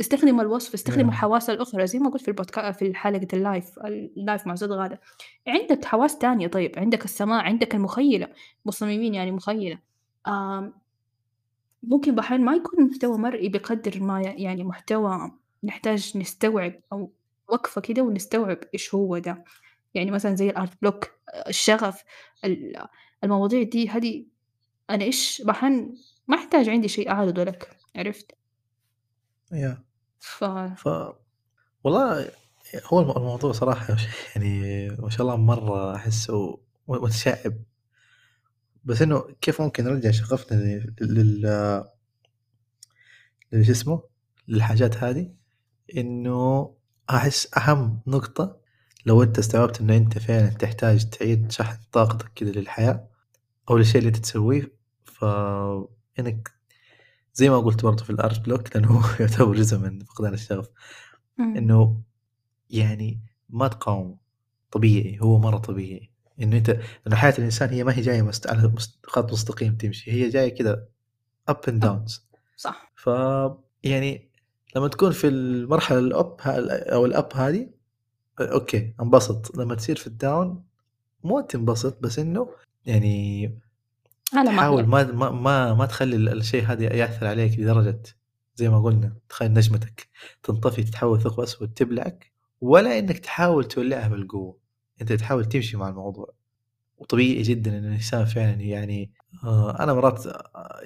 استخدم 0.00 0.40
الوصف، 0.40 0.74
استخدم 0.74 1.04
Yeah. 1.06 1.08
الحواس 1.08 1.50
الأخرى 1.50 1.86
زي 1.86 1.98
ما 1.98 2.10
قلت 2.10 2.22
في 2.22 2.28
البودكا 2.28 2.72
في 2.72 2.94
حلقة 2.94 3.28
ال 3.32 3.41
live 3.41 3.78
ال 3.78 3.92
live 3.92 4.46
مع 4.46 4.54
أستاذ 4.54 4.72
غادة، 4.72 5.00
عندك 5.48 5.84
حواس 5.84 6.18
تانية 6.18 6.46
طيب، 6.46 6.78
عندك 6.78 7.04
السماع، 7.04 7.42
عندك 7.42 7.74
المخيلة، 7.74 8.28
مصممين 8.66 9.14
يعني 9.14 9.32
مخيلة، 9.32 9.78
آمم، 10.28 10.72
ممكن 11.82 12.14
بأحيان 12.14 12.44
ما 12.44 12.54
يكون 12.54 12.84
محتوى 12.90 13.18
مرئي 13.18 13.48
بقدر 13.48 14.00
ما 14.00 14.20
يعني 14.22 14.64
محتوى 14.64 15.30
نحتاج 15.64 16.18
نستوعب 16.18 16.72
أو 16.92 17.12
وقفة 17.48 17.80
كده 17.80 18.02
ونستوعب 18.02 18.58
إيش 18.74 18.94
هو 18.94 19.18
ده، 19.18 19.44
يعني 19.94 20.10
مثلًا 20.10 20.34
زي 20.34 20.52
الart 20.52 20.86
block 20.88 21.08
الشغف، 21.48 22.04
ال 22.44 22.76
المواضيع 23.24 23.62
دي 23.62 23.88
هذه 23.88 24.26
أنا 24.90 25.04
إيش 25.04 25.42
بأحيان 25.46 25.94
ما 26.28 26.36
أحتاج 26.36 26.68
عندي 26.68 26.88
شيء 26.88 27.10
أعرضه 27.10 27.44
لك، 27.44 27.76
عرفت؟ 27.96 28.32
yeah. 29.52 29.89
ف 30.20 30.44
ف 30.76 30.88
والله 31.84 32.32
هو 32.86 33.00
الم 33.00 33.10
الموضوع 33.10 33.52
صراحة 33.52 33.96
يعني 34.36 34.88
ما 34.90 35.10
شاء 35.10 35.22
الله 35.22 35.36
مرة 35.36 35.96
أحسه 35.96 36.60
متشعِّب. 36.88 37.64
بس 38.84 39.02
إنه 39.02 39.24
كيف 39.40 39.60
ممكن 39.62 39.84
نرجع 39.84 40.10
شغفنا 40.10 40.56
ل 40.58 40.94
لل 41.00 41.46
لشو 43.52 43.72
اسمه، 43.72 44.02
للحاجات 44.48 44.96
هذه، 44.96 45.30
إنه 45.96 46.74
أحس 47.10 47.58
أهم 47.58 48.00
نقطة 48.06 48.56
لو 49.06 49.22
أنت 49.22 49.38
استوعبت 49.38 49.80
إنه 49.80 49.96
أنت 49.96 50.18
فعلًا 50.18 50.50
تحتاج 50.50 51.10
تعيد 51.10 51.52
شحن 51.52 51.78
طاقتك 51.92 52.32
كذا 52.34 52.50
للحياة 52.50 53.08
أو 53.70 53.78
للشيء 53.78 53.98
اللي 53.98 54.08
أنت 54.08 54.16
تسويه، 54.18 54.72
فإنك 55.04 56.52
زي 57.34 57.48
ما 57.50 57.58
قُلت 57.60 57.82
برضه 57.82 58.04
في 58.04 58.12
الart 58.16 58.36
block 58.48 58.74
لأنه 58.76 58.88
هو 58.88 59.02
يعتبر 59.20 59.52
جزء 59.54 59.78
من 59.78 60.00
فقدان 60.04 60.34
الشغف،. 60.34 60.68
إنه 61.56 62.02
يعني 62.70 63.20
ما 63.50 63.68
تقاومه، 63.68 64.18
طبيعي، 64.72 65.18
هو 65.22 65.38
مرة 65.38 65.58
طبيعي، 65.58 66.10
إنه 66.42 66.56
أنت 66.58 66.70
إنه 67.06 67.16
حياة 67.16 67.34
الإنسان 67.38 67.68
هي 67.70 67.84
ما 67.84 67.96
هي 67.98 68.02
جاية 68.02 68.22
مست 68.22 68.46
على 68.50 68.74
خط 69.06 69.32
مستقيم 69.32 69.76
تمشي، 69.76 70.12
هي 70.12 70.28
جاية 70.28 70.56
كذا 70.56 70.88
and 71.50 71.54
آه. 71.84 72.06
downs. 72.06 72.20
صح. 72.56 72.92
ف 72.96 73.10
يعني 73.84 74.30
لمّا 74.76 74.88
تكون 74.88 75.12
في 75.12 75.28
المرحلة 75.28 76.10
الup 76.10 76.42
ه 76.48 76.50
أو 76.70 77.10
الup 77.12 77.36
هذه 77.36 77.70
أ 78.40 78.52
أوكي 78.54 78.94
انبسط، 79.02 79.56
لمّا 79.58 79.76
تصير 79.76 79.96
في 79.96 80.10
الdown 80.10 80.48
مو 81.24 81.40
تنبسط 81.40 82.02
بس 82.02 82.18
إنه 82.18 82.48
يعني 82.86 83.60
على 84.34 84.50
تحاول 84.50 84.86
مهلك. 84.86 85.14
ما 85.14 85.30
ما 85.30 85.30
ما 85.30 85.74
ما 85.74 85.86
تخلّي 85.86 86.16
ال 86.16 86.28
الشيء 86.28 86.64
هذا 86.64 86.96
يأثّر 86.96 87.26
عليك 87.26 87.58
لدرجة 87.58 88.02
زي 88.56 88.68
ما 88.68 88.82
قُلنا 88.82 89.16
تخلّي 89.28 89.48
نجمتك 89.48 90.08
تنطفي 90.42 90.82
تتحول 90.82 91.20
ثقب 91.22 91.40
أسود 91.40 91.74
تبلعك، 91.74 92.32
ولا 92.60 92.98
إنك 92.98 93.18
تحاول 93.18 93.64
تولعها 93.64 94.08
بالقوة، 94.08 94.58
أنت 95.00 95.12
تحاول 95.12 95.44
تمشي 95.44 95.76
مع 95.76 95.88
الموضوع، 95.88 96.34
وطبيعي 96.98 97.42
جدًا 97.42 97.78
إن 97.78 97.84
الإنسان 97.86 98.26
فعلًا 98.26 98.52
يعني 98.62 99.12
آآ 99.44 99.76
أنا 99.80 99.94
مرات 99.94 100.24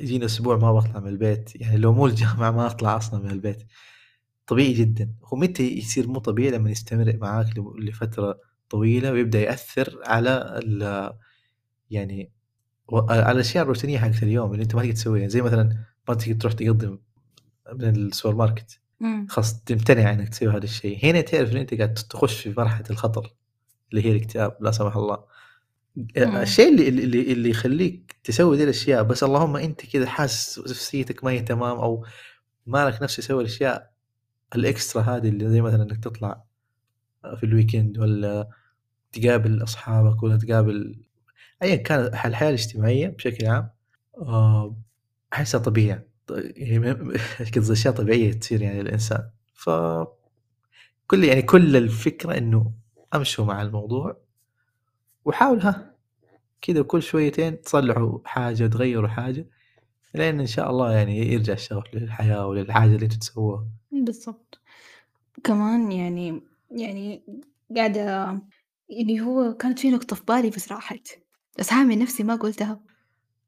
يجيني 0.01 0.27
أسبوع 0.27 0.57
ما 0.59 0.73
باطلع 0.73 1.01
من 1.01 1.09
البيت، 1.09 1.63
يعني 1.63 1.79
لو 1.79 1.95
مو 1.95 2.07
الجامعة 2.07 2.53
ما 2.53 2.67
أطلع 2.67 2.97
أصلًا 2.97 3.21
من 3.25 3.31
البيت، 3.31 3.65
طبيعي 4.49 4.75
جدًا، 4.75 5.15
ومتى 5.33 5.79
يصير 5.79 6.09
مو 6.09 6.21
طبيعي؟ 6.21 6.51
لمّا 6.53 6.71
يستمر 6.71 7.19
معاك 7.23 7.59
ل 7.59 7.87
لفترة 7.89 8.41
طويلة 8.71 9.13
ويبدأ 9.13 9.41
يأثّر 9.41 10.01
على 10.07 10.61
ال 10.65 11.13
يعني 11.91 12.33
على 12.93 13.33
الأشياء 13.33 13.63
الروتينية 13.65 13.99
حقت 13.99 14.23
اليوم 14.23 14.53
اللي 14.53 14.63
أنت 14.63 14.75
ما 14.75 14.83
تقدر 14.83 14.95
تسويها، 14.95 15.29
زي 15.29 15.43
مثلًا 15.43 15.77
ما 16.09 16.15
تقدر 16.15 16.35
تروح 16.35 16.53
تقضّي 16.53 16.87
من 16.87 17.97
السوبر 17.97 18.37
ماركت،. 18.37 18.81
خلاص 19.29 19.63
تمتنع 19.63 20.13
إنك 20.13 20.29
تسوي 20.29 20.49
هذا 20.49 20.65
الشيء، 20.65 21.05
هنا 21.05 21.21
تعرف 21.21 21.53
إن 21.53 21.57
أنت 21.57 21.75
قاعد 21.75 21.95
تخش 21.95 22.41
في 22.41 22.55
مرحلة 22.61 22.87
الخطر 22.91 23.35
اللي 23.91 24.05
هي 24.05 24.11
الاكتئاب 24.13 24.57
لا 24.61 24.71
سمح 24.71 24.97
الله. 24.97 25.19
الشيء 26.17 26.69
اللي 26.69 26.89
اللي 26.89 27.33
اللي 27.33 27.51
يخلّيك 27.51 28.17
تسوي 28.25 28.57
ذي 28.57 28.65
الأشياء 28.65 29.03
بس 29.03 29.23
اللهم 29.25 29.57
أنت 29.57 29.87
كذا 29.87 30.07
حاسس 30.07 30.59
نفسيتك 30.59 31.25
ما 31.25 31.31
هي 31.31 31.41
تمام 31.41 31.77
أو 31.79 32.05
ما 32.67 32.89
لك 32.91 33.03
نفس 33.03 33.17
تسوي 33.17 33.41
الأشياء 33.43 33.93
الإكسترا 34.55 35.03
هذه 35.03 35.29
اللي 35.29 35.49
زي 35.51 35.61
مثلًا 35.61 35.83
إنك 35.83 36.05
تطلع 36.05 36.45
في 37.41 37.47
الweekend 37.47 37.99
والّا 38.01 38.49
تقابل 39.13 39.63
أصحابك 39.63 40.23
والّا 40.23 40.37
تقابل 40.37 41.04
أيًا 41.65 41.77
كان 41.77 42.01
الح 42.07 42.27
الحياة 42.27 42.49
الاجتماعية 42.49 43.09
بشكل 43.09 43.47
عام 43.47 43.71
آآ 44.19 44.75
أحسها 45.33 45.61
طبيعة 45.61 46.03
ط 46.27 46.33
يعني 46.57 46.79
م 46.79 47.13
قصدي 47.57 47.73
أشياء 47.79 47.95
طبيعية 47.95 48.33
تصير 48.33 48.63
يعني 48.63 48.83
للإنسان، 48.83 49.31
ف 49.55 49.71
كل 51.07 51.25
يعني 51.25 51.43
كل 51.43 51.77
الفكرة 51.77 52.39
إنه 52.39 52.73
أمشوا 53.15 53.45
مع 53.45 53.63
الموضوع 53.63 54.17
وحاول 55.25 55.61
ها 55.61 55.95
كذا 56.63 56.83
كل 56.83 57.03
شويتين 57.03 57.61
تصلحوا 57.63 58.19
حاجة 58.25 58.67
تغيّروا 58.67 59.09
حاجة، 59.09 59.47
لين 60.15 60.41
إن 60.41 60.47
شاء 60.47 60.71
الله 60.71 60.93
يعني 60.93 61.33
يرجع 61.33 61.53
الشغف 61.53 61.95
للحياة 61.95 62.47
وللحاجة 62.47 62.95
اللي 62.95 63.07
تسووها. 63.09 63.67
بالضبط. 63.93 64.61
كمان 65.45 65.93
يعني 65.93 66.43
يعني 66.71 67.23
قاعدة 67.77 68.31
اللي 68.91 69.21
هو 69.21 69.55
كانت 69.55 69.79
في 69.79 69.91
نقطة 69.91 70.17
في 70.17 70.23
بالي 70.25 70.51
بس 70.51 70.73
راحت، 70.73 71.09
بس 71.59 71.73
هاعمل 71.73 71.99
نفسي 71.99 72.23
ما 72.23 72.35
قُلتها. 72.37 72.81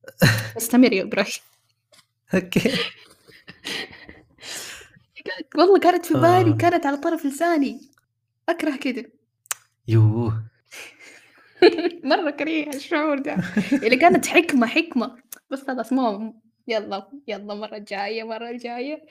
استمر 0.57 0.93
يا 0.93 1.03
إبراهيم. 1.03 1.33
أوكي. 2.35 2.61
كانت 5.25 5.57
والله 5.59 5.81
كانت 5.81 6.07
في 6.07 6.15
بالي 6.15 6.51
آه. 6.51 6.55
وكانت 6.55 6.87
على 6.87 6.97
طرف 6.97 7.27
لساني، 7.27 7.81
أكره 8.49 8.77
كده. 8.77 9.11
يوه! 9.89 10.45
مرة 12.05 12.31
كريه 12.31 12.69
الشعور 12.69 13.19
ده، 13.19 13.37
اللي 13.73 13.97
كانت 13.97 14.27
حكمة، 14.27 14.67
حكمة، 14.67 15.17
بس 15.51 15.63
خلاص 15.67 15.93
ما 15.93 16.33
يالّا، 16.69 17.09
يالّا 17.29 17.53
المرة 17.53 17.77
الجاية، 17.77 18.23
المرة 18.23 18.51
الجاية. 18.51 19.07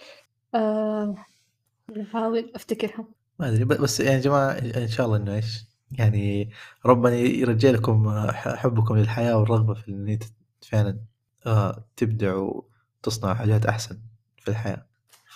باحاول 1.88 2.52
أفتكرها. 2.56 3.06
ما 3.40 3.50
أدري 3.50 3.66
بس 3.66 4.00
يعني 4.00 4.16
يا 4.16 4.22
جماعة 4.22 4.52
إن 4.52 4.88
شاء 4.88 5.06
الله 5.06 5.18
إنه 5.18 5.36
إيش، 5.36 5.64
يعني 6.00 6.50
ربنا 6.86 7.16
يرجّع 7.16 7.70
لكم 7.70 8.28
حُبكم 8.32 8.98
للحياة 8.98 9.38
والرغبة 9.38 9.74
في 9.74 9.92
أنت 9.92 10.24
فعلًا 10.62 11.00
آه 11.46 11.86
تبدعوا 11.96 12.62
وتصنعوا 13.04 13.34
حاجات 13.36 13.66
أحسن 13.66 14.00
في 14.38 14.48
الحياة. 14.48 14.86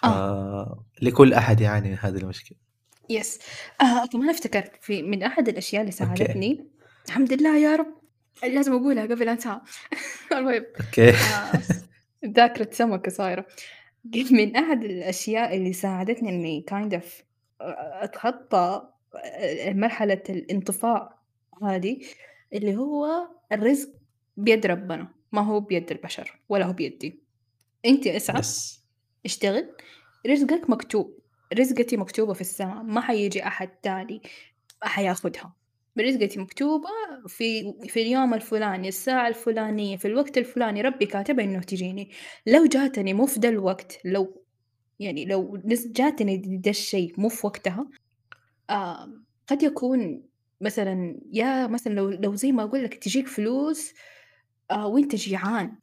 آه. 0.03 0.85
فلكل 1.01 1.33
أحد 1.33 1.61
يعاني 1.61 1.89
من 1.89 1.97
هذه 2.01 2.17
المشكلة. 2.17 2.57
yes. 3.09 3.39
آه 3.81 4.05
كمان 4.05 4.29
افتكرت 4.29 4.71
في 4.81 5.01
من 5.03 5.23
أحد 5.23 5.47
الأشياء 5.49 5.81
اللي 5.81 5.93
okay. 6.01 6.15
ساعدتني 6.17 6.67
الحمد 7.07 7.33
لله 7.33 7.57
يا 7.57 7.75
رب 7.75 7.93
لازم 8.43 8.73
أقولها 8.73 9.03
قبل 9.03 9.29
أنساها 9.29 9.61
المهم 10.31 10.65
okay. 10.81 11.09
آه 11.09 11.61
ذاكرة 12.25 12.69
سمكة 12.71 13.11
صايرة. 13.11 13.45
من 14.31 14.55
أحد 14.55 14.83
الأشياء 14.83 15.55
اللي 15.55 15.73
ساعدتني 15.73 16.29
إني 16.29 16.65
kind 16.71 16.93
of 16.99 17.05
أتخطى 18.03 18.89
مرحلة 19.65 20.23
الانطفاء 20.29 21.19
هذه، 21.63 21.99
اللي 22.53 22.77
هو 22.77 23.27
الرزق 23.51 23.89
بيد 24.37 24.65
ربنا 24.65 25.13
ما 25.31 25.41
هو 25.41 25.59
بيد 25.59 25.91
البشر 25.91 26.39
ولا 26.49 26.65
هو 26.65 26.73
بيدي. 26.73 27.23
انت 27.85 28.07
اسعى 28.07 28.39
yes 28.39 28.83
اشتغل. 29.25 29.75
رزقك 30.27 30.69
مكتوب. 30.69 31.19
رزقتي 31.53 31.97
مكتوبة 31.97 32.33
في 32.33 32.41
السماء. 32.41 32.83
ما 32.83 33.01
حيجي 33.01 33.47
أحد 33.47 33.67
تاني 33.67 34.21
حياخدها. 34.81 35.55
رزقتي 35.99 36.39
مكتوبة 36.39 36.89
في 37.27 37.73
في 37.87 38.01
اليوم 38.01 38.33
الفلاني 38.33 38.87
الساعة 38.87 39.27
الفلانية 39.27 39.97
في 39.97 40.05
الوقت 40.05 40.37
الفلاني. 40.37 40.81
ربي 40.81 41.05
كاتبها 41.05 41.45
إنه 41.45 41.59
تجيني. 41.59 42.11
لو 42.47 42.65
جاتني 42.65 43.13
مو 43.13 43.25
في 43.25 43.39
ده 43.39 43.49
الوقت 43.49 43.99
لو 44.05 44.43
يعني 44.99 45.25
لو 45.25 45.61
جاتني 45.65 46.37
ده 46.37 46.71
الشيء 46.71 47.13
مو 47.17 47.29
في 47.29 47.47
وقتها 47.47 47.89
آه 48.69 49.09
قد 49.47 49.63
يكون 49.63 50.23
مثلا 50.61 51.19
يا 51.31 51.67
مثلا 51.67 51.93
لو 51.93 52.09
لو 52.09 52.35
زي 52.35 52.51
ما 52.51 52.63
أقول 52.63 52.83
لك 52.83 52.93
تجيك 52.93 53.27
فلوس 53.27 53.93
آه 54.71 54.87
وأنت 54.87 55.15
جيعان 55.15 55.75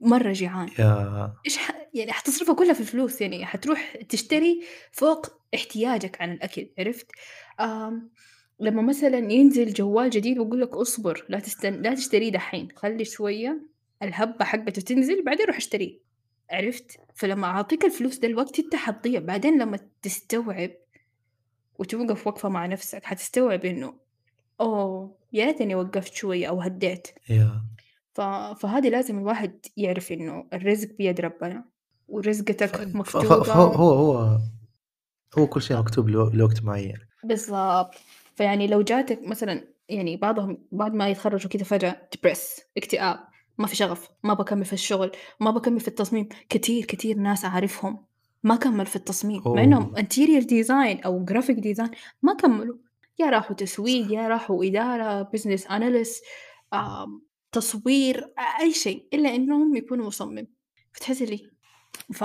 مرة 0.00 0.32
جيعان 0.32 0.68
يا 0.78 1.34
إيش 1.46 1.58
ح... 1.58 1.72
يعني 1.94 2.12
حتصرفها 2.12 2.54
كلها 2.54 2.72
في 2.72 2.80
الفلوس 2.80 3.20
يعني 3.20 3.46
حتروح 3.46 3.96
تشتري 4.08 4.62
فوق 4.92 5.26
احتياجك 5.54 6.20
عن 6.20 6.32
الأكل 6.32 6.68
عرفت؟ 6.78 7.06
آم... 7.60 8.10
لما 8.60 8.82
مثلا 8.82 9.32
ينزل 9.32 9.72
جوال 9.72 10.10
جديد 10.10 10.38
ويقول 10.38 10.60
لك 10.60 10.76
اصبر 10.76 11.24
لا 11.28 11.40
تستن... 11.40 11.82
لا 11.82 11.94
تشتريه 11.94 12.32
دحين 12.32 12.68
خلي 12.76 13.04
شوية 13.04 13.62
الهبة 14.02 14.44
حقته 14.44 14.82
تنزل 14.82 15.24
بعدين 15.24 15.46
روح 15.46 15.56
اشتريه 15.56 15.98
عرفت؟ 16.50 17.00
فلما 17.14 17.46
أعطيك 17.46 17.84
الفلوس 17.84 18.18
ده 18.18 18.28
الوقت 18.28 18.58
أنت 18.58 18.74
حتضيع 18.74 19.20
بعدين 19.20 19.62
لما 19.62 19.78
تستوعب 20.02 20.70
وتوقف 21.80 22.26
وقفة 22.26 22.48
مع 22.48 22.66
نفسك 22.66 23.04
حتستوعب 23.04 23.64
إنه 23.64 23.94
أوه 24.60 25.16
يا 25.32 25.44
ريتني 25.44 25.74
وقفت 25.74 26.14
شوية 26.14 26.46
أو 26.48 26.60
هديت. 26.60 27.08
يا. 27.28 27.62
ف... 28.14 28.20
فهذه 28.60 28.88
لازم 28.88 29.18
الواحد 29.18 29.66
يعرف 29.76 30.12
إنه 30.12 30.46
الرزق 30.52 30.88
بيد 30.98 31.20
ربنا 31.20 31.64
ورزقتك 32.08 32.76
ف- 32.76 32.80
ف- 32.80 32.96
مكتوبة. 32.96 33.52
هو 33.52 33.92
هو 33.92 34.38
هو 35.38 35.46
كل 35.46 35.62
شيء 35.62 35.76
مكتوب 35.78 36.08
لو- 36.08 36.28
لوقت 36.30 36.62
معين. 36.62 36.98
بالضبط. 37.24 37.94
فيعني 38.34 38.66
لو 38.66 38.82
جاتك 38.82 39.20
مثلا 39.28 39.64
يعني 39.88 40.16
بعضهم 40.16 40.58
بعد 40.72 40.94
ما 40.94 41.08
يتخرجوا 41.08 41.50
كده 41.50 41.64
فجأة 41.64 42.08
depressed 42.12 42.60
اكتئاب 42.76 43.18
ما 43.58 43.66
في 43.66 43.76
شغف 43.76 44.08
ما 44.24 44.34
بكمل 44.34 44.64
في 44.64 44.72
الشغل 44.72 45.10
ما 45.40 45.50
بكمل 45.50 45.80
في 45.80 45.88
التصميم 45.88 46.28
كتير 46.48 46.84
كتير 46.84 47.16
ناس 47.16 47.44
أعرفهم 47.44 48.04
ما 48.42 48.56
كمل 48.56 48.86
في 48.86 48.96
التصميم 48.96 49.42
مع 49.46 49.76
أوه. 49.76 49.98
interior 49.98 50.42
design 50.42 51.00
أو 51.00 51.24
graphic 51.24 51.56
design 51.56 51.90
ما 52.22 52.34
كملوا. 52.34 52.76
يا 53.18 53.30
راحوا 53.30 53.56
تسويق 53.56 54.12
يا 54.12 54.28
راحوا 54.28 54.64
إدارة 54.64 55.22
business 55.22 55.66
analyst 55.66 56.24
تصوير 57.52 58.34
أي 58.60 58.72
شيء 58.72 59.06
إلا 59.14 59.34
إنهم 59.34 59.76
يكونوا 59.76 60.06
مصمم 60.06 60.46
فتحس 60.92 61.22
لي. 61.22 61.50
ف 62.12 62.24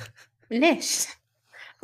ليش؟ 0.50 1.06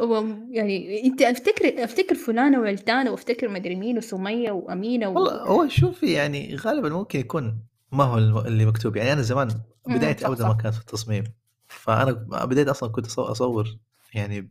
هو 0.00 0.26
يعني 0.50 1.04
أنت 1.04 1.22
أفتكر 1.22 1.84
أفتكر 1.84 2.14
فلانة 2.14 2.60
وعلتانة 2.60 3.10
وأفتكر 3.10 3.48
مدري 3.48 3.76
مين 3.76 3.98
وسمية 3.98 4.50
وأمينة 4.50 5.08
و... 5.08 5.14
والله 5.14 5.42
هو 5.42 5.68
شوفي 5.68 6.12
يعني 6.12 6.56
غالبا 6.56 6.88
ممكن 6.88 7.20
يكون 7.20 7.62
ما 7.92 8.04
هو 8.04 8.40
اللي 8.40 8.66
مكتوب. 8.66 8.96
يعني 8.96 9.12
أنا 9.12 9.22
زمان 9.22 9.48
صح 9.50 9.56
ابدا 9.88 10.48
ما 10.48 10.54
كانت 10.54 10.74
في 10.74 10.80
التصميم. 10.80 11.24
فأنا 11.68 12.12
بديت 12.44 12.68
أصلا 12.68 12.88
كنت 12.88 13.06
أصو- 13.06 13.18
أصور 13.18 13.76
يعني 14.14 14.50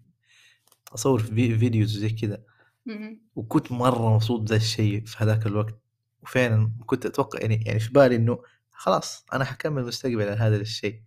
أصور 0.93 1.19
في 1.19 1.57
videos 1.57 1.97
زي 1.97 2.09
كذا. 2.09 2.43
وكنت 3.35 3.71
مرة 3.71 4.13
مبسوط 4.15 4.49
ذا 4.49 4.55
الشيء 4.55 5.05
في 5.05 5.23
هذاك 5.23 5.45
الوقت. 5.47 5.75
وفعلا 6.23 6.71
كنت 6.85 7.05
أتوقع 7.05 7.39
يعني 7.41 7.55
يعني 7.65 7.79
في 7.79 7.91
بالي 7.93 8.15
إنه 8.15 8.39
خلاص 8.71 9.25
أنا 9.33 9.45
حكمل 9.45 9.85
مستقبل 9.85 10.21
على 10.21 10.31
هذا 10.39 10.55
الشيء. 10.55 11.01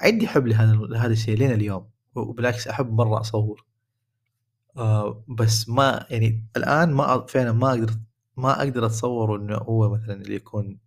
عندي 0.00 0.28
حب 0.28 0.46
لهذا 0.46 0.72
لهذا 0.72 1.12
الشيء 1.12 1.36
لين 1.38 1.52
اليوم. 1.52 1.90
وبالعكس 2.14 2.68
أحب 2.68 2.92
مرة 2.92 3.20
أصور. 3.20 3.64
آه 4.76 5.24
بس 5.28 5.68
ما 5.68 6.06
يعني 6.10 6.46
الآن 6.56 6.92
ما 6.92 7.26
فعلا 7.26 7.52
ما 7.52 7.70
أقدر 7.70 7.92
ما 8.36 8.58
أقدر 8.62 8.86
اتصور 8.86 9.36
إنه 9.36 9.56
هو 9.56 9.90
مثلا 9.94 10.14
اللي 10.14 10.34
يكون 10.34 10.78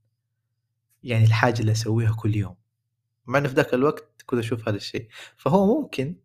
يعني 1.03 1.25
الحاجة 1.25 1.59
اللي 1.61 1.71
أسويها 1.71 2.13
كل 2.13 2.35
يوم. 2.35 2.55
مع 3.25 3.39
إنه 3.39 3.47
في 3.49 3.53
ذاك 3.55 3.73
الوقت 3.73 4.16
كنت 4.27 4.39
أشوف 4.39 4.67
هذا 4.69 4.77
الشيء. 4.77 5.07
فهو 5.37 5.81
ممكن 5.81 6.15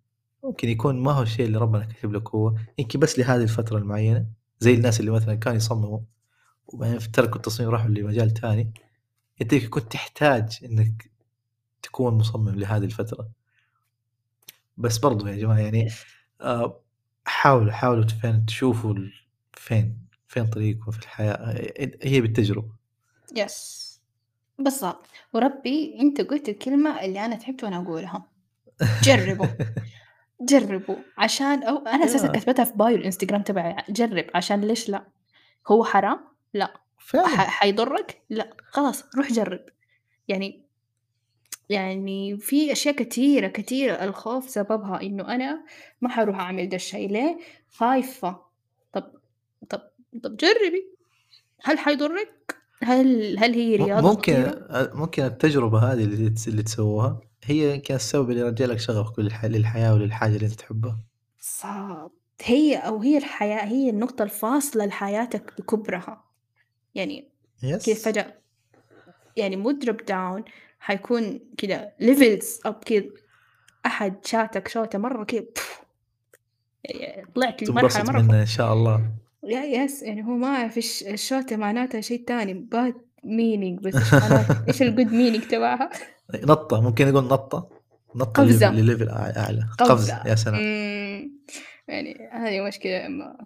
ممكن 0.45 0.69
يكون 0.69 1.01
ما 1.03 1.13
هو 1.13 1.23
الشيء 1.23 1.47
اللي 1.47 1.59
ربنا 1.59 1.85
كاتب 1.85 2.13
لك 2.13 2.29
هو 2.35 2.55
يمكن 2.79 2.99
بس 2.99 3.19
لهذه 3.19 3.43
الفترة 3.43 3.79
المعينة 3.79 4.27
زي 4.61 4.75
الناس 4.75 5.01
اللي 5.01 5.11
مثلا 5.11 5.35
كانوا 5.35 5.57
يصمموا 5.57 6.01
وبعدين 6.67 6.99
تركوا 6.99 7.37
التصميم 7.37 7.69
راحوا 7.71 7.89
لمجال 7.89 8.31
تاني 8.31 8.73
انت 9.43 9.55
كنت 9.55 9.93
تحتاج 9.93 10.59
إنك 10.65 11.11
تكون 11.83 12.15
مصمم 12.15 12.49
لهذه 12.49 12.85
الفترة. 12.85 13.31
بس 14.77 14.99
برضو 14.99 15.27
يا 15.27 15.37
جماعة 15.37 15.59
يعني 15.59 15.91
آه، 16.41 16.81
حاولوا 17.25 17.73
حاولوا 17.73 18.05
فين 18.07 18.47
تشوفوا 18.47 18.95
فين 19.53 19.99
فين 20.29 20.47
طريقكم 20.47 20.91
في 20.91 20.99
الحياة 20.99 21.71
هي 22.03 22.21
بالتجربة. 22.21 22.73
يس 23.37 23.82
بالضبط. 24.63 25.07
وربي 25.33 25.99
أنت 26.01 26.21
قلت 26.21 26.49
الكلمة 26.49 27.05
اللي 27.05 27.25
أنا 27.25 27.37
تعبت 27.37 27.65
وأنا 27.65 27.77
أقولها. 27.77 28.27
جربوا. 29.05 29.47
جربوا. 30.41 30.97
عشان 31.19 31.63
أو 31.63 31.77
أنا 31.79 32.05
أساسا 32.05 32.29
كتبتها 32.29 32.65
في 32.65 32.73
بايو 32.77 32.97
الإنستغرام 32.97 33.43
تبعي. 33.43 33.77
جرب. 33.89 34.27
عشان 34.35 34.61
ليش 34.61 34.89
لا؟ 34.89 35.07
هو 35.69 35.85
حرام؟ 35.85 36.33
فعلا. 36.99 37.27
ح... 37.27 37.47
حيضرك؟ 37.47 38.23
لا. 38.31 38.57
خلاص 38.65 39.05
روح 39.17 39.33
جرب. 39.33 39.65
يعني 40.29 40.63
يعني 41.69 42.39
في 42.39 42.73
أشياء 42.73 42.95
كتيرة 42.95 43.49
كتيرة 43.49 44.05
الخوف 44.05 44.51
سببها 44.51 45.03
إنه 45.03 45.35
أنا 45.35 45.65
ما 46.01 46.09
حروح 46.09 46.41
أعمل 46.41 46.69
ده 46.69 46.77
الشي 46.77 47.07
ليه؟ 47.07 47.39
خايفة. 47.71 48.41
طب 48.93 49.13
طب 49.71 49.81
طب 50.23 50.37
جربي. 50.37 50.87
هل 51.63 51.79
حيضرك؟ 51.79 52.62
هل 52.85 53.39
هل 53.39 53.55
هي 53.55 53.77
رياضة 53.77 54.09
ممكن 54.11 54.35
خطيرة؟ 54.45 54.91
ممكن 54.95 55.25
التجربة 55.25 55.79
هذه 55.79 56.05
اللي 56.05 56.35
اللي 56.49 56.63
تسووها 56.63 57.21
هي 57.45 57.79
كان 57.79 57.97
السبب 57.97 58.31
اللي 58.31 58.43
رجع 58.43 58.65
لك 58.65 58.79
شغفك 58.79 59.21
للح- 59.21 59.45
للحياة 59.45 59.95
وللحاجة 59.95 60.35
اللي 60.37 60.47
أنت 60.47 60.55
تحبها. 60.55 60.99
صعب. 61.41 62.11
هي 62.45 62.77
أو 62.77 63.01
هي 63.03 63.19
الحياة 63.19 63.65
هي 63.65 63.91
النقطة 63.91 64.23
الفاصلة 64.23 64.85
لحياتك 64.87 65.55
بكبرها. 65.59 66.25
يعني 66.95 67.29
كيف 67.61 67.89
yes 67.89 68.05
فجأة 68.05 68.35
يعني 69.37 69.57
مو 69.57 69.71
drop 69.71 69.97
down 69.97 70.45
حيكون 70.81 71.41
كده 71.59 71.95
levels 72.01 72.61
up 72.65 72.85
كده 72.87 73.11
أحد 73.87 74.27
شاتك 74.27 74.69
شوتة 74.69 74.99
مرة 74.99 75.25
كده 75.25 75.47
بف، 75.57 75.83
يعني 76.85 77.27
طلعت 77.35 77.65
فوق 77.65 77.75
منها 78.13 78.41
إن 78.41 78.47
شاء 78.47 78.73
الله. 78.73 79.11
yeah 79.45 79.63
yes 79.85 80.03
يعني 80.03 80.25
هو 80.25 80.31
ما 80.37 80.71
إيش 80.77 81.03
الشوتة 81.03 81.57
معناتها 81.57 82.01
شيء 82.01 82.25
تاني 82.27 82.55
bad 82.55 82.95
meaning 83.25 83.81
بس 83.81 83.95
إيش 84.69 84.83
ال 84.83 84.88
good 84.88 85.07
meaning 85.13 85.43
تبعها؟ 85.45 85.91
نطة 86.35 86.81
ممكن 86.81 87.09
نقول 87.09 87.25
نطة. 87.25 87.69
نطة 88.15 88.43
قفزة. 88.43 88.71
لل 88.71 88.74
level 88.74 88.83
لل 88.87 88.93
level 88.93 89.09
أع- 89.11 89.37
أعلى. 89.39 89.69
قفزة. 89.79 89.95
قفزه 89.95 90.31
يا 90.31 90.35
سلام. 90.35 90.61
يعني 91.89 92.29
هذه 92.33 92.61
مشكلة 92.69 93.09
ما 93.09 93.37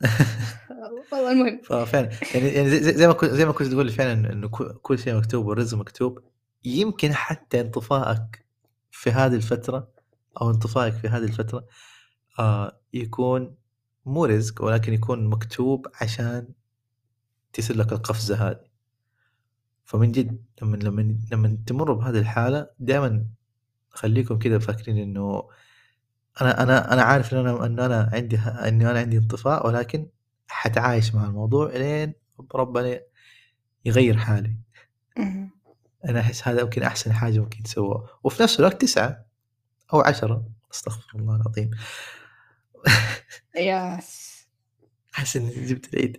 والله 1.12 1.32
المهم. 1.32 1.60
ففعلا 1.64 2.10
يعني 2.34 2.48
يعني 2.48 2.70
زي, 2.70 2.92
زي 2.92 3.06
ما 3.06 3.12
كنت 3.12 3.30
زي 3.30 3.44
ما 3.46 3.52
كنت 3.52 3.68
تقول 3.68 3.88
فعلا 3.88 4.12
إنه 4.32 4.48
كل- 4.48 4.74
كل 4.82 4.98
شيء 4.98 5.14
مكتوب 5.16 5.46
والرزق 5.46 5.78
مكتوب. 5.78 6.18
يمكن 6.64 7.12
حتى 7.14 7.60
انطفائك 7.60 8.44
في 8.90 9.10
هذه 9.10 9.34
الفترة 9.34 9.88
أو 10.40 10.50
انطفائك 10.50 10.94
في 10.94 11.08
هذه 11.08 11.24
الفترة 11.24 11.64
آه 12.38 12.80
يكون 12.92 13.54
مو 14.06 14.24
رزق 14.24 14.62
ولكن 14.64 14.92
يكون 14.92 15.26
مكتوب 15.26 15.86
عشان 16.00 16.48
تصير 17.52 17.76
لك 17.76 17.92
القفزة 17.92 18.50
هذه. 18.50 18.64
فمن 19.84 20.12
جد 20.12 20.44
لما 20.62 20.76
لما 20.76 21.18
لما 21.32 21.58
تمروا 21.66 21.96
بهذه 21.96 22.18
الحالة 22.18 22.70
دائما 22.78 23.26
خليكم 23.90 24.38
كذا 24.38 24.58
فاكرين 24.58 24.98
إنه 24.98 25.48
أنا 26.40 26.62
أنا 26.62 26.92
أنا 26.92 27.02
عارف 27.02 27.34
ان 27.34 27.38
أنا 27.38 27.66
ان 27.66 27.80
أنا 27.80 28.10
عندي 28.12 28.36
إنه 28.38 28.90
أنا 28.90 28.98
عندي 28.98 29.18
انطفاء 29.18 29.66
ولكن 29.66 30.08
حتعايش 30.48 31.14
مع 31.14 31.24
الموضوع 31.26 31.70
لين 31.72 32.14
ربنا 32.54 33.00
يغير 33.84 34.16
حالي. 34.16 34.56
أنا 36.08 36.20
أحس 36.20 36.48
هذا 36.48 36.60
يمكن 36.60 36.82
أحسن 36.82 37.12
حاجة 37.12 37.38
ممكن 37.38 37.62
تسووها. 37.62 38.08
وفي 38.24 38.42
نفس 38.42 38.60
الوقت 38.60 38.80
تسعة 38.82 39.26
أو 39.92 40.00
عشرة 40.00 40.48
أستغفر 40.74 41.18
الله 41.18 41.36
العظيم. 41.36 41.70
يس 43.56 44.34
احس 45.18 45.36
إني 45.36 45.66
جبت 45.66 45.94
العيد. 45.94 46.18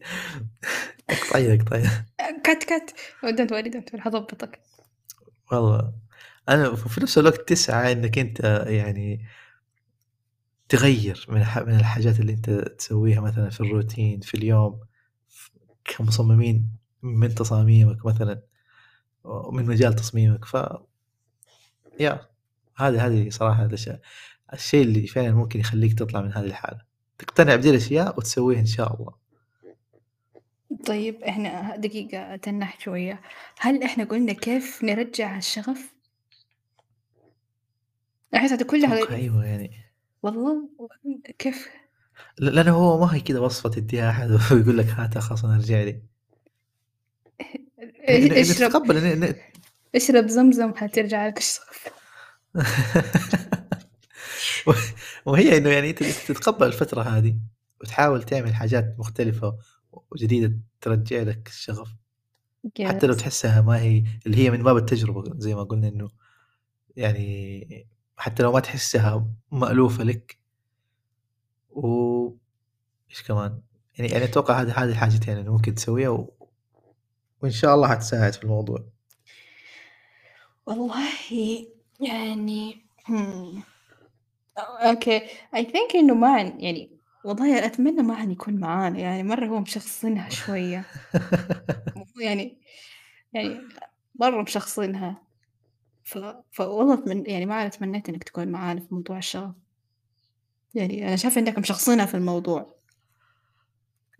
أقطعيها 1.09 1.55
أقطعيها. 1.55 2.05
cut 2.43 2.63
cut 2.63 2.95
don't 3.37 3.51
worry 3.51 3.69
don't 3.69 3.93
worry 3.93 4.01
حضبطك. 4.01 4.59
والله. 5.51 5.93
أنا 6.49 6.75
في 6.75 7.01
نفس 7.01 7.17
الوقت 7.17 7.49
تسعى 7.49 7.91
إنك 7.91 8.19
أنت 8.19 8.39
يعني 8.67 9.25
تغير 10.69 11.25
من 11.29 11.45
من 11.67 11.75
الحاجات 11.75 12.19
اللي 12.19 12.33
أنت 12.33 12.49
تسويها 12.49 13.21
مثلا 13.21 13.49
في 13.49 13.61
الروتين 13.61 14.19
في 14.19 14.33
اليوم 14.37 14.79
كمصممين 15.85 16.71
من 17.01 17.35
تصاميمك 17.35 18.05
مثلًا 18.05 18.43
ومن 19.23 19.65
مجال 19.65 19.93
تصميمك. 19.95 20.45
ف 20.45 20.57
yeah 21.99 22.29
هذه 22.77 23.07
هذه 23.07 23.29
صراحة 23.29 23.65
الأشياء. 23.65 24.01
الشيء 24.53 24.83
اللي 24.83 25.07
فعلًا 25.07 25.31
ممكن 25.31 25.59
يخلّيك 25.59 25.99
تطلع 25.99 26.21
من 26.21 26.33
هذه 26.33 26.45
الحالة، 26.45 26.81
تقتنع 27.17 27.55
بدي 27.55 27.69
الأشياء 27.69 28.17
وتسويها 28.17 28.59
إن 28.59 28.65
شاء 28.65 28.95
الله. 28.95 29.13
طيب 30.85 31.23
إحنا 31.23 31.75
دقيقة 31.75 32.35
تنّحت 32.35 32.81
شوية، 32.81 33.21
هل 33.59 33.83
إحنا 33.83 34.03
قُلنا 34.03 34.33
كيف 34.33 34.83
نرجّع 34.83 35.37
الشغف؟ 35.37 35.93
أحس 38.35 38.51
هذه 38.51 38.63
كلها 38.63 39.15
أيوه 39.15 39.45
يعني 39.45 39.71
والله 40.23 40.69
كيف؟ 41.39 41.69
لأنه 42.37 42.71
هو 42.71 42.99
ما 42.99 43.15
هي 43.15 43.19
كذا 43.19 43.39
وصفة 43.39 43.69
تدّيها 43.69 44.09
أحد 44.09 44.31
ويقول 44.31 44.77
لك 44.77 44.85
هاتها 44.85 45.19
خلاص 45.19 45.45
أنا 45.45 45.55
ارجع 45.55 45.83
لي. 45.83 46.01
اشرب 48.09 48.91
اشرب 49.95 50.27
زمزم 50.27 50.75
حترجع 50.75 51.27
لك 51.27 51.37
الشغف. 51.37 51.89
وهي 55.25 55.57
إنه 55.57 55.69
يعني 55.69 55.93
تتقبل 55.93 56.67
الفترة 56.67 57.01
هذه 57.01 57.39
وتحاول 57.81 58.23
تعمل 58.23 58.55
حاجات 58.55 58.95
مختلفة 58.99 59.57
وجديدة 60.11 60.57
ترجّع 60.81 61.21
لك 61.21 61.47
الشغف، 61.47 61.89
حتى 62.81 63.07
لو 63.07 63.13
Yes. 63.13 63.17
تحسّها 63.17 63.61
ما 63.61 63.79
هي 63.81 64.03
اللي 64.25 64.37
هي 64.37 64.49
من 64.51 64.63
باب 64.63 64.77
التجربة 64.77 65.33
زي 65.37 65.55
ما 65.55 65.63
قُلنا 65.63 65.87
إنه 65.87 66.09
يعني 66.95 67.87
حتى 68.17 68.43
لو 68.43 68.51
ما 68.51 68.59
تحسّها 68.59 69.27
مألوفة 69.51 70.03
لك 70.03 70.39
و 71.69 72.27
إيش 73.09 73.23
كمان؟ 73.27 73.61
يعني 73.97 74.11
يعني 74.11 74.23
أتوقع 74.23 74.61
هذه 74.61 74.83
هذه 74.83 74.89
الحاجتين 74.89 75.37
اللي 75.37 75.49
ممكن 75.49 75.75
تسويها 75.75 76.09
و 76.09 76.33
وإن 77.41 77.51
شاء 77.51 77.75
الله 77.75 77.87
حتساعد 77.87 78.33
في 78.33 78.43
الموضوع. 78.43 78.85
والله 80.65 81.03
يعني 81.99 82.85
أوكي 84.57 85.19
I 85.55 85.59
think 85.59 85.95
إنه 85.95 86.13
معًا 86.13 86.41
يعني 86.43 86.99
والله 87.23 87.65
أتمنى 87.65 88.01
معًا 88.03 88.23
يكون 88.23 88.59
معانا، 88.59 88.99
يعني 88.99 89.23
مرّة 89.23 89.45
هو 89.47 89.59
مشخصنها 89.59 90.29
شوية. 90.29 90.85
يعني 92.21 92.57
يعني 93.33 93.59
مرّة 94.19 94.41
مشخصنها. 94.41 95.21
ف 96.03 96.17
فوالله 96.51 96.93
أتمن 96.93 97.23
يعني 97.29 97.45
معًا 97.45 97.67
تمنيت 97.67 98.09
إنك 98.09 98.23
تكون 98.23 98.47
معانا 98.47 98.79
في 98.79 98.87
موضوع 98.91 99.17
الشغف. 99.17 99.55
يعني 100.73 101.07
أنا 101.07 101.15
شايفة 101.15 101.41
إنك 101.41 101.57
مشخصنها 101.59 102.05
في 102.05 102.15
الموضوع. 102.15 102.75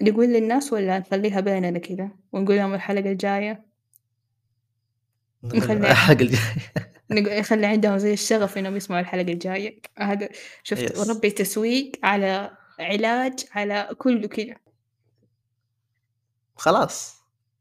نقول 0.02 0.26
للناس 0.28 0.74
والّا 0.74 1.00
نخلّيها 1.00 1.40
بيننا 1.40 1.80
كذا 1.80 2.10
ونقول 2.32 2.56
لهم 2.58 2.74
الحلقة 2.74 3.12
الجاية؟ 3.12 3.66
نخلّي 5.44 5.92
الحلقة 5.92 6.22
الجاية 6.22 6.95
نق 7.12 7.40
نخلّي 7.40 7.66
عندهم 7.66 7.98
زي 7.98 8.14
الشغف 8.14 8.58
إنهم 8.58 8.76
يسمعوا 8.76 9.02
الحلقة 9.02 9.32
الجاية. 9.34 9.82
هذا 9.98 10.30
شُفت 10.64 10.94
Yes. 10.94 11.00
وربي 11.00 11.32
تسويق 11.32 11.92
على 12.04 12.52
علاج 12.80 13.34
على 13.52 13.90
كُلّه 13.98 14.28
كده. 14.28 14.56
خلاص 16.56 17.16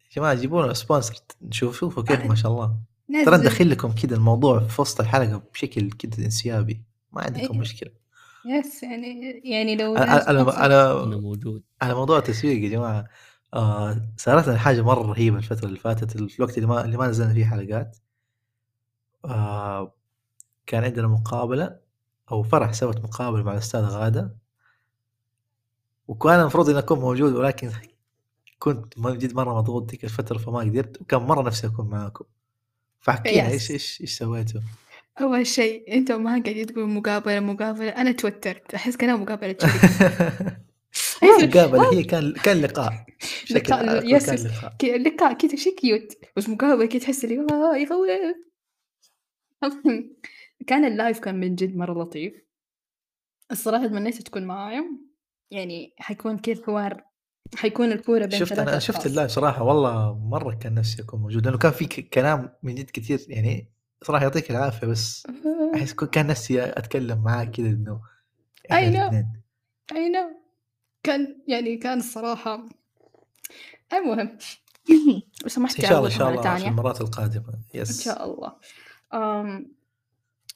يا 0.04 0.16
جماعة 0.16 0.34
جيبوا 0.34 0.62
لنا 0.62 0.74
sponsor 0.74 1.20
نشوف 1.42 1.78
شوفوا 1.78 2.02
كيف 2.02 2.24
ما 2.26 2.34
شاء 2.34 2.52
الله. 2.52 2.76
ترى 3.24 3.36
ندخّل 3.36 3.70
لكم 3.70 3.92
كذا 3.92 4.16
الموضوع 4.16 4.60
في 4.60 4.80
وسط 4.80 5.00
الحلقة 5.00 5.42
بشكل 5.54 5.90
كذا 5.90 6.24
انسيابي، 6.24 6.82
ما 7.12 7.22
عندكم 7.22 7.40
أيوه. 7.40 7.56
مشكلة. 7.56 7.90
يس 8.46 8.82
يعني 8.82 9.40
يعني 9.44 9.76
لو 9.76 9.96
أنا 9.96 10.30
أنا 10.30 10.64
أنا 10.66 10.94
موجود. 11.16 11.62
على 11.82 11.94
موضوع 11.94 12.18
التسويق 12.18 12.62
يا 12.64 12.68
جماعة 12.68 13.04
آآ 13.54 14.12
صارت 14.16 14.48
حاجة 14.50 14.82
مرة 14.82 15.12
رهيبة 15.12 15.36
الفترة 15.38 15.66
اللي 15.66 15.78
فاتت 15.78 16.10
في 16.30 16.38
الوقت 16.38 16.56
اللي 16.58 16.68
ما 16.68 16.84
اللي 16.84 16.96
ما 16.96 17.06
نزلنا 17.08 17.34
فيه 17.34 17.44
حلقات. 17.44 17.96
آآ 19.24 19.92
كان 20.66 20.84
عندنا 20.84 21.06
مقابلة 21.06 21.76
أو 22.30 22.42
فرح 22.42 22.72
سوت 22.72 23.04
مقابلة 23.04 23.42
مع 23.42 23.52
الأستاذة 23.52 23.86
غادة. 23.86 24.36
وكان 26.08 26.40
المفروض 26.40 26.70
إني 26.70 26.78
أكون 26.78 26.98
موجود 26.98 27.32
ولكن 27.32 27.70
كنت 28.58 28.98
جد 28.98 29.34
مرة 29.34 29.54
مضغوط 29.54 29.90
ذيك 29.90 30.04
الفترة 30.04 30.38
فما 30.38 30.58
قدرت 30.58 31.00
وكان 31.00 31.20
مرة 31.22 31.42
نفسي 31.42 31.66
أكون 31.66 31.86
معاكم. 31.88 32.24
فاحكينا 33.00 33.48
إيش. 33.48 33.70
إيش 33.70 34.00
إيش 34.00 34.18
سويتوا؟ 34.18 34.60
أول 35.20 35.46
شيء 35.46 35.94
أنتم 35.94 36.22
ما 36.22 36.30
قاعدين 36.30 36.66
تقولوا 36.66 36.88
مقابلة، 36.88 37.40
مقابلة، 37.40 37.88
أنا 37.88 38.10
اتوترت، 38.10 38.74
أحس 38.74 38.96
كأنها 38.96 39.16
مقابلة 39.16 39.56
مقابلة 41.22 41.92
هي 41.92 42.02
كان 42.02 42.32
كان 42.32 42.60
لقاء 42.60 43.06
لقاء 43.50 44.14
yes 44.14 44.28
لقاء. 44.28 45.32
كذا 45.34 45.56
شيء 45.56 45.76
cute، 45.76 46.12
بس 46.36 46.48
مقابلة 46.48 46.86
كذا 46.86 46.98
تحس 46.98 47.24
اللي 47.24 47.38
آه 47.38 47.76
يخوف. 47.76 48.08
كان 50.68 50.84
ال 50.84 50.91
live 50.91 51.18
كان 51.18 51.40
من 51.40 51.54
جد 51.54 51.76
مرة 51.76 52.02
لطيف. 52.02 52.34
الصراحة 53.52 53.86
تمنيت 53.86 54.22
تكون 54.22 54.44
معايا، 54.44 54.84
يعني 55.50 55.94
حيكون 55.98 56.38
كذا 56.38 56.64
حوار 56.66 57.04
حيكون 57.56 57.92
الكورة 57.92 58.26
بين 58.26 58.38
شُفت 58.38 58.48
3 58.48 58.62
أنا 58.62 58.70
أنا 58.70 58.78
شُفت. 58.78 59.06
ال 59.06 59.11
live 59.11 59.30
صراحة 59.30 59.62
والله 59.62 60.18
مرة 60.18 60.54
كان 60.54 60.74
نفسي 60.74 61.02
أكون 61.02 61.20
موجود، 61.20 61.44
لأنه 61.46 61.58
كان 61.58 61.72
في 61.72 61.86
كلام 61.86 62.52
من 62.62 62.74
جد 62.74 62.90
كتير 62.90 63.20
يعني 63.28 63.70
صراحة 64.02 64.22
يعطيك 64.22 64.50
العافية 64.50 64.86
بس 64.86 65.26
أحس 65.74 65.92
ك 65.94 66.10
كان 66.10 66.26
نفسي 66.26 66.62
أتكلم 66.64 67.22
معاك 67.22 67.50
كذا 67.50 67.66
I 67.68 67.72
know. 67.72 68.72
الاتنين. 68.72 69.42
I 69.92 69.94
know. 69.94 70.44
كان 71.02 71.42
يعني 71.48 71.76
كان 71.76 71.98
الصراحة 71.98 72.66
المهم 73.92 74.38
لو 75.42 75.48
سمحت 75.48 75.78
بس 75.78 75.84
إن 75.84 75.88
شاء 75.90 75.98
الله 75.98 76.08
تعوّضها 76.08 76.18
شاء 76.18 76.28
الله 76.28 76.42
في. 76.42 76.68
المرات 76.68 77.00
القادمة. 77.00 77.48
إن 77.54 77.80
يس. 77.80 78.04
شاء 78.04 78.24
الله. 78.24 78.56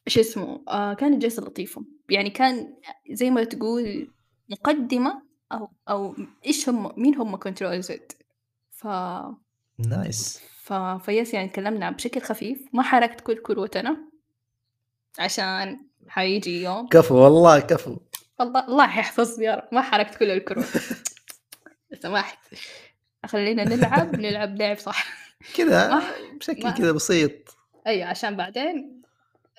شو 0.07 0.21
اسمه، 0.21 0.65
آآ 0.69 0.95
كانت 0.95 1.23
جلسة 1.23 1.43
لطيفة، 1.43 1.85
يعني 2.11 2.31
كان 2.31 2.75
زي 3.11 3.31
ما 3.31 3.45
تقول 3.45 4.11
مقدمة 4.49 5.23
أو 5.53 5.71
أو 5.89 6.17
إيش 6.47 6.69
هم 6.69 6.93
مين 6.97 7.17
هم 7.17 7.37
control 7.37 7.85
Z 7.87 7.99
ف 8.71 8.87
nice. 9.79 10.41
ف 10.63 10.73
ف 10.73 10.88
yes 10.88 11.35
يعني 11.35 11.49
تكلمنا 11.49 11.91
بشكل 11.91 12.21
خفيف، 12.21 12.69
ما 12.73 12.83
حرقت 12.83 13.21
كل 13.21 13.43
كروتنا 13.43 13.97
عشان 15.19 15.87
حييجي 16.09 16.63
يوم 16.63 16.89
كفو 16.89 17.15
والله 17.15 17.61
كفو. 17.61 17.97
الله 18.41 18.67
الله 18.69 18.85
يحفظني 18.85 19.45
يا 19.45 19.55
رب 19.55 19.69
ما 19.73 19.83
حرقت 19.83 20.15
كل 20.19 20.31
الكروت. 20.31 20.67
سمحت 22.03 22.39
خلّينا 23.27 23.65
نلعب، 23.65 24.21
نلعب 24.21 24.57
لعب 24.57 24.79
صح. 24.79 25.07
كذا 25.55 26.03
بشكل 26.41 26.75
كذا 26.75 26.93
بسيط 26.93 27.58
أيوه 27.89 28.09
عشان 28.09 28.37
بعدين 28.37 29.03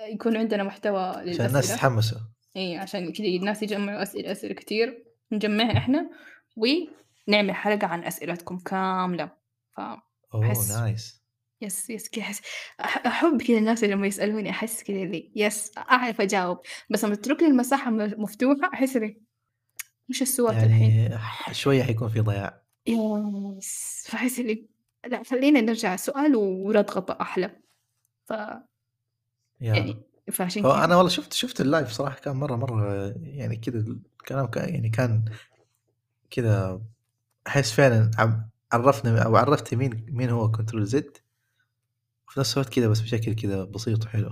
يكون 0.02 0.38
عندنا 0.38 0.64
محتوى 0.64 1.00
عشان 1.00 1.28
الناس 1.28 1.40
للأسئلة. 1.40 1.74
يتحمسوا. 1.76 2.18
إي 2.56 2.78
عشان 2.78 3.12
كذا 3.14 3.28
الناس 3.28 3.64
يجمعوا 3.64 4.04
أسئلة، 4.04 4.32
أسئلة 4.32 4.54
كتير 4.54 5.04
نجمعها 5.32 5.78
إحنا 5.78 6.10
ونعمل 6.58 7.56
حلقة 7.56 7.88
عن 7.88 8.04
أسئلتكم 8.04 8.60
كاملة. 8.60 9.32
ف 9.76 9.80
أحس 10.44 10.72
nice. 10.72 11.20
يس 11.62 11.90
yes 11.90 12.10
كذا 12.10 12.26
أحب 12.82 13.42
كذا 13.42 13.58
الناس 13.58 13.84
اللي 13.84 13.96
لمّا 13.96 14.08
يسألوني 14.08 14.50
أحس 14.50 14.84
كذا 14.84 14.98
اللي 14.98 15.32
yes 15.36 15.72
أعرف 15.78 16.22
أجاوب، 16.22 16.58
بس 16.90 17.06
لمّا 17.06 17.16
تترك 17.16 17.42
لي 17.42 17.48
المساحة 17.48 17.92
م 17.92 17.98
مفتوحة 17.98 18.70
أحس 18.74 18.96
اللي 18.96 19.22
وش 20.10 20.22
السؤال 20.22 20.56
الحين؟ 20.56 20.92
يعني 20.92 21.18
ح 21.18 21.54
شوية 21.54 21.84
حيكون 21.84 22.10
في 22.10 22.20
ضياع. 22.20 22.64
yes 22.88 24.06
فأحس 24.08 24.40
اللي 24.40 24.68
لأ 25.08 25.24
خلّينا 25.24 25.62
نرجع 25.62 25.96
سؤال 25.96 26.36
ورد 26.36 26.92
غطا 26.92 27.22
أحلى. 27.22 27.60
ف 28.30 28.34
يعني 29.62 29.98
فعشان 30.32 30.64
كذا 30.64 30.84
أنا 30.84 30.96
والله 30.96 31.10
شُفت 31.10 31.34
شُفت 31.34 31.62
اللايف 31.62 31.90
صراحة 31.92 32.16
كان 32.16 32.36
مرة 32.36 32.56
مرة 32.56 33.14
يعني 33.24 33.56
كذا 33.56 33.78
الكلام 33.80 34.46
كان 34.46 34.74
يعني 34.74 34.90
كان 34.90 35.26
كذا 36.30 36.82
أحس 37.48 37.72
فعلًا 37.72 38.12
عرّفنا 38.72 39.24
أو 39.24 39.36
عرّفتِ 39.36 39.74
مين 39.74 40.06
مين 40.10 40.30
هو 40.30 40.52
control 40.52 40.90
Z 40.90 41.04
وفي 42.28 42.40
نفس 42.40 42.58
الوقت 42.58 42.74
كذا 42.74 42.88
بس 42.88 43.02
بشكل 43.02 43.36
كذا 43.36 43.64
بسيط 43.64 44.06
وحلو. 44.06 44.32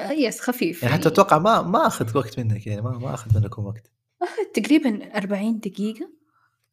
آه 0.00 0.12
yes 0.12 0.40
خفيف 0.40 0.82
يعني 0.82 0.94
حتى 0.94 1.02
يعني 1.02 1.12
أتوقع 1.12 1.38
ما 1.38 1.62
ما 1.62 1.86
أخذ 1.86 2.18
وقت 2.18 2.38
منك 2.38 2.66
يعني 2.66 2.82
ما 2.82 2.90
ما 2.90 3.14
أخذ 3.14 3.40
منكم 3.40 3.64
وقت. 3.64 3.90
أخذ 4.22 4.62
تقريبًا 4.62 5.16
40 5.16 5.60
دقيقة 5.60 6.17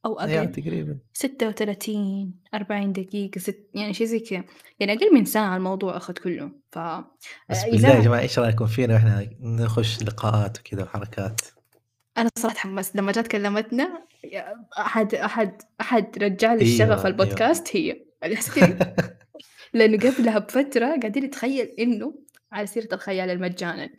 أو 0.06 0.20
أقل. 0.20 0.52
تقريبًا. 0.52 0.98
36 1.14 2.34
40 2.54 2.94
دقيقة 2.94 3.40
ست 3.40 3.70
يعني 3.74 3.94
شي 3.94 4.06
زي 4.06 4.20
كذا، 4.20 4.44
يعني 4.80 4.94
أقل 4.94 5.14
من 5.14 5.26
ساعة 5.26 5.58
الموضوع 5.58 5.98
أخذ 5.98 6.14
كله. 6.14 6.52
ف 6.72 6.80
بس 7.50 7.64
بالله 7.66 7.90
يا 7.90 8.00
جماعة 8.00 8.20
إيش 8.20 8.40
رأيكم 8.40 8.66
فينا 8.66 8.94
وإحنا 8.94 9.30
نخش 9.42 10.04
لقاءات 10.04 10.60
وكذا 10.60 10.84
وحركات؟ 10.84 11.42
أنا 12.18 12.30
الصراحة 12.38 12.56
تحمست 12.56 12.96
لمّا 12.96 13.12
جات 13.12 13.28
كلمتنا 13.28 14.06
أحد 14.80 15.16
أحد 15.16 15.62
أحد 15.82 16.24
رجّع 16.24 16.54
لي 16.54 16.62
الشغف 16.62 16.82
أيوه، 16.82 16.96
أيوه. 16.98 17.08
البودكاست 17.08 17.76
هي. 17.76 18.06
حسيت 18.24 18.58
إني 18.58 18.80
لأنه 19.74 19.98
قبلها 19.98 20.40
بفترة 20.40 20.86
قاعدين 20.86 21.24
نتخيل 21.24 21.66
إنه 21.80 22.14
على 22.52 22.68
سيرة 22.68 22.88
الخيال 22.94 23.30
المجانا 23.30 23.90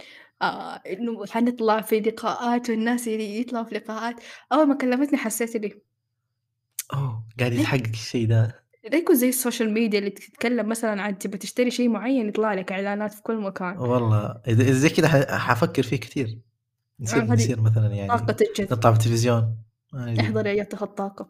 آه 0.42 0.74
إنه 0.74 1.26
حنطلع 1.26 1.80
في 1.80 2.00
لقاءات 2.00 2.70
والناس 2.70 3.06
ي 3.06 3.40
يطلعوا 3.40 3.64
في 3.64 3.74
لقاءات، 3.74 4.16
أول 4.52 4.66
ما 4.66 4.74
كلمتني 4.74 5.18
حسيت 5.18 5.56
إني 5.56 5.82
أوه 6.94 7.26
قاعد؟ 7.40 7.52
يتحقق 7.52 7.88
الشيء 7.88 8.26
ده. 8.26 8.66
لا 8.92 8.96
يكون 8.96 9.16
زي 9.16 9.28
ال 9.28 9.35
social 9.35 9.74
media 9.74 9.98
اللي 9.98 10.10
تتكلم 10.10 10.68
مثلًا 10.68 11.02
عن 11.02 11.18
تبي 11.18 11.38
تشتري 11.38 11.70
شيء 11.70 11.88
معين 11.88 12.28
يطلع 12.28 12.54
لك 12.54 12.72
إعلانات 12.72 13.14
في 13.14 13.22
كل 13.22 13.36
مكان. 13.40 13.78
والله 13.78 14.40
إذا 14.48 14.62
إذا 14.62 14.72
زي 14.72 14.88
كذا 14.88 15.08
ح 15.08 15.36
حافكر 15.36 15.82
فيه 15.82 15.96
كثير. 15.96 16.38
نصير 17.00 17.22
آه 17.22 17.24
نصير 17.24 17.60
مثلًا 17.60 17.86
يعني 17.86 18.08
طاقة 18.08 18.36
الجذب. 18.48 18.72
نطلع 18.72 18.92
في 18.92 18.98
التلفزيون. 18.98 19.56
ما 19.92 20.12
أدري. 20.12 20.20
احضر 20.20 20.46
أيتها 20.46 20.84
الطاقة. 20.84 21.28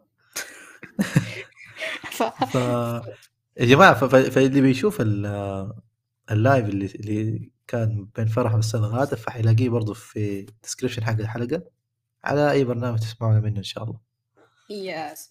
ف 2.16 2.22
ف 2.22 2.54
يا 3.60 3.64
جماعة 3.66 3.94
ف 3.94 4.04
ف 4.04 4.14
فاللي 4.16 4.60
بيشوف 4.60 5.00
ال 5.00 5.26
ال 6.30 6.38
live 6.38 6.66
اللي 6.68 6.86
اللي 6.86 7.50
كان 7.66 8.08
بين 8.16 8.26
فرح 8.26 8.52
والأستاذ 8.52 8.80
غادة 8.80 9.16
فحيلاقيه 9.16 9.68
برضه 9.68 9.94
في 9.94 10.40
ال 10.40 10.46
description 10.46 11.04
حق 11.04 11.12
الحلقة 11.20 11.62
على 12.24 12.50
أي 12.50 12.64
برنامج 12.64 12.98
تسمعونا 12.98 13.40
منه 13.40 13.58
إن 13.58 13.62
شاء 13.62 13.84
الله. 13.84 14.00
yes. 14.70 15.30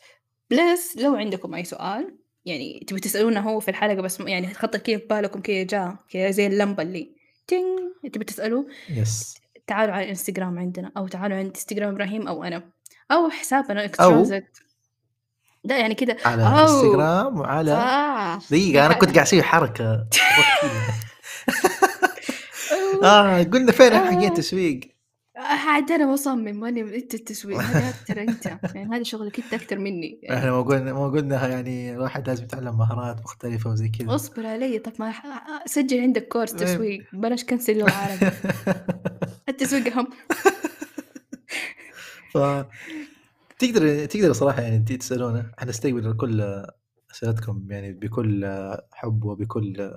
Plus 0.50 0.98
لو 0.98 1.16
عندكم 1.16 1.54
أي 1.54 1.64
سؤال 1.64 2.18
يعني 2.46 2.86
تبي 2.88 3.00
تسألونا 3.00 3.40
هو 3.40 3.60
في 3.60 3.72
الحلقة 3.72 4.02
بس 4.02 4.20
يعني 4.20 4.54
خطر 4.54 4.80
كذا 4.80 5.02
بالكم 5.10 5.42
كذا 5.42 5.64
جاء 5.64 5.96
كذا 6.10 6.32
زي 6.32 6.48
اللمبة 6.48 6.84
اللي 6.84 7.16
تِنْج 7.48 8.12
تبي 8.14 8.26
تسألوه؟ 8.26 8.68
yes. 8.90 9.38
تعالوا 9.68 9.94
على 9.94 10.04
الإنستجرام 10.04 10.60
عندنا 10.60 10.92
أو 10.98 11.08
تعالوا 11.08 11.38
عند 11.38 11.48
إنستجرام 11.48 11.90
إبراهيم 11.94 12.28
أو 12.28 12.44
أنا 12.44 12.64
أو 13.12 13.30
حسابنا 13.30 13.88
extransit 13.88 14.66
لا 15.64 15.78
يعني 15.78 15.96
كذا 15.96 16.18
على 16.26 16.44
أو 16.44 16.56
الإنستجرام 16.56 17.40
وعلى 17.40 17.72
صح. 17.72 18.50
دقيقة 18.52 18.86
أنا 18.86 18.94
كنت 18.94 19.10
قاعد 19.10 19.28
أسوي 19.28 19.44
حركة. 19.44 20.08
آه 23.04 23.44
قلنا 23.44 23.72
فين 23.72 23.94
حقين 23.98 24.32
آه. 24.32 24.95
عاد 25.38 25.92
أنا 25.92 26.06
باصمم 26.06 26.60
ماني 26.60 26.82
أنت 26.82 27.14
التسويق. 27.14 27.60
هذا 27.60 27.90
أكتر 27.90 28.22
أنت 28.22 28.46
يعني 28.76 28.96
هذا 28.96 29.04
شغلك 29.04 29.40
أنت 29.40 29.54
أكتر 29.54 29.80
مني. 29.80 30.20
يعني 30.24 30.52
ما 30.52 30.62
قلنا 30.62 30.94
ما 30.94 31.08
قلنا 31.08 31.48
يعني 31.48 31.94
الواحد 31.94 32.28
لازم 32.28 32.44
يتعلم 32.44 32.78
مهارات 32.78 33.20
مختلفة 33.20 33.70
وزي 33.70 33.90
كذا. 33.90 34.16
اصبر 34.16 34.46
علي 34.46 34.80
طب 34.80 34.92
ما 35.00 35.14
سجل 35.66 36.02
عندك 36.02 36.28
كورس 36.28 36.54
إيه. 36.54 36.60
تسويق. 36.60 37.04
بلاش 37.14 37.44
كنسل 37.44 37.78
لغة 37.78 37.92
عربي 37.92 38.32
التسويق 39.50 39.88
أهم. 39.98 40.08
ف 42.34 42.38
تقدر 43.60 44.06
تقدر 44.06 44.34
صراحة 44.34 44.62
يعني 44.62 44.80
ت 44.80 44.94
تسألونا. 44.94 45.52
حنستقبل 45.58 46.14
كل 46.14 46.66
أسئلتكم 47.12 47.68
يعني 47.70 47.94
بكل 47.94 48.46
حب 48.92 49.24
وبكل 49.24 49.94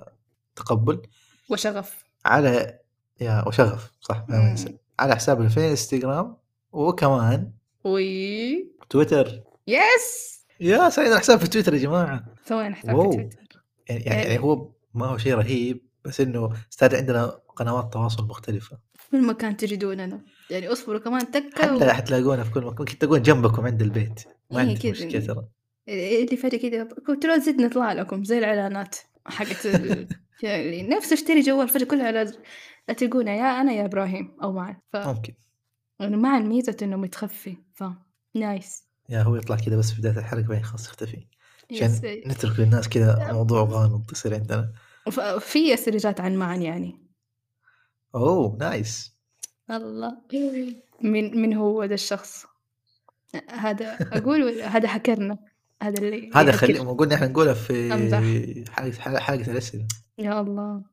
تقبل. 0.55 1.01
وشغف. 1.49 2.03
على 2.25 2.79
يا 3.21 3.47
وشغف 3.47 3.91
صح 4.01 4.25
ما. 4.29 4.55
على 4.99 5.15
حسابنا 5.15 5.49
في 5.49 5.57
الانستغرام 5.57 6.37
وكمان 6.71 7.51
وي. 7.83 8.71
تويتر. 8.89 9.41
يس! 9.67 10.39
يا 10.59 10.89
سعيد 10.89 11.11
الحساب 11.11 11.39
في 11.39 11.47
تويتر 11.47 11.73
يا 11.73 11.79
جماعة. 11.79 12.25
سوينا 12.45 12.75
حساب 12.75 13.11
في 13.11 13.17
تويتر. 13.17 13.63
يعني 13.89 14.03
يعني 14.03 14.21
يعني 14.21 14.39
هو 14.39 14.69
ما 14.93 15.05
هو 15.05 15.17
شيء 15.17 15.33
رهيب 15.33 15.81
بس 16.05 16.21
إنه 16.21 16.49
صار 16.69 16.95
عندنا 16.95 17.25
قنوات 17.55 17.93
تواصل 17.93 18.23
مختلفة. 18.23 18.77
في 18.93 19.09
كل 19.11 19.27
مكان 19.27 19.57
تجدوننا 19.57 20.21
يعني 20.49 20.67
اصبروا 20.67 20.99
كمان 20.99 21.31
تكة 21.31 21.61
حتى 21.61 21.85
و... 21.85 21.89
حتلاقونا 21.89 22.43
في 22.43 22.51
كل 22.51 22.59
مكان. 22.61 22.75
ممكن 22.79 22.97
تلاقون 22.97 23.21
جنبكم 23.21 23.65
عند 23.65 23.81
البيت. 23.81 24.19
ما 24.51 24.61
إيه 24.61 24.67
عندك 24.67 24.81
كذا. 24.81 24.91
مشكلة 24.91 25.25
ترى. 25.25 25.45
اللي 25.89 26.37
فجأة 26.37 26.69
كذا 26.69 26.83
control 27.07 27.41
Z 27.41 27.61
نطلع 27.61 27.93
لكم 27.93 28.23
زي 28.23 28.37
الإعلانات 28.37 28.95
حقت 29.25 29.65
ال... 29.65 30.07
يعني 30.43 30.83
نفس 30.83 31.13
اشتري 31.13 31.41
جوال 31.41 31.69
فجأة 31.69 31.85
كلها 31.85 32.07
على 32.07 32.31
تلقونا 32.93 33.35
يا 33.35 33.61
أنا 33.61 33.71
يا 33.73 33.85
إبراهيم 33.85 34.37
أو 34.43 34.51
معا 34.51 34.81
ف 34.93 34.95
ممكن. 34.95 35.33
يعني 35.99 36.17
مع 36.17 36.39
ميزة 36.39 36.77
إنه 36.81 36.95
متخفي 36.95 37.57
ف 37.73 37.83
nice 38.35 38.83
يا 39.09 39.21
هو 39.21 39.35
يطلع 39.35 39.55
كذا 39.55 39.77
بس 39.77 39.91
في 39.91 40.01
بداية 40.01 40.17
الحلقة 40.17 40.47
بعدين 40.47 40.63
خلاص 40.63 40.87
يختفي. 40.87 41.27
عشان 41.71 42.21
نترك 42.27 42.59
للناس 42.59 42.89
كذا 42.89 43.31
موضوع 43.33 43.63
غامض 43.63 44.11
يصير 44.11 44.35
عندنا. 44.35 44.71
في 45.39 45.73
أسئلة 45.73 46.15
عن 46.19 46.35
معا 46.35 46.55
يعني. 46.55 46.99
أوه 48.15 48.57
nice 48.59 49.17
الله. 49.71 50.17
من 51.01 51.41
من 51.41 51.53
هو 51.53 51.83
ذا 51.83 51.93
الشخص؟ 51.93 52.45
هذا 53.49 53.97
ولا 54.25 54.67
هاكرنا؟ 54.67 55.37
هذا 55.81 55.97
اللي 55.97 56.31
هذا. 56.35 56.51
خلي 56.51 56.79
قلنا 56.79 57.15
إحنا 57.15 57.27
نقولها 57.27 57.53
في 57.53 58.65
حلقة, 58.69 59.19
حلقة 59.19 59.51
الأسئلة. 59.51 59.87
يا 60.17 60.41
الله. 60.41 60.83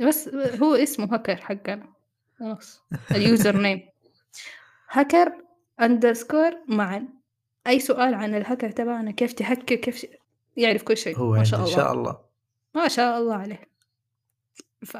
بس 0.00 0.28
هو 0.34 0.74
اسمه 0.74 1.14
هاكر 1.14 1.36
حقنا. 1.36 1.92
خلاص 2.38 2.82
ال 3.10 3.56
username 3.56 3.88
هاكر 4.90 5.32
underscore 5.80 6.50
معا 6.68 7.08
أي 7.66 7.80
سؤال 7.80 8.14
عن 8.14 8.34
الهاكر 8.34 8.70
تبعنا 8.70 9.10
كيف 9.10 9.32
تهكر 9.32 9.76
كيف 9.76 10.06
يعرف 10.56 10.82
كل 10.82 10.96
شيء. 10.96 11.18
هو 11.18 11.32
ما 11.32 11.44
شاء 11.44 11.60
الله. 11.60 11.76
شاء 11.76 11.92
الله. 11.92 12.18
ما 12.74 12.88
شاء 12.88 13.18
الله 13.18 13.34
عليه. 13.34 13.68
ف 14.86 14.96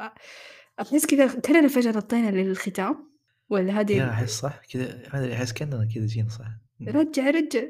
أحس 0.81 1.05
كذا 1.05 1.39
كلنا 1.39 1.67
فجأة 1.67 1.91
نطينا 1.91 2.29
للختام. 2.29 3.07
ولا 3.49 3.73
يا 3.73 3.79
هذه 3.79 4.09
أحس 4.09 4.39
صح؟ 4.39 4.61
كذا 4.73 5.09
ما 5.13 5.19
أدري 5.19 5.33
أحس 5.33 5.53
كأننا 5.53 5.87
كذا 5.95 6.05
جينا 6.05 6.29
صح. 6.29 6.45
رجع 6.87 7.29
رجع. 7.29 7.63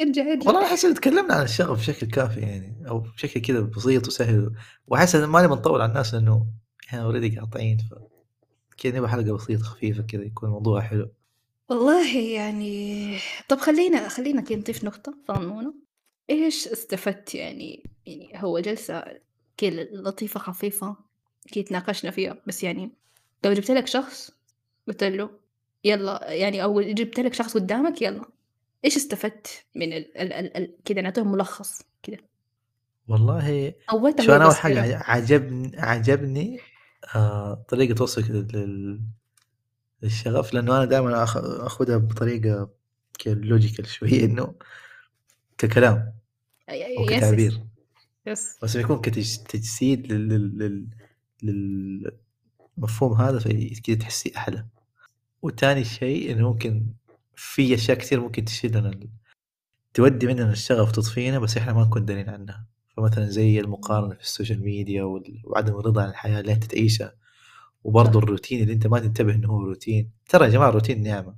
ارجع 0.00 0.22
ارجع. 0.22 0.46
والله 0.46 0.64
أحس 0.66 0.82
تكلمنا 0.82 1.34
عن 1.34 1.44
الشغف 1.44 1.78
بشكل 1.78 2.06
كافي 2.06 2.40
يعني 2.40 2.88
أو 2.88 2.98
بشكل 2.98 3.40
كذا 3.40 3.60
بسيط 3.60 4.06
وسهل. 4.08 4.52
وأحس 4.86 5.14
إن 5.14 5.24
ما 5.24 5.42
نبي 5.42 5.54
نطول 5.54 5.80
على 5.80 5.88
الناس 5.90 6.14
لأنه 6.14 6.46
إحنا 6.88 7.02
already 7.02 7.38
قاطعين 7.38 7.78
ف 7.78 7.94
كذا 8.78 8.98
نبغى 8.98 9.08
حلقة 9.08 9.34
بسيطة 9.36 9.64
خفيفة 9.64 10.02
كذا 10.02 10.22
يكون 10.22 10.48
الموضوع 10.48 10.80
حلو. 10.80 11.10
والله 11.68 12.18
يعني 12.18 13.18
طب 13.48 13.58
خلينا 13.58 14.08
خلينا 14.08 14.40
كده 14.42 14.58
نضيف 14.58 14.84
نقطة 14.84 15.14
صغنونة 15.28 15.74
إيش 16.30 16.68
استفدت 16.68 17.34
يعني 17.34 17.90
يعني 18.06 18.32
هو 18.36 18.58
جلسة 18.58 19.04
كده 19.56 19.88
لطيفة 19.92 20.40
خفيفة 20.40 20.96
كده 21.52 21.64
تناقشنا 21.64 22.10
فيها 22.10 22.36
بس 22.46 22.62
يعني 22.64 22.90
لو 23.44 23.52
جبت 23.52 23.70
لك 23.70 23.86
شخص 23.86 24.30
قلت 24.88 25.04
له 25.04 25.30
يلا 25.84 26.32
يعني 26.32 26.62
أو 26.62 26.80
جبت 26.80 27.20
لك 27.20 27.34
شخص 27.34 27.54
قدامك 27.54 28.02
يلا. 28.02 28.24
إيش 28.84 28.96
استفدت 28.96 29.64
من 29.74 29.92
ال 29.92 30.18
ال 30.18 30.32
ال 30.32 30.56
ال 30.56 30.76
كده 30.84 31.00
نعطيهم 31.00 31.32
ملخص 31.32 31.82
كده. 32.02 32.18
والله 33.08 33.74
شو 34.20 34.36
أنا 34.36 34.44
أول 34.44 34.54
حاجة 34.54 34.96
عجبني 34.96 35.80
عجبني 35.80 36.60
آه 37.14 37.64
طريقة 37.68 38.02
وصفك 38.02 38.30
لل... 38.30 39.00
للشغف 40.02 40.54
لأنه 40.54 40.76
أنا 40.76 40.84
دائما 40.84 41.22
أخ... 41.22 41.36
آخذها 41.36 41.96
بطريقة 41.96 42.70
كذا 43.18 43.34
لوجيكال 43.34 43.86
شوية 43.86 44.24
إنه 44.26 44.54
ككلام 45.58 46.14
أو 46.68 47.04
yes 48.26 48.58
بس 48.62 48.76
يكون 48.76 49.00
كتجسيد 49.00 50.12
لل... 50.12 50.28
لل... 50.28 50.88
لل... 51.42 52.12
للمفهوم 52.78 53.12
هذا 53.20 53.38
فكذا 53.38 53.96
تحسيه 53.96 54.36
أحلى. 54.36 54.66
وتاني 55.42 55.84
شيء 55.84 56.32
إنه 56.32 56.48
ممكن 56.48 56.86
في 57.42 57.74
أشياء 57.74 57.98
كثير 57.98 58.20
ممكن 58.20 58.44
تشيل 58.44 58.76
لنا 58.78 59.00
تودي 59.94 60.26
مننا 60.26 60.52
الشغف 60.52 60.88
وتطفينا 60.88 61.38
بس 61.38 61.56
إحنا 61.56 61.72
ما 61.72 61.84
نكون 61.84 62.04
دارين 62.04 62.28
عنها. 62.28 62.66
فمثلا 62.96 63.24
زي 63.26 63.60
المقارنة 63.60 64.14
في 64.14 64.20
ال 64.22 64.28
social 64.28 64.64
media 64.64 65.02
وال- 65.02 65.42
وعدم 65.44 65.78
الرضا 65.78 66.02
عن 66.02 66.08
الحياة 66.08 66.40
اللي 66.40 66.52
أنت 66.52 66.64
تعيشها. 66.64 67.14
وبرضه 67.84 68.18
الروتين 68.18 68.62
اللي 68.62 68.72
أنت 68.72 68.86
ما 68.86 68.98
تنتبه 68.98 69.34
إنه 69.34 69.48
هو 69.48 69.60
روتين. 69.60 70.10
ترى 70.28 70.44
يا 70.44 70.50
جماعة 70.50 70.68
الروتين 70.68 71.02
نعمة. 71.02 71.34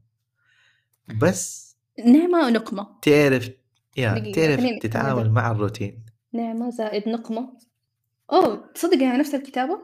بس 1.20 1.76
نعمة 2.06 2.46
ونقمة. 2.46 2.86
تعرف 3.02 3.50
يا 3.96 4.18
دقيقة 4.18 4.32
تعرف 4.56 4.82
تتعامل 4.82 5.30
مع 5.30 5.50
الروتين. 5.50 6.04
نعمة 6.32 6.70
زائد 6.70 7.08
نقمة. 7.08 7.48
أوه 8.32 8.70
تصدق 8.74 9.02
يعني 9.02 9.18
نفس 9.18 9.34
الكتابة؟ 9.34 9.78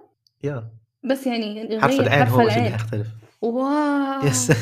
yeah. 0.44 0.70
بس 1.10 1.26
يعني 1.26 1.80
حرف 1.80 2.00
العين 2.00 2.24
حرف 2.24 2.32
هو 2.32 2.38
بس 2.38 2.42
اللي 2.42 2.56
العين. 2.56 2.72
حيختلف 2.72 3.06
wow. 3.42 4.26
yes. 4.26 4.50
wow 4.50 4.58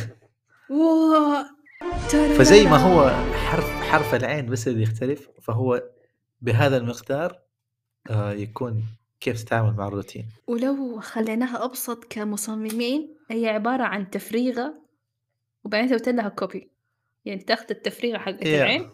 فزي 2.39 2.65
ما 2.65 2.77
هو 2.77 3.11
حرف 3.35 3.71
حرف 3.71 4.15
العين 4.15 4.47
بس 4.47 4.69
اللي 4.69 4.83
يختلف 4.83 5.29
فهو 5.43 5.83
بهذا 6.41 6.77
المقدار 6.77 7.39
آه 8.11 8.33
يكون 8.33 8.85
كيف 9.21 9.43
تتعامل 9.43 9.77
مع 9.77 9.89
الروتين. 9.89 10.29
ولو 10.47 11.01
خليناها 11.01 11.65
أبسط 11.65 12.05
كمصممين 12.05 13.17
هي 13.31 13.49
عبارة 13.49 13.83
عن 13.83 14.11
تفريغة 14.11 14.75
وبعدين 15.65 15.89
سويت 15.89 16.09
لها 16.09 16.29
copy 16.29 16.71
يعني 17.25 17.41
تاخذ 17.41 17.67
التفريغة 17.71 18.19
حقت 18.19 18.47
yeah. 18.47 18.63
العين 18.63 18.91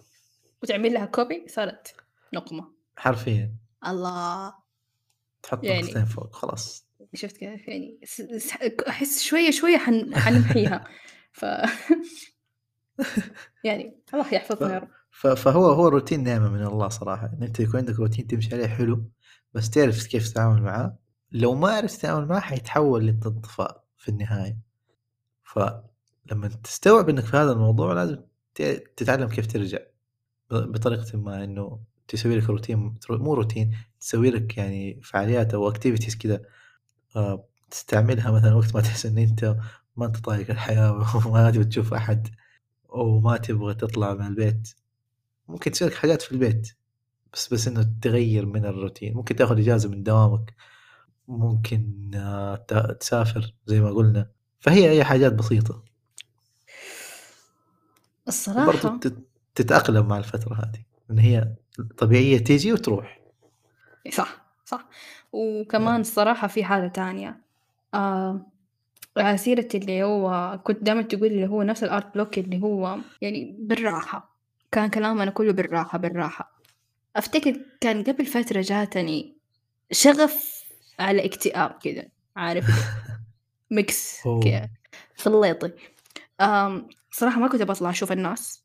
وتعمل 0.63 0.93
لها 0.95 1.05
copy 1.05 1.45
صارت 1.49 1.95
نقمة. 2.33 2.71
حرفيا. 2.97 3.53
الله. 3.87 4.55
تحط 5.43 5.65
يعني 5.65 5.83
نقطتين 5.83 6.05
فوق 6.05 6.33
خلاص. 6.33 6.87
شفت 7.15 7.37
كيف؟ 7.37 7.69
يعني 7.69 7.99
أحس 8.89 9.23
شوية 9.23 9.51
شوية 9.51 9.77
حن... 9.77 10.15
حنمحيها. 10.17 10.85
ف 11.35 11.45
يعني 13.65 13.97
الله. 14.15 14.35
يحفظنا 14.35 14.75
يا 14.75 14.79
رب. 14.79 14.89
فهو 15.37 15.67
هو 15.71 15.89
الروتين 15.89 16.25
نعمة 16.25 16.49
من 16.49 16.63
الله 16.67 16.89
صراحة 16.89 17.27
إن 17.27 17.43
أنت 17.43 17.61
يكون 17.61 17.81
عندك 17.81 17.99
روتين 17.99 18.27
تمشي 18.27 18.55
عليه 18.55 18.67
حلو 18.67 19.11
بس 19.55 19.71
تعرف 19.71 20.07
كيف 20.07 20.29
تتعامل 20.29 20.63
معاه 20.63 20.99
لو 21.33 21.55
ما 21.55 21.69
عرفت 21.71 21.97
تتعامل 21.99 22.27
معاه 22.29 22.41
حيتحول 22.41 23.07
لانطفاء 23.07 23.85
في 23.97 24.09
النهاية 24.09 24.59
فلما 25.43 26.49
تستوعب 26.65 27.09
إنك 27.09 27.25
في 27.25 27.37
هذا 27.37 27.53
الموضوع 27.53 27.93
لازم 27.93 28.23
تتعلم 28.97 29.29
كيف 29.29 29.47
ترجع 29.47 29.79
ب- 30.51 30.73
بطريقة 30.73 31.19
ما 31.19 31.45
إنه 31.45 31.81
تسوي 32.09 32.37
لك 32.39 32.51
روتين 32.51 32.95
مو 33.11 33.35
روتين 33.35 33.77
تسوي 34.01 34.31
لك 34.31 34.59
يعني 34.59 35.01
فعاليات 35.03 35.55
أو 35.55 35.69
activities 35.69 36.17
كذا 36.17 36.43
آه، 37.17 37.45
تستعملها 37.71 38.31
مثلا 38.31 38.55
وقت 38.55 38.75
ما 38.75 38.81
تحس 38.81 39.07
إن 39.07 39.19
أنت 39.19 39.57
ما 39.97 40.07
انت 40.07 40.17
طايق 40.17 40.51
الحياة 40.51 40.93
وما 41.27 41.51
تبغى 41.51 41.65
تشوف 41.65 41.95
أحد 41.95 42.29
وما 42.89 43.37
تبغى 43.37 43.75
تطلع 43.75 44.15
من 44.15 44.27
البيت. 44.27 44.75
ممكن 45.49 45.71
تسوي 45.71 45.89
لك 45.89 45.95
حاجات 45.95 46.23
في 46.23 46.33
البيت 46.33 46.77
بس 47.33 47.55
بس 47.55 47.69
إنه 47.69 47.93
تغير 48.03 48.47
من 48.47 48.65
الروتين. 48.65 49.15
ممكن 49.15 49.37
تاخذ 49.37 49.59
إجازة 49.59 49.89
من 49.89 50.03
دوامك 50.03 50.55
ممكن 51.29 52.11
آه، 52.15 52.57
تسافر 53.01 53.55
زي 53.67 53.81
ما 53.81 53.91
قلنا. 53.91 54.31
فهي 54.61 54.91
هي 54.91 55.05
حاجات 55.05 55.33
بسيطة. 55.33 55.83
الصراحة 58.29 58.67
برضو 58.67 59.11
تتأقلم 59.55 60.09
مع 60.09 60.19
الفترة 60.19 60.55
هذه. 60.55 60.85
ان 61.11 61.19
هي 61.19 61.55
طبيعية 61.99 62.39
تيجي 62.39 62.73
وتروح. 62.73 63.21
صح 64.13 64.45
صح. 64.65 64.89
وكمان 65.33 66.01
الصراحة 66.01 66.49
في 66.49 66.65
حاجة 66.65 66.89
تانية. 66.89 67.41
آه 67.95 68.47
سيرة 69.37 69.69
اللي 69.75 70.03
هو 70.03 70.59
كنت 70.65 70.83
دايما 70.83 71.03
تقول 71.03 71.27
اللي 71.27 71.47
هو 71.47 71.63
نفس 71.63 71.85
ال 71.85 71.92
art 71.92 72.15
block 72.15 72.39
اللي 72.39 72.63
هو 72.63 72.99
يعني 73.21 73.57
بالراحة. 73.59 74.35
كان 74.73 74.91
كلامنا 74.91 75.31
كله 75.31 75.53
بالراحة 75.53 75.99
بالراحة. 75.99 76.61
أفتكر 77.17 77.61
كان 77.81 78.03
قبل 78.05 78.27
فترة 78.27 78.61
جاتني 78.61 79.37
شغف 79.93 80.65
على 80.99 81.25
اكتئاب 81.25 81.71
كذا 81.71 82.05
عارف؟ 82.37 82.65
mix 83.71 84.21
كذا 84.45 84.69
خليطي 85.17 85.73
صراحة 87.11 87.41
ما 87.41 87.49
كنت 87.49 87.63
بطلع 87.63 87.91
أشوف 87.91 88.13
الناس. 88.13 88.65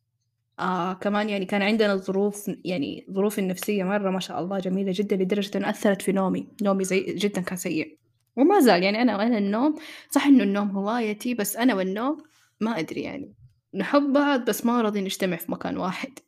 آه 0.60 0.94
كمان 0.94 1.30
يعني 1.30 1.46
كان 1.46 1.62
عندنا 1.62 1.96
ظروف 1.96 2.52
يعني 2.66 3.06
ظروف 3.12 3.40
النفسية 3.40 3.84
مرة 3.84 4.10
ما 4.12 4.20
شاء 4.20 4.40
الله 4.40 4.60
جميلة 4.60 4.92
جدا 4.96 5.16
لدرجة 5.16 5.58
أن 5.58 5.66
أثرت 5.66 6.02
في 6.02 6.12
نومي. 6.12 6.48
نومي 6.62 6.84
زي 6.84 7.00
جدا 7.00 7.42
كان 7.42 7.58
سيء. 7.58 7.99
وما 8.40 8.60
زال 8.60 8.84
يعني 8.84 9.02
أنا 9.02 9.18
وأنا 9.18 9.38
النوم 9.38 9.76
صح 10.10 10.26
إنه 10.26 10.44
النوم 10.44 10.70
هوايتي 10.70 11.34
بس 11.34 11.56
أنا 11.56 11.76
والنوم 11.76 12.24
ما 12.62 12.80
أدري 12.80 13.02
يعني. 13.02 13.34
نحب 13.74 14.14
بعض 14.14 14.46
بس 14.46 14.66
ما 14.66 14.82
راضي 14.82 15.02
نجتمع 15.02 15.38
في 15.38 15.52
مكان 15.52 15.78
واحد. 15.78 16.20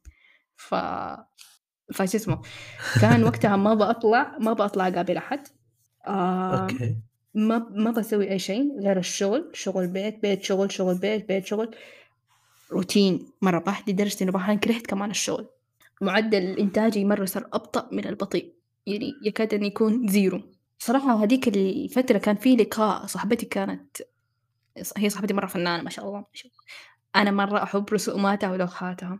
ف 0.55 0.75
فشو 1.93 2.17
اسمه. 2.17 2.41
كان 3.01 3.23
وقتها 3.23 3.55
ما 3.55 3.73
بطلع 3.73 4.37
ما 4.39 4.53
بطلع 4.53 4.87
أقابل 4.87 5.17
أحد. 5.17 5.47
آه 6.07 6.61
okay. 6.61 6.95
ما 7.33 7.67
ما 7.69 7.91
بسوي 7.91 8.31
أي 8.31 8.39
شيء 8.39 8.79
غير 8.79 8.97
الشغل 8.97 9.51
شغل 9.53 9.87
بيت 9.87 10.21
بيت 10.21 10.43
شغل 10.43 10.71
شغل 10.71 10.97
بيت 10.97 11.27
بيت 11.27 11.45
شغل. 11.45 11.75
روتين 12.71 13.27
مرة 13.41 13.59
بحت 13.59 13.89
لدرجة 13.89 14.23
إنه 14.23 14.35
أحيانا 14.35 14.59
كرهت 14.59 14.87
كمان 14.87 15.09
الشغل. 15.09 15.47
معدل 16.01 16.59
إنتاجي 16.59 17.05
مرة 17.05 17.25
صار 17.25 17.47
أبطأ 17.53 17.89
من 17.91 18.07
البطيء. 18.07 18.53
يعني 18.87 19.13
يكاد 19.25 19.53
أن 19.53 19.63
يكون 19.63 20.07
zero. 20.07 20.41
صراحة 20.83 21.23
هذيك 21.23 21.47
الفترة 21.47 22.17
كان 22.17 22.35
في 22.35 22.55
لقاء 22.55 23.05
صاحبتي 23.05 23.45
كانت 23.45 23.97
هي 24.97 25.09
صاحبتي 25.09 25.33
مرة 25.33 25.47
فنانة 25.47 25.83
ما 25.83 25.89
شاء 25.89 26.07
الله 26.07 26.25
أنا 27.15 27.31
مرة 27.31 27.63
أحب 27.63 27.85
رسوماتها 27.93 28.51
ولوحاتها. 28.51 29.19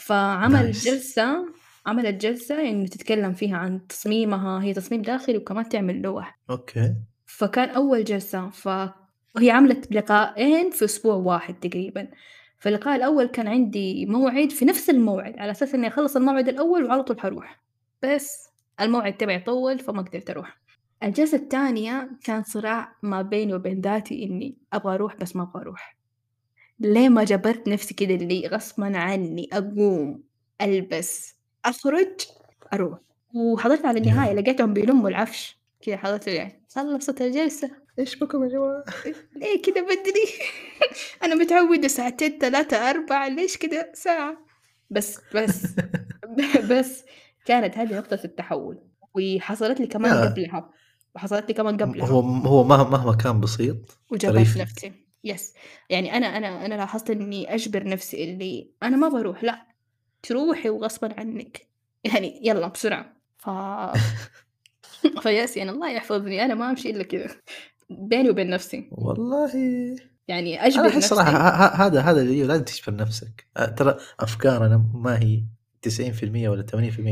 فعمل 0.00 0.74
nice. 0.74 0.84
جلسة 0.84 1.46
عملت 1.86 2.22
جلسة 2.22 2.68
إنه 2.68 2.86
تتكلم 2.86 3.32
فيها 3.32 3.56
عن 3.56 3.86
تصميمها 3.86 4.62
هي 4.62 4.74
تصميم 4.74 5.02
داخلي 5.02 5.36
وكمان 5.36 5.68
تعمل 5.68 6.02
لوح. 6.02 6.38
أوكي. 6.50 6.94
فكان 7.26 7.68
أول 7.68 8.04
جلسة 8.04 8.50
فهي 8.50 9.50
عملت 9.50 9.92
لقاءين 9.92 10.70
في 10.70 10.84
أسبوع 10.84 11.14
واحد 11.14 11.54
تقريبا. 11.54 12.08
فاللقاء 12.58 12.96
الأول 12.96 13.26
كان 13.26 13.48
عندي 13.48 14.06
موعد 14.06 14.50
في 14.50 14.64
نفس 14.64 14.90
الموعد 14.90 15.38
على 15.38 15.50
أساس 15.50 15.74
إني 15.74 15.88
أخلص 15.88 16.16
الموعد 16.16 16.48
الأول 16.48 16.84
وعلى 16.84 17.02
طول 17.02 17.20
حروح. 17.20 17.62
بس. 18.02 18.53
الموعد 18.80 19.16
تبعي 19.16 19.38
طول 19.38 19.78
فما 19.78 20.02
قدرت 20.02 20.30
أروح. 20.30 20.58
الجلسة 21.02 21.36
الثانية 21.38 22.10
كان 22.24 22.42
صراع 22.42 22.96
ما 23.02 23.22
بيني 23.22 23.54
وبين 23.54 23.80
ذاتي 23.80 24.24
إني 24.24 24.56
أبغى 24.72 24.94
أروح 24.94 25.16
بس 25.16 25.36
ما 25.36 25.42
أبغى 25.42 25.62
أروح. 25.62 25.96
ليه 26.80 27.08
ما 27.08 27.24
جبرت 27.24 27.68
نفسي 27.68 27.94
كده 27.94 28.14
اللي 28.14 28.46
غصبا 28.46 28.96
عني 28.98 29.48
أقوم 29.52 30.22
ألبس 30.62 31.34
أخرج 31.64 32.20
أروح. 32.72 32.98
وحضرت 33.34 33.84
على 33.86 33.98
النهاية 34.00 34.32
لقيتهم 34.32 34.72
بيلموا 34.72 35.08
العفش. 35.08 35.58
كذا 35.82 35.96
حضرت 35.96 36.26
يعني 36.26 36.62
خلصت 36.74 37.22
الجلسة. 37.22 37.70
إيش 37.98 38.16
بكم 38.16 38.44
يا 38.44 38.48
جماعة؟ 38.48 38.84
ليه 39.36 39.62
كده 39.62 39.80
بدري؟ 39.82 40.24
أنا 41.24 41.34
متعودة 41.34 41.88
ساعتين 41.88 42.38
ثلاثة 42.38 42.90
أربعة 42.90 43.28
ليش 43.28 43.56
كده 43.56 43.92
ساعة؟ 43.94 44.36
بس 44.90 45.20
بس. 45.34 45.66
بس. 46.70 47.04
كانت 47.44 47.78
هذه 47.78 47.98
نقطة 47.98 48.20
التحول 48.24 48.78
وحصلت 49.14 49.80
لي 49.80 49.86
كمان 49.86 50.28
قبلها 50.28 50.70
وحصلت 51.14 51.48
لي 51.48 51.54
كمان 51.54 51.76
قبلها. 51.76 52.06
هو 52.06 52.20
هو 52.20 52.64
مهما 52.64 53.14
كان 53.14 53.40
بسيط 53.40 53.98
وجبرت 54.10 54.56
نفسي. 54.58 54.92
يس 55.24 55.54
يعني 55.90 56.16
أنا 56.16 56.26
أنا 56.26 56.66
أنا 56.66 56.74
لاحظت 56.74 57.10
إني 57.10 57.54
أجبر 57.54 57.88
نفسي 57.88 58.24
اللي 58.24 58.70
أنا 58.82 58.96
ما 58.96 59.08
بروح. 59.08 59.44
لأ 59.44 59.66
تروحي 60.22 60.68
وغصبا 60.68 61.20
عنك. 61.20 61.68
يعني 62.04 62.40
يلا 62.42 62.68
بسرعة. 62.68 63.16
ف 63.38 63.50
فيس 65.22 65.56
يعني 65.56 65.70
الله 65.70 65.90
يحفظني. 65.90 66.44
أنا 66.44 66.54
ما 66.54 66.70
أمشي 66.70 66.90
إلا 66.90 67.02
كذا. 67.02 67.28
بيني 67.90 68.30
وبين 68.30 68.50
نفسي. 68.50 68.88
والله. 68.92 69.50
يعني 70.28 70.66
أجبر 70.66 70.80
أنا 70.80 70.88
أحس 70.88 71.08
صراحة 71.08 71.66
هذا 71.66 72.00
هذا 72.00 72.20
اللي 72.20 72.42
لازم 72.42 72.64
تجبر 72.64 72.96
نفسك. 72.96 73.46
ترى 73.76 73.96
أفكارنا 74.20 74.84
ما 74.94 75.18
هي. 75.18 75.44
90% 75.88 76.24
ولا 76.48 76.66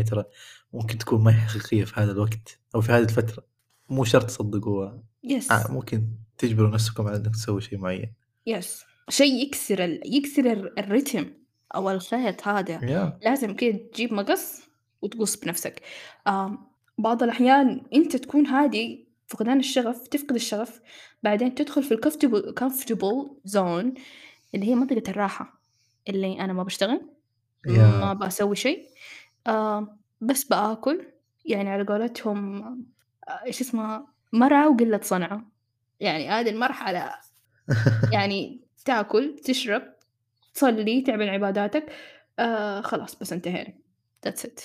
80% 0.05 0.11
ترى 0.11 0.25
ممكن 0.73 0.99
تكون 0.99 1.25
ما 1.25 1.31
هي 1.31 1.41
حقيقية 1.41 1.85
في 1.85 2.01
هذا 2.01 2.13
الوقت 2.13 2.59
أو 2.75 2.81
في 2.81 2.93
هذه 2.93 3.03
الفترة. 3.03 3.45
مو 3.89 4.05
شرط 4.05 4.27
تصدقوها. 4.27 5.03
يس 5.25 5.53
آه 5.53 5.73
ممكن 5.73 6.09
تجبروا 6.39 6.71
نفسكم 6.71 7.07
على 7.07 7.17
إنك 7.17 7.35
تسوي 7.35 7.61
شيء 7.61 7.79
معين. 7.79 8.13
يس 8.47 8.85
شيء 9.09 9.47
يكسر 9.47 9.85
ال... 9.85 10.01
يكسر 10.17 10.73
الريتم 10.79 11.27
أو 11.75 11.91
الخيط 11.91 12.49
هذا. 12.49 12.79
Yeah. 12.79 13.25
لازم 13.25 13.55
كده 13.55 13.79
تجيب 13.93 14.13
مقص 14.13 14.61
وتقص 15.03 15.37
بنفسك. 15.37 15.83
آم 16.29 16.59
بعض 16.99 17.23
الأحيان 17.23 17.83
أنت 17.95 18.17
تكون 18.17 18.47
هادي 18.47 19.09
فقدان 19.27 19.59
الشغف 19.59 20.09
تفقد 20.09 20.35
الشغف 20.35 20.81
بعدين 21.23 21.55
تدخل 21.55 21.83
في 21.83 21.97
comfortable 22.61 23.31
zone 23.45 23.95
اللي 24.55 24.67
هي 24.67 24.75
منطقة 24.75 25.11
الراحة 25.11 25.63
اللي 26.09 26.41
أنا 26.41 26.53
ما 26.53 26.63
بشتغل. 26.63 27.12
ما 27.67 28.13
بسوي 28.13 28.57
شيء. 28.57 28.89
آه 29.47 29.99
بس 30.21 30.45
بآكل. 30.45 31.07
يعني 31.45 31.71
على 31.71 31.85
قولتهم 31.85 32.63
آه، 33.29 33.45
إيش 33.47 33.61
اسمها 33.61 34.07
مرعى 34.33 34.67
وقلة 34.67 35.01
صنعة. 35.03 35.53
يعني 36.01 36.29
هذه 36.29 36.51
المرحلة. 36.51 37.13
يعني 38.13 38.61
تاكل 38.85 39.37
تشرب 39.45 39.83
تصلي 40.55 41.01
تعمل 41.01 41.29
عباداتك 41.29 41.93
آه 42.39 42.81
خلاص 42.81 43.17
بس 43.19 43.33
انتهينا. 43.33 43.75
that's 44.25 44.45
it 44.45 44.61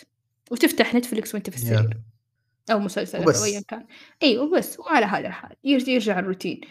وتفتح 0.51 0.95
Netflix 0.95 1.33
وانت 1.33 1.49
في 1.49 1.55
السرير. 1.55 1.89
yeah. 1.89 2.71
أو 2.71 2.79
مسلسل 2.79 3.23
أو 3.23 3.43
ايا 3.43 3.61
كان. 3.67 3.85
إي 4.23 4.37
وبس. 4.37 4.79
وعلى 4.79 5.05
هذا 5.05 5.27
الحال. 5.27 5.55
يرجع 5.63 5.91
يرجع 5.91 6.19
الروتين. 6.19 6.61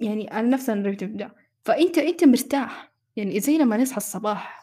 يعني 0.00 0.30
على 0.30 0.48
نفس 0.48 0.70
الريتم 0.70 1.16
ده. 1.16 1.34
فأنت 1.64 1.98
أنت 1.98 2.24
مرتاح. 2.24 2.92
يعني 3.16 3.40
زي 3.40 3.58
لما 3.58 3.76
نصحى 3.76 3.96
الصباح. 3.96 4.61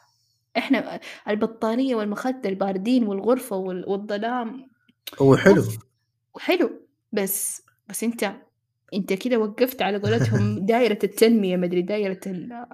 إحنا 0.58 1.00
البطانية 1.28 1.96
والمخدة 1.96 2.50
الباردين 2.50 3.08
والغرفة 3.08 3.56
والظلام. 3.56 4.70
هو 5.22 5.38
حلو. 5.38 5.64
وحلو. 6.36 6.72
بس 7.12 7.62
بس 7.88 8.04
أنت 8.04 8.32
أنت 8.94 9.14
كده 9.14 9.38
وقفت 9.38 9.82
على 9.82 9.98
قولتهم 9.98 10.60
دايرة 10.66 11.00
التنمية 11.04 11.58
ما 11.58 11.66
أدري 11.66 11.82
دايرة 11.82 12.20
ال 12.28 12.66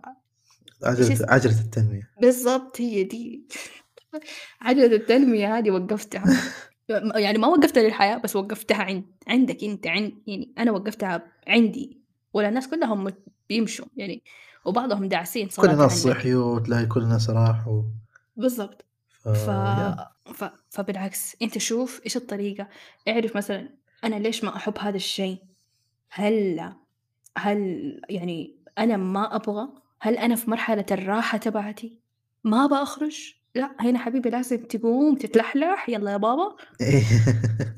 عجلة 0.84 1.26
عجلة 1.30 1.60
التنمية. 1.62 2.10
بالضبط 2.22 2.82
هي 2.82 3.04
دي. 3.04 3.44
عجلة 4.62 4.86
التنمية 4.86 5.58
هذه 5.58 5.72
وقفتها. 5.72 6.24
يعني 7.16 7.38
ما 7.38 7.48
وقفتها 7.48 7.84
للحياة 7.84 8.18
بس 8.18 8.36
وقفتها 8.36 8.78
عند 8.84 9.06
عندك 9.28 9.64
أنت 9.64 9.88
عند 9.88 10.14
يعني 10.28 10.54
أنا 10.58 10.72
وقفتها 10.72 11.32
عندي. 11.48 12.00
ولا 12.34 12.50
الناس 12.50 12.68
كلهم 12.68 13.14
بيمشوا 13.50 13.86
يعني 13.98 14.24
وبعضهم 14.66 15.06
داعسين 15.06 15.50
صراحة 15.50 15.68
كل 15.68 15.74
الناس 15.74 16.04
صحيوا 16.04 16.56
وتلاقي 16.56 16.86
كل 16.86 17.02
الناس 17.02 17.30
راحوا 17.30 17.84
بالضبط. 18.38 18.86
ف... 19.24 19.28
ف... 19.28 19.50
ف... 20.34 20.44
فبالعكس 20.70 21.36
أنت 21.42 21.58
شوف 21.58 22.02
إيش 22.06 22.18
الطريقة. 22.18 22.68
اعرف 23.08 23.38
مثلا 23.38 23.70
أنا 24.04 24.16
ليش 24.16 24.44
ما 24.44 24.56
أحب 24.56 24.78
هذا 24.80 24.96
الشيء؟ 24.96 25.38
هل 26.10 26.74
هل 27.38 28.02
يعني 28.10 28.56
أنا 28.78 28.98
ما 28.98 29.36
أبغى؟ 29.36 29.68
هل 30.02 30.18
أنا 30.18 30.36
في 30.36 30.50
مرحلة 30.50 30.86
الراحة 30.92 31.38
تبعتي؟ 31.38 32.00
ما 32.44 32.66
أبغى 32.66 32.84
أخرج 32.84 33.34
لا 33.56 33.72
هنا 33.80 34.00
حبيبي 34.00 34.30
لازم 34.30 34.58
تقوم 34.58 35.16
تتلحلح. 35.16 35.90
يلا 35.90 36.12
يا 36.12 36.18
بابا. 36.18 36.56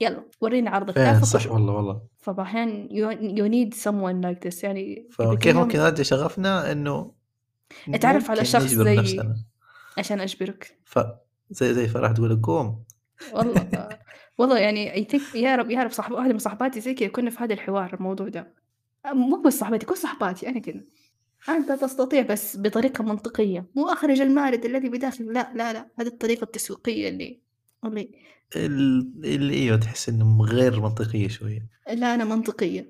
يلا 0.00 0.24
وريني 0.40 0.68
عرضك. 0.68 0.94
فعلا 0.94 1.24
صح 1.24 1.52
والله 1.52 1.72
والله. 1.72 2.02
فأحيانا 2.18 2.88
you 3.18 3.48
need 3.48 3.78
someone 3.78 4.26
like 4.26 4.48
this 4.48 4.64
يعني 4.64 5.08
فكيف 5.10 5.56
ممكن 5.56 5.78
نرجع 5.78 6.02
شغفنا 6.02 6.72
إنه 6.72 7.12
أتعرف 7.88 8.30
على 8.30 8.44
شخص 8.44 8.64
زي 8.64 9.20
عشان 9.98 10.20
أجبرك. 10.20 10.78
ف 10.84 10.98
زي 11.50 11.74
زي 11.74 11.88
فرح 11.88 12.12
تقول 12.12 12.42
قوم. 12.42 12.84
والله. 13.32 13.88
والله 14.38 14.58
يعني 14.58 14.94
اي 14.94 15.04
ثينك 15.04 15.34
يا 15.34 15.56
رب 15.56 15.70
يا 15.70 15.82
رب 15.82 15.90
صاحب 15.90 16.12
واحدة 16.12 16.32
من 16.32 16.38
صاحباتي 16.38 16.80
زي 16.80 16.94
كذا 16.94 17.08
كنا 17.08 17.30
في 17.30 17.44
هذا 17.44 17.54
الحوار 17.54 17.94
الموضوع 17.94 18.28
ده. 18.28 18.54
مو 19.06 19.42
بس 19.42 19.58
صاحباتي 19.58 19.86
كل 19.86 19.96
صاحباتي 19.96 20.48
أنا 20.48 20.58
كذا. 20.60 20.80
أنت 21.48 21.72
تستطيع 21.72 22.22
بس 22.22 22.56
بطريقة 22.56 23.04
منطقية 23.04 23.66
مو 23.74 23.88
أخرج 23.88 24.20
المارد 24.20 24.64
الذي 24.64 24.88
بداخل 24.88 25.24
لا 25.24 25.52
لا 25.54 25.72
لا. 25.72 25.88
هذه 26.00 26.06
الطريقة 26.06 26.44
التسويقية 26.44 27.08
اللي 27.08 27.40
اللي 27.84 28.10
ال- 28.56 29.12
اللي 29.24 29.54
إيوه 29.54 29.76
تحس 29.76 30.08
إنه 30.08 30.42
غير 30.42 30.80
منطقية 30.80 31.28
شوية. 31.28 31.66
لا 31.92 32.14
أنا 32.14 32.24
منطقية. 32.24 32.88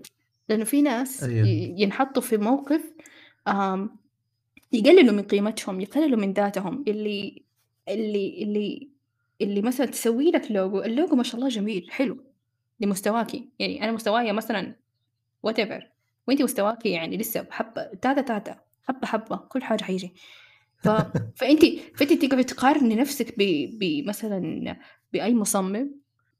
لأنه 0.48 0.64
في 0.64 0.82
ناس 0.82 1.22
أيوة. 1.24 1.46
ي- 1.48 1.74
ينحطوا 1.78 2.22
في 2.22 2.36
موقف 2.36 2.80
آم، 3.48 3.96
يقللوا 4.72 5.12
من 5.14 5.22
قيمتهم 5.22 5.80
يقللوا 5.80 6.18
من 6.18 6.32
ذاتهم. 6.32 6.84
اللي 6.88 7.42
اللي 7.88 8.42
اللي 8.42 8.88
اللي 9.40 9.62
مثلا 9.62 9.86
تسوي 9.86 10.30
لك 10.30 10.50
لوجو 10.50 10.80
اللوجو 10.82 11.16
ما 11.16 11.22
شاء 11.22 11.36
الله 11.36 11.48
جميل 11.48 11.90
حلو 11.90 12.18
لمستواكي 12.80 13.48
يعني 13.58 13.84
أنا 13.84 13.92
مستواي 13.92 14.32
مثلا 14.32 14.74
whatever 15.46 15.82
وانتي 16.28 16.44
مستواكي 16.44 16.88
يعني 16.88 17.16
لسه 17.16 17.46
حبة 17.50 17.84
تاتا 17.84 18.20
تاتا 18.20 18.60
حبة 18.82 19.06
حبة 19.06 19.36
كل 19.36 19.62
حاجة 19.62 19.82
حيجي. 19.84 20.12
ف... 20.78 20.88
فانتي 21.38 21.80
فانتي 21.96 22.16
تقعدي 22.16 22.44
تقارني 22.44 22.94
نفسك 22.94 23.34
ب... 23.38 23.70
بمثلا 23.78 24.76
بأي 25.12 25.34
مصمم 25.34 25.90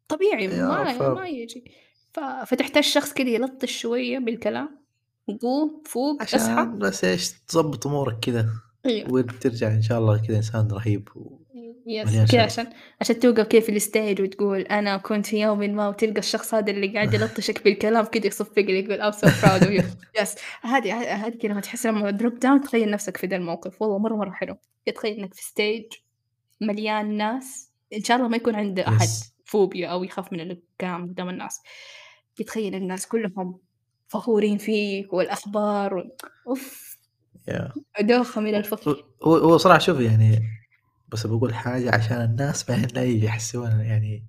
طبيعي 0.09 0.49
ما 0.49 0.93
ف- 0.99 1.03
ما 1.03 1.29
يجي. 1.29 1.65
ف... 2.13 2.21
فتحتاج 2.21 2.85
شخص 2.85 3.13
كده 3.13 3.29
يلطش 3.29 3.81
شوية 3.81 4.19
بالكلام 4.19 4.81
قوم 5.43 5.83
فوق 5.87 6.23
اصحى. 6.23 6.37
عشان 6.53 6.79
بس 6.79 7.05
إيش 7.05 7.33
تظبط 7.33 7.87
أمورك 7.87 8.19
كذا 8.19 8.47
أيوه 8.87 9.13
وترجع 9.13 9.69
إن 9.69 9.83
شاء 9.83 9.99
الله 9.99 10.23
كذا 10.29 10.37
إنسان 10.37 10.69
رهيب 10.73 11.09
و... 11.17 11.41
yes 11.87 12.33
كذا. 12.33 12.43
عشان 12.43 12.71
عشان 13.01 13.21
توقف 13.21 13.47
كيف 13.47 13.65
في 13.65 13.77
ال 13.77 13.84
stage 13.84 14.21
وتقول 14.21 14.61
أنا 14.61 14.97
كنت 14.97 15.27
في 15.27 15.41
يوم 15.41 15.59
ما 15.59 15.89
وتلقى 15.89 16.19
الشخص 16.19 16.55
هذا 16.55 16.71
اللي 16.71 16.89
قاعد 16.95 17.15
يلطشك 17.15 17.65
بالكلام 17.65 18.05
كذا 18.05 18.27
يصفق 18.27 18.59
لي 18.59 18.79
يقول 18.79 19.13
I'm 19.13 19.17
so 19.17 19.27
proud 19.27 19.63
of 19.63 19.81
you. 19.81 19.85
yes 20.21 20.35
هذه 20.63 21.01
هذه 21.27 21.35
كذا 21.35 21.51
لما 21.51 21.61
تحس 21.61 21.87
لما 21.87 22.11
drop 22.11 22.39
down 22.39 22.61
تخيل 22.61 22.91
نفسك 22.91 23.17
في 23.17 23.27
ذا 23.27 23.37
الموقف. 23.37 23.83
والله 23.83 23.99
مرة 23.99 24.17
مرة 24.17 24.31
حلو. 24.31 24.57
تخيل 24.95 25.17
إنك 25.19 25.35
في 25.35 25.43
stage 25.43 25.85
مليان 26.61 27.17
ناس 27.17 27.70
إن 27.97 28.05
شاء 28.05 28.17
الله 28.17 28.29
ما 28.29 28.37
يكون 28.37 28.55
عنده 28.55 28.89
أحد. 28.89 29.09
فوبيا 29.45 29.89
أو 29.89 30.05
يخاف 30.05 30.33
من 30.33 30.41
القيام 30.41 31.09
قدام 31.09 31.29
الناس 31.29 31.61
يتخيل 32.39 32.75
الناس 32.75 33.07
كلهم 33.07 33.59
فخورين 34.09 34.59
فيك 34.59 35.13
والأخبار 35.13 35.95
و... 35.95 36.03
أوف 36.49 36.99
yeah. 37.49 37.73
دوخة 38.01 38.41
من 38.41 38.55
الفخر 38.55 39.05
هو 39.25 39.37
هو 39.37 39.57
صراحة 39.57 39.79
شوف 39.79 40.01
يعني 40.01 40.43
بس 41.09 41.27
بقول 41.27 41.55
حاجة 41.55 41.95
عشان 41.95 42.17
الناس 42.17 42.65
بعدين 42.71 42.89
لا 42.95 43.05
يحسون 43.05 43.71
يعني 43.81 44.27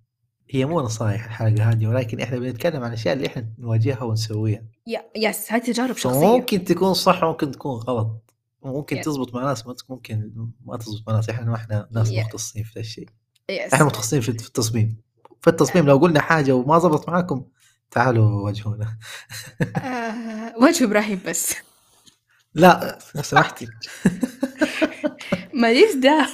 هي 0.49 0.65
مو 0.65 0.81
نصايح 0.81 1.25
الحلقة 1.25 1.71
هذه 1.71 1.87
ولكن 1.87 2.19
إحنا 2.19 2.39
بنتكلم 2.39 2.83
عن 2.83 2.87
الاشياء 2.87 3.15
اللي 3.15 3.27
إحنا 3.27 3.53
نواجهها 3.59 4.03
ونسويها 4.03 4.63
yeah 4.87 5.03
yes 5.15 5.51
هذه 5.51 5.61
تجارب 5.61 5.95
شخصية 5.97 6.19
فممكن 6.19 6.63
تكون 6.63 6.93
صح 6.93 7.23
وممكن 7.23 7.51
تكون 7.51 7.79
غلط 7.79 8.33
ممكن 8.63 8.97
Yeah. 8.97 9.03
تزبط 9.03 9.35
مع 9.35 9.43
ناس 9.43 9.63
ممكن 9.89 10.31
ما 10.65 10.77
تزبط 10.77 11.03
مع 11.07 11.15
ناس 11.15 11.29
إحنا 11.29 11.45
ما 11.45 11.55
إحنا 11.55 11.89
ناس 11.91 12.11
Yeah. 12.11 12.19
مختصين 12.19 12.63
في 12.63 12.71
ذا 12.75 12.81
الشيء 12.81 13.09
yes. 13.51 13.73
إحنا 13.73 13.85
متخصصين 13.85 14.21
في 14.21 14.29
التصميم. 14.29 14.97
في 15.41 15.47
التصميم 15.49 15.85
لو 15.85 15.97
قلنا 15.97 16.21
حاجة 16.21 16.51
وما 16.55 16.79
زبط 16.79 17.09
معاكم 17.09 17.45
تعالوا 17.91 18.41
واجهونا 18.45 18.97
آه، 19.77 20.53
وجه 20.57 20.83
إبراهيم 20.83 21.19
بس. 21.27 21.55
لا 22.53 22.99
لو 23.15 23.21
سمحتي 23.21 23.67
ماليش 25.53 25.95
دعوة. 25.95 26.27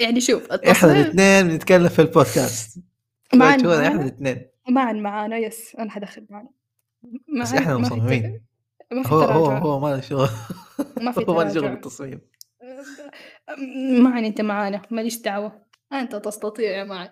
يعني 0.00 0.20
شوف 0.20 0.42
إحنا 0.52 0.70
التصميم 0.72 0.96
الاثنين 0.96 1.48
بنتكلم 1.48 1.88
في 1.88 1.98
البودكاست. 2.02 2.78
معا 3.34 3.52
واجهونا 3.52 3.76
إحنا 3.76 3.88
معانا 3.88 4.02
الاثنين. 4.02 4.46
معا 4.68 4.92
معانا 4.92 5.36
يس. 5.36 5.76
أنا 5.78 5.90
حدخل 5.90 6.26
معنا 6.30 6.48
بس 7.42 7.52
معانا- 7.52 7.58
إحنا 7.58 7.76
ما 7.76 7.88
في 7.88 7.94
مصممين. 7.94 8.22
ت- 8.90 8.94
ما 8.94 9.02
في 9.02 9.14
هو 9.14 9.20
هو 9.22 9.46
هو 9.46 9.80
ما 9.80 9.88
له 9.88 10.00
شغل. 10.00 10.28
ما 11.00 11.12
في 11.12 11.20
هو 11.28 11.34
ما 11.34 11.42
له 11.42 11.54
شغل 11.54 11.68
بالتصميم. 11.68 12.20
معا 14.00 14.18
أنت 14.18 14.40
معانا. 14.40 14.82
ماليش 14.90 15.18
دعوة. 15.20 15.61
أنت 15.92 16.16
تستطيع 16.16 16.70
يا 16.70 16.84
معن 16.84 17.08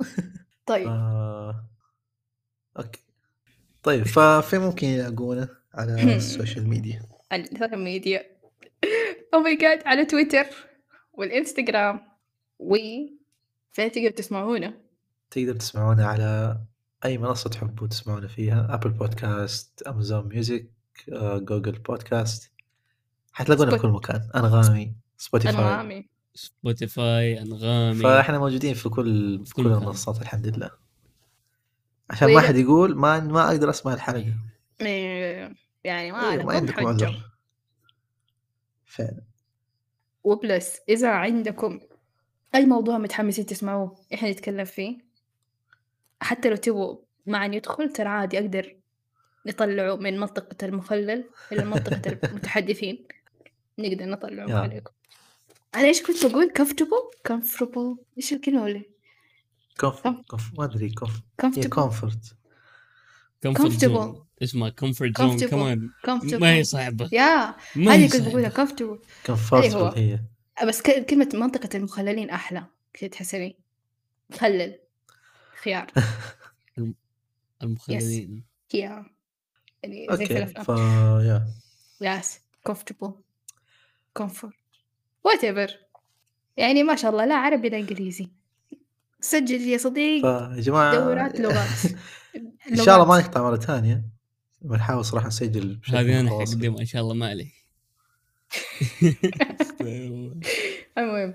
طيب. 0.66 0.88
آه... 0.88 1.68
okay. 2.78 3.00
طيب 3.82 4.06
ففين 4.06 4.60
ممكن 4.60 4.86
يلاقونا 4.86 5.48
على 5.74 6.02
ال 6.16 6.23
social 6.23 6.68
media؟ 6.68 7.02
على 7.32 7.42
ال 7.42 7.47
social 7.47 7.78
media. 7.78 8.32
oh 9.34 9.40
my 9.40 9.56
god 9.56 9.86
على 9.86 10.04
تويتر 10.04 10.46
والإنستغرام 11.12 12.00
و 12.58 12.76
فين 13.72 13.92
تقدر 13.92 14.10
تسمعونا؟ 14.10 14.74
تقدر 15.30 15.54
تسمعونا 15.56 16.06
على 16.06 16.60
أي 17.04 17.18
منصة 17.18 17.50
تحبوا 17.50 17.86
تسمعونا 17.86 18.28
فيها 18.28 18.74
Apple 18.74 18.90
Podcast 18.90 19.82
Amazon 19.82 20.28
Music 20.28 20.70
Google 21.18 21.78
Podcast 21.78 22.52
حتلاقونا 23.32 23.70
في 23.70 23.78
كل 23.82 23.88
مكان. 23.88 24.30
أنغامي 24.36 24.96
Spotify 25.16 25.54
انغامي 25.54 26.11
Spotify 26.34 27.42
أنغامي. 27.42 28.02
فإحنا 28.02 28.38
موجودين 28.38 28.74
في 28.74 28.88
كل 28.88 29.40
في 29.46 29.54
كل. 29.54 29.66
المنصات 29.66 30.22
الحمد 30.22 30.46
لله. 30.46 30.70
عشان 32.10 32.34
ما 32.34 32.40
وإذا- 32.40 32.44
حد 32.44 32.56
يقول 32.56 32.96
ما 32.96 33.20
ما 33.20 33.48
أقدر 33.48 33.70
أسمع 33.70 33.94
الحلقة. 33.94 34.34
يعني 35.84 36.12
ما 36.12 36.30
إيه، 36.32 36.42
ما 36.44 36.52
عندكم 36.52 36.86
عذر 36.86 37.30
فعلا. 38.86 39.22
وبلس 40.24 40.78
إذا 40.88 41.08
عندكم 41.10 41.80
أي 42.54 42.66
موضوع 42.66 42.98
متحمسين 42.98 43.46
تسمعوه 43.46 43.96
إحنا 44.14 44.30
نتكلم 44.30 44.64
فيه 44.64 44.98
حتى 46.20 46.50
لو 46.50 46.56
تبغوا 46.56 46.96
معا 47.26 47.46
يدخل 47.46 47.92
ترى 47.92 48.08
عادي 48.08 48.38
أقدر 48.38 48.76
نطلعه 49.46 49.96
من 49.96 50.18
منطقة 50.20 50.66
المخلل 50.66 51.24
إلى 51.52 51.64
منطقة 51.64 52.02
المتحدثين. 52.30 53.06
نقدر 53.78 54.04
نطلعه. 54.06 54.58
عليكم. 54.62 54.92
أنا 55.74 55.84
إيش 55.84 56.02
كنت 56.02 56.26
بقول 56.26 56.52
comfortable 56.58 57.32
comfortable. 57.32 57.96
إيش 58.16 58.32
الكلمة 58.32 58.62
ولا؟ 58.62 58.82
كوف 59.80 60.06
كوف 60.08 60.50
ما 60.58 60.64
أدري 60.64 60.90
كوف 60.90 61.10
كومفورت 61.40 61.66
كومفورت 61.66 62.36
Comfortable. 63.46 63.80
زون 63.80 64.24
اسمها 64.42 64.68
كومفورت 64.68 65.18
زون 65.18 65.38
Comfortable. 65.38 65.44
كمان 65.50 65.90
comfortable. 66.06 66.34
ما 66.40 66.52
هي 66.54 66.64
صعبة. 66.64 67.08
يا 67.12 67.54
هذه 67.76 68.08
كنت 68.12 68.20
بقولها 68.28 68.50
صعبة. 68.50 68.66
comfortable. 68.70 69.26
كومفورت 69.26 69.66
هو. 69.74 69.88
هي. 69.88 70.20
بس 70.66 70.82
ك- 70.82 71.06
كلمة 71.06 71.28
منطقة 71.34 71.76
المخللين 71.76 72.30
أحلى. 72.30 72.66
كذا 72.94 73.10
تحسني 73.10 73.56
مخلل. 74.30 74.78
خيار. 75.62 75.86
المخللين. 77.62 78.44
يا 78.74 79.06
يعني 79.82 80.06
زي 80.12 80.26
في 80.26 81.46
يا 82.00 82.18
يس 82.18 82.38
comfortable. 82.68 83.12
Comfort. 84.22 84.61
Whatever. 85.28 85.70
يعني 86.56 86.82
ما 86.82 86.96
شاء 86.96 87.10
الله 87.10 87.24
لا 87.24 87.34
عربي 87.34 87.68
لا 87.68 87.78
إنجليزي. 87.78 88.28
سجل 89.20 89.60
يا 89.60 89.78
صديق 89.78 90.22
فيا 90.22 90.60
جماعة 90.60 90.94
دورات 90.94 91.40
لغات. 91.40 91.92
إن 92.70 92.76
شاء 92.76 92.96
الله 92.96 93.08
ما. 93.08 93.18
نقطع 93.18 93.42
مرة 93.42 93.56
ثانية. 93.56 94.04
بنحاول 94.62 95.04
صراحة 95.04 95.26
نسجل 95.26 95.76
بشكل 95.76 95.96
هذه 95.96 96.20
أنا. 96.20 96.30
حقدمها 96.30 96.80
إن 96.80 96.86
شاء 96.86 97.02
الله 97.02 97.14
ما 97.14 97.28
عليك. 97.28 97.52
المهم 100.98 101.34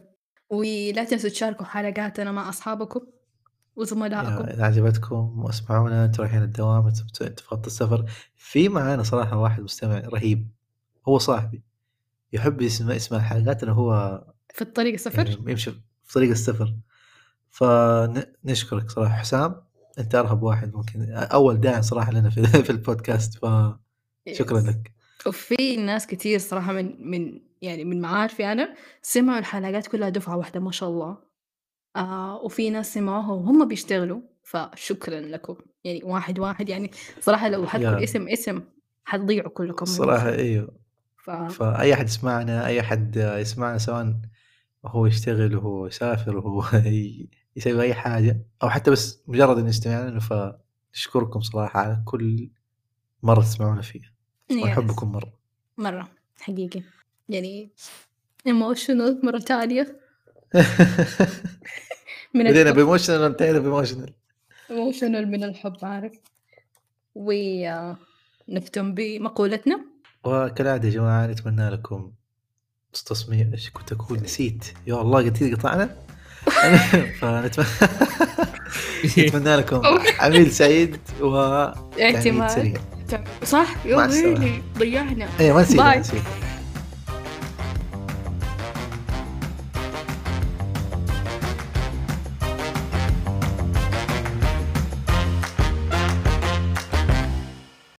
ولا 0.49 1.03
تنسوا 1.03 1.29
تشاركوا 1.29 1.65
حلقاتنا 1.65 2.31
مع 2.31 2.49
أصحابكم 2.49 2.99
يا 2.99 3.81
وزملائكم 3.81 4.43
إذا 4.43 4.63
عجبتكم 4.65 5.39
واسمعونا 5.45 6.05
أنتم 6.05 6.23
رايحين 6.23 6.43
الدوام 6.43 6.87
أنتم 6.87 7.05
أنتم 7.21 7.35
في 7.43 7.47
خط 7.47 7.65
السفر. 7.65 8.05
في 8.35 8.69
معانا 8.69 9.03
صراحة 9.03 9.37
واحد 9.37 9.63
مستمع 9.63 9.99
رهيب 9.99 10.47
هو 11.07 11.17
صاحبي. 11.17 11.63
يحب 12.33 12.61
يسمع 12.61 12.93
يسمع 12.93 13.19
حلقاتنا 13.19 13.71
وهو 13.71 14.23
في 14.53 14.61
الطريق 14.61 14.93
السفر 14.93 15.27
يعني 15.27 15.51
يمشي 15.51 15.71
في 16.03 16.13
طريق 16.13 16.29
السفر 16.29 16.75
فنشكرك 17.49 18.91
صراحة 18.91 19.15
حسام 19.15 19.55
أنت 19.99 20.15
أرهب 20.15 20.43
واحد 20.43 20.75
ممكن 20.75 21.11
أول 21.11 21.61
داعم 21.61 21.81
صراحة 21.81 22.11
لنا 22.11 22.29
في, 22.29 22.43
في 22.65 22.69
البودكاست 22.69 23.33
فشكرا. 23.33 24.59
لك 24.59 24.91
وفي 25.27 25.77
ناس 25.77 26.07
كتير 26.07 26.39
صراحة 26.39 26.73
من 26.73 27.11
من 27.11 27.41
يعني 27.61 27.85
من 27.85 28.01
معارفي 28.01 28.51
أنا 28.51 28.75
سمعوا 29.01 29.39
الحلقات 29.39 29.87
كلها 29.87 30.09
دفعة 30.09 30.37
واحدة 30.37 30.59
ما 30.59 30.71
شاء 30.71 30.89
الله 30.89 31.17
آه 31.95 32.41
وفي 32.43 32.69
ناس 32.69 32.93
سمعوها 32.93 33.31
وهم 33.31 33.67
بيشتغلوا 33.67 34.21
فشكرا 34.43 35.19
لكم 35.19 35.55
يعني 35.83 36.03
واحد 36.03 36.39
واحد 36.39 36.69
يعني 36.69 36.91
صراحة 37.19 37.49
لو 37.49 37.63
يا. 37.63 38.03
اسم 38.03 38.27
اسم 38.27 38.61
حتضيعوا 39.05 39.49
كلكم 39.49 39.85
مخي. 39.85 40.29
إيوه 40.29 40.76
ف... 41.27 41.31
فاي 41.31 41.93
أحد 41.93 42.05
يسمعنا 42.05 42.67
أي 42.67 42.79
أحد 42.79 43.15
يسمعنا 43.15 43.77
سواء 43.77 44.21
هو 44.85 45.05
يشتغل 45.05 45.55
وهو 45.55 45.87
يسافر 45.87 46.37
وهو 46.37 46.63
يسوي 47.55 47.81
أي 47.81 47.93
حاجة 47.93 48.45
أو 48.63 48.69
حتى 48.69 48.91
بس 48.91 49.23
مجرد 49.27 49.57
إنه 49.57 49.69
يستمع 49.69 50.01
لنا 50.01 50.19
فنشكركم 50.19 51.41
صراحة 51.41 51.79
على 51.79 52.01
كل 52.05 52.49
مرة 53.23 53.41
تسمعونا 53.41 53.81
فيها. 53.81 54.13
ونحبكم 54.51 55.11
مرة. 55.11 55.33
مرة. 55.77 56.09
حقيقي. 56.39 56.81
يعني 57.29 57.69
emotional 58.49 59.25
مرة 59.25 59.39
تانية. 59.39 59.99
من 62.33 62.43
بدينا 62.43 62.71
ب 62.71 62.76
emotional 62.76 63.21
وانتهينا 63.21 63.59
ب 63.59 63.65
emotional 63.65 64.13
emotional 64.71 65.31
من 65.31 65.43
الحب 65.43 65.77
عارف. 65.83 66.13
ونختم 67.15 68.93
بمقولتنا. 68.93 69.96
وكالعادة 70.27 70.87
يا 70.87 70.93
جماعة 70.93 71.27
نتمنى 71.27 71.69
لكم 71.69 72.11
تصميم 73.05 73.51
إيش 73.51 73.69
كنت 73.69 73.91
أقول؟ 73.91 74.19
نسيت. 74.23 74.65
يا 74.87 75.01
الله 75.01 75.21
لي 75.21 75.53
قطعنا؟ 75.53 75.95
فنتمنى 77.19 77.67
نتمنى 79.27 79.55
لكم 79.55 79.81
عميل 80.19 80.51
سعيد 80.51 80.97
و 81.21 81.35
اعتماد. 82.01 82.49
سريع. 82.49 82.73
صح؟ 83.43 83.85
يا 83.85 84.07
ضيعنا. 84.77 85.27
إيه 85.39 85.53
ما. 85.53 85.95
نسيت 85.97 86.21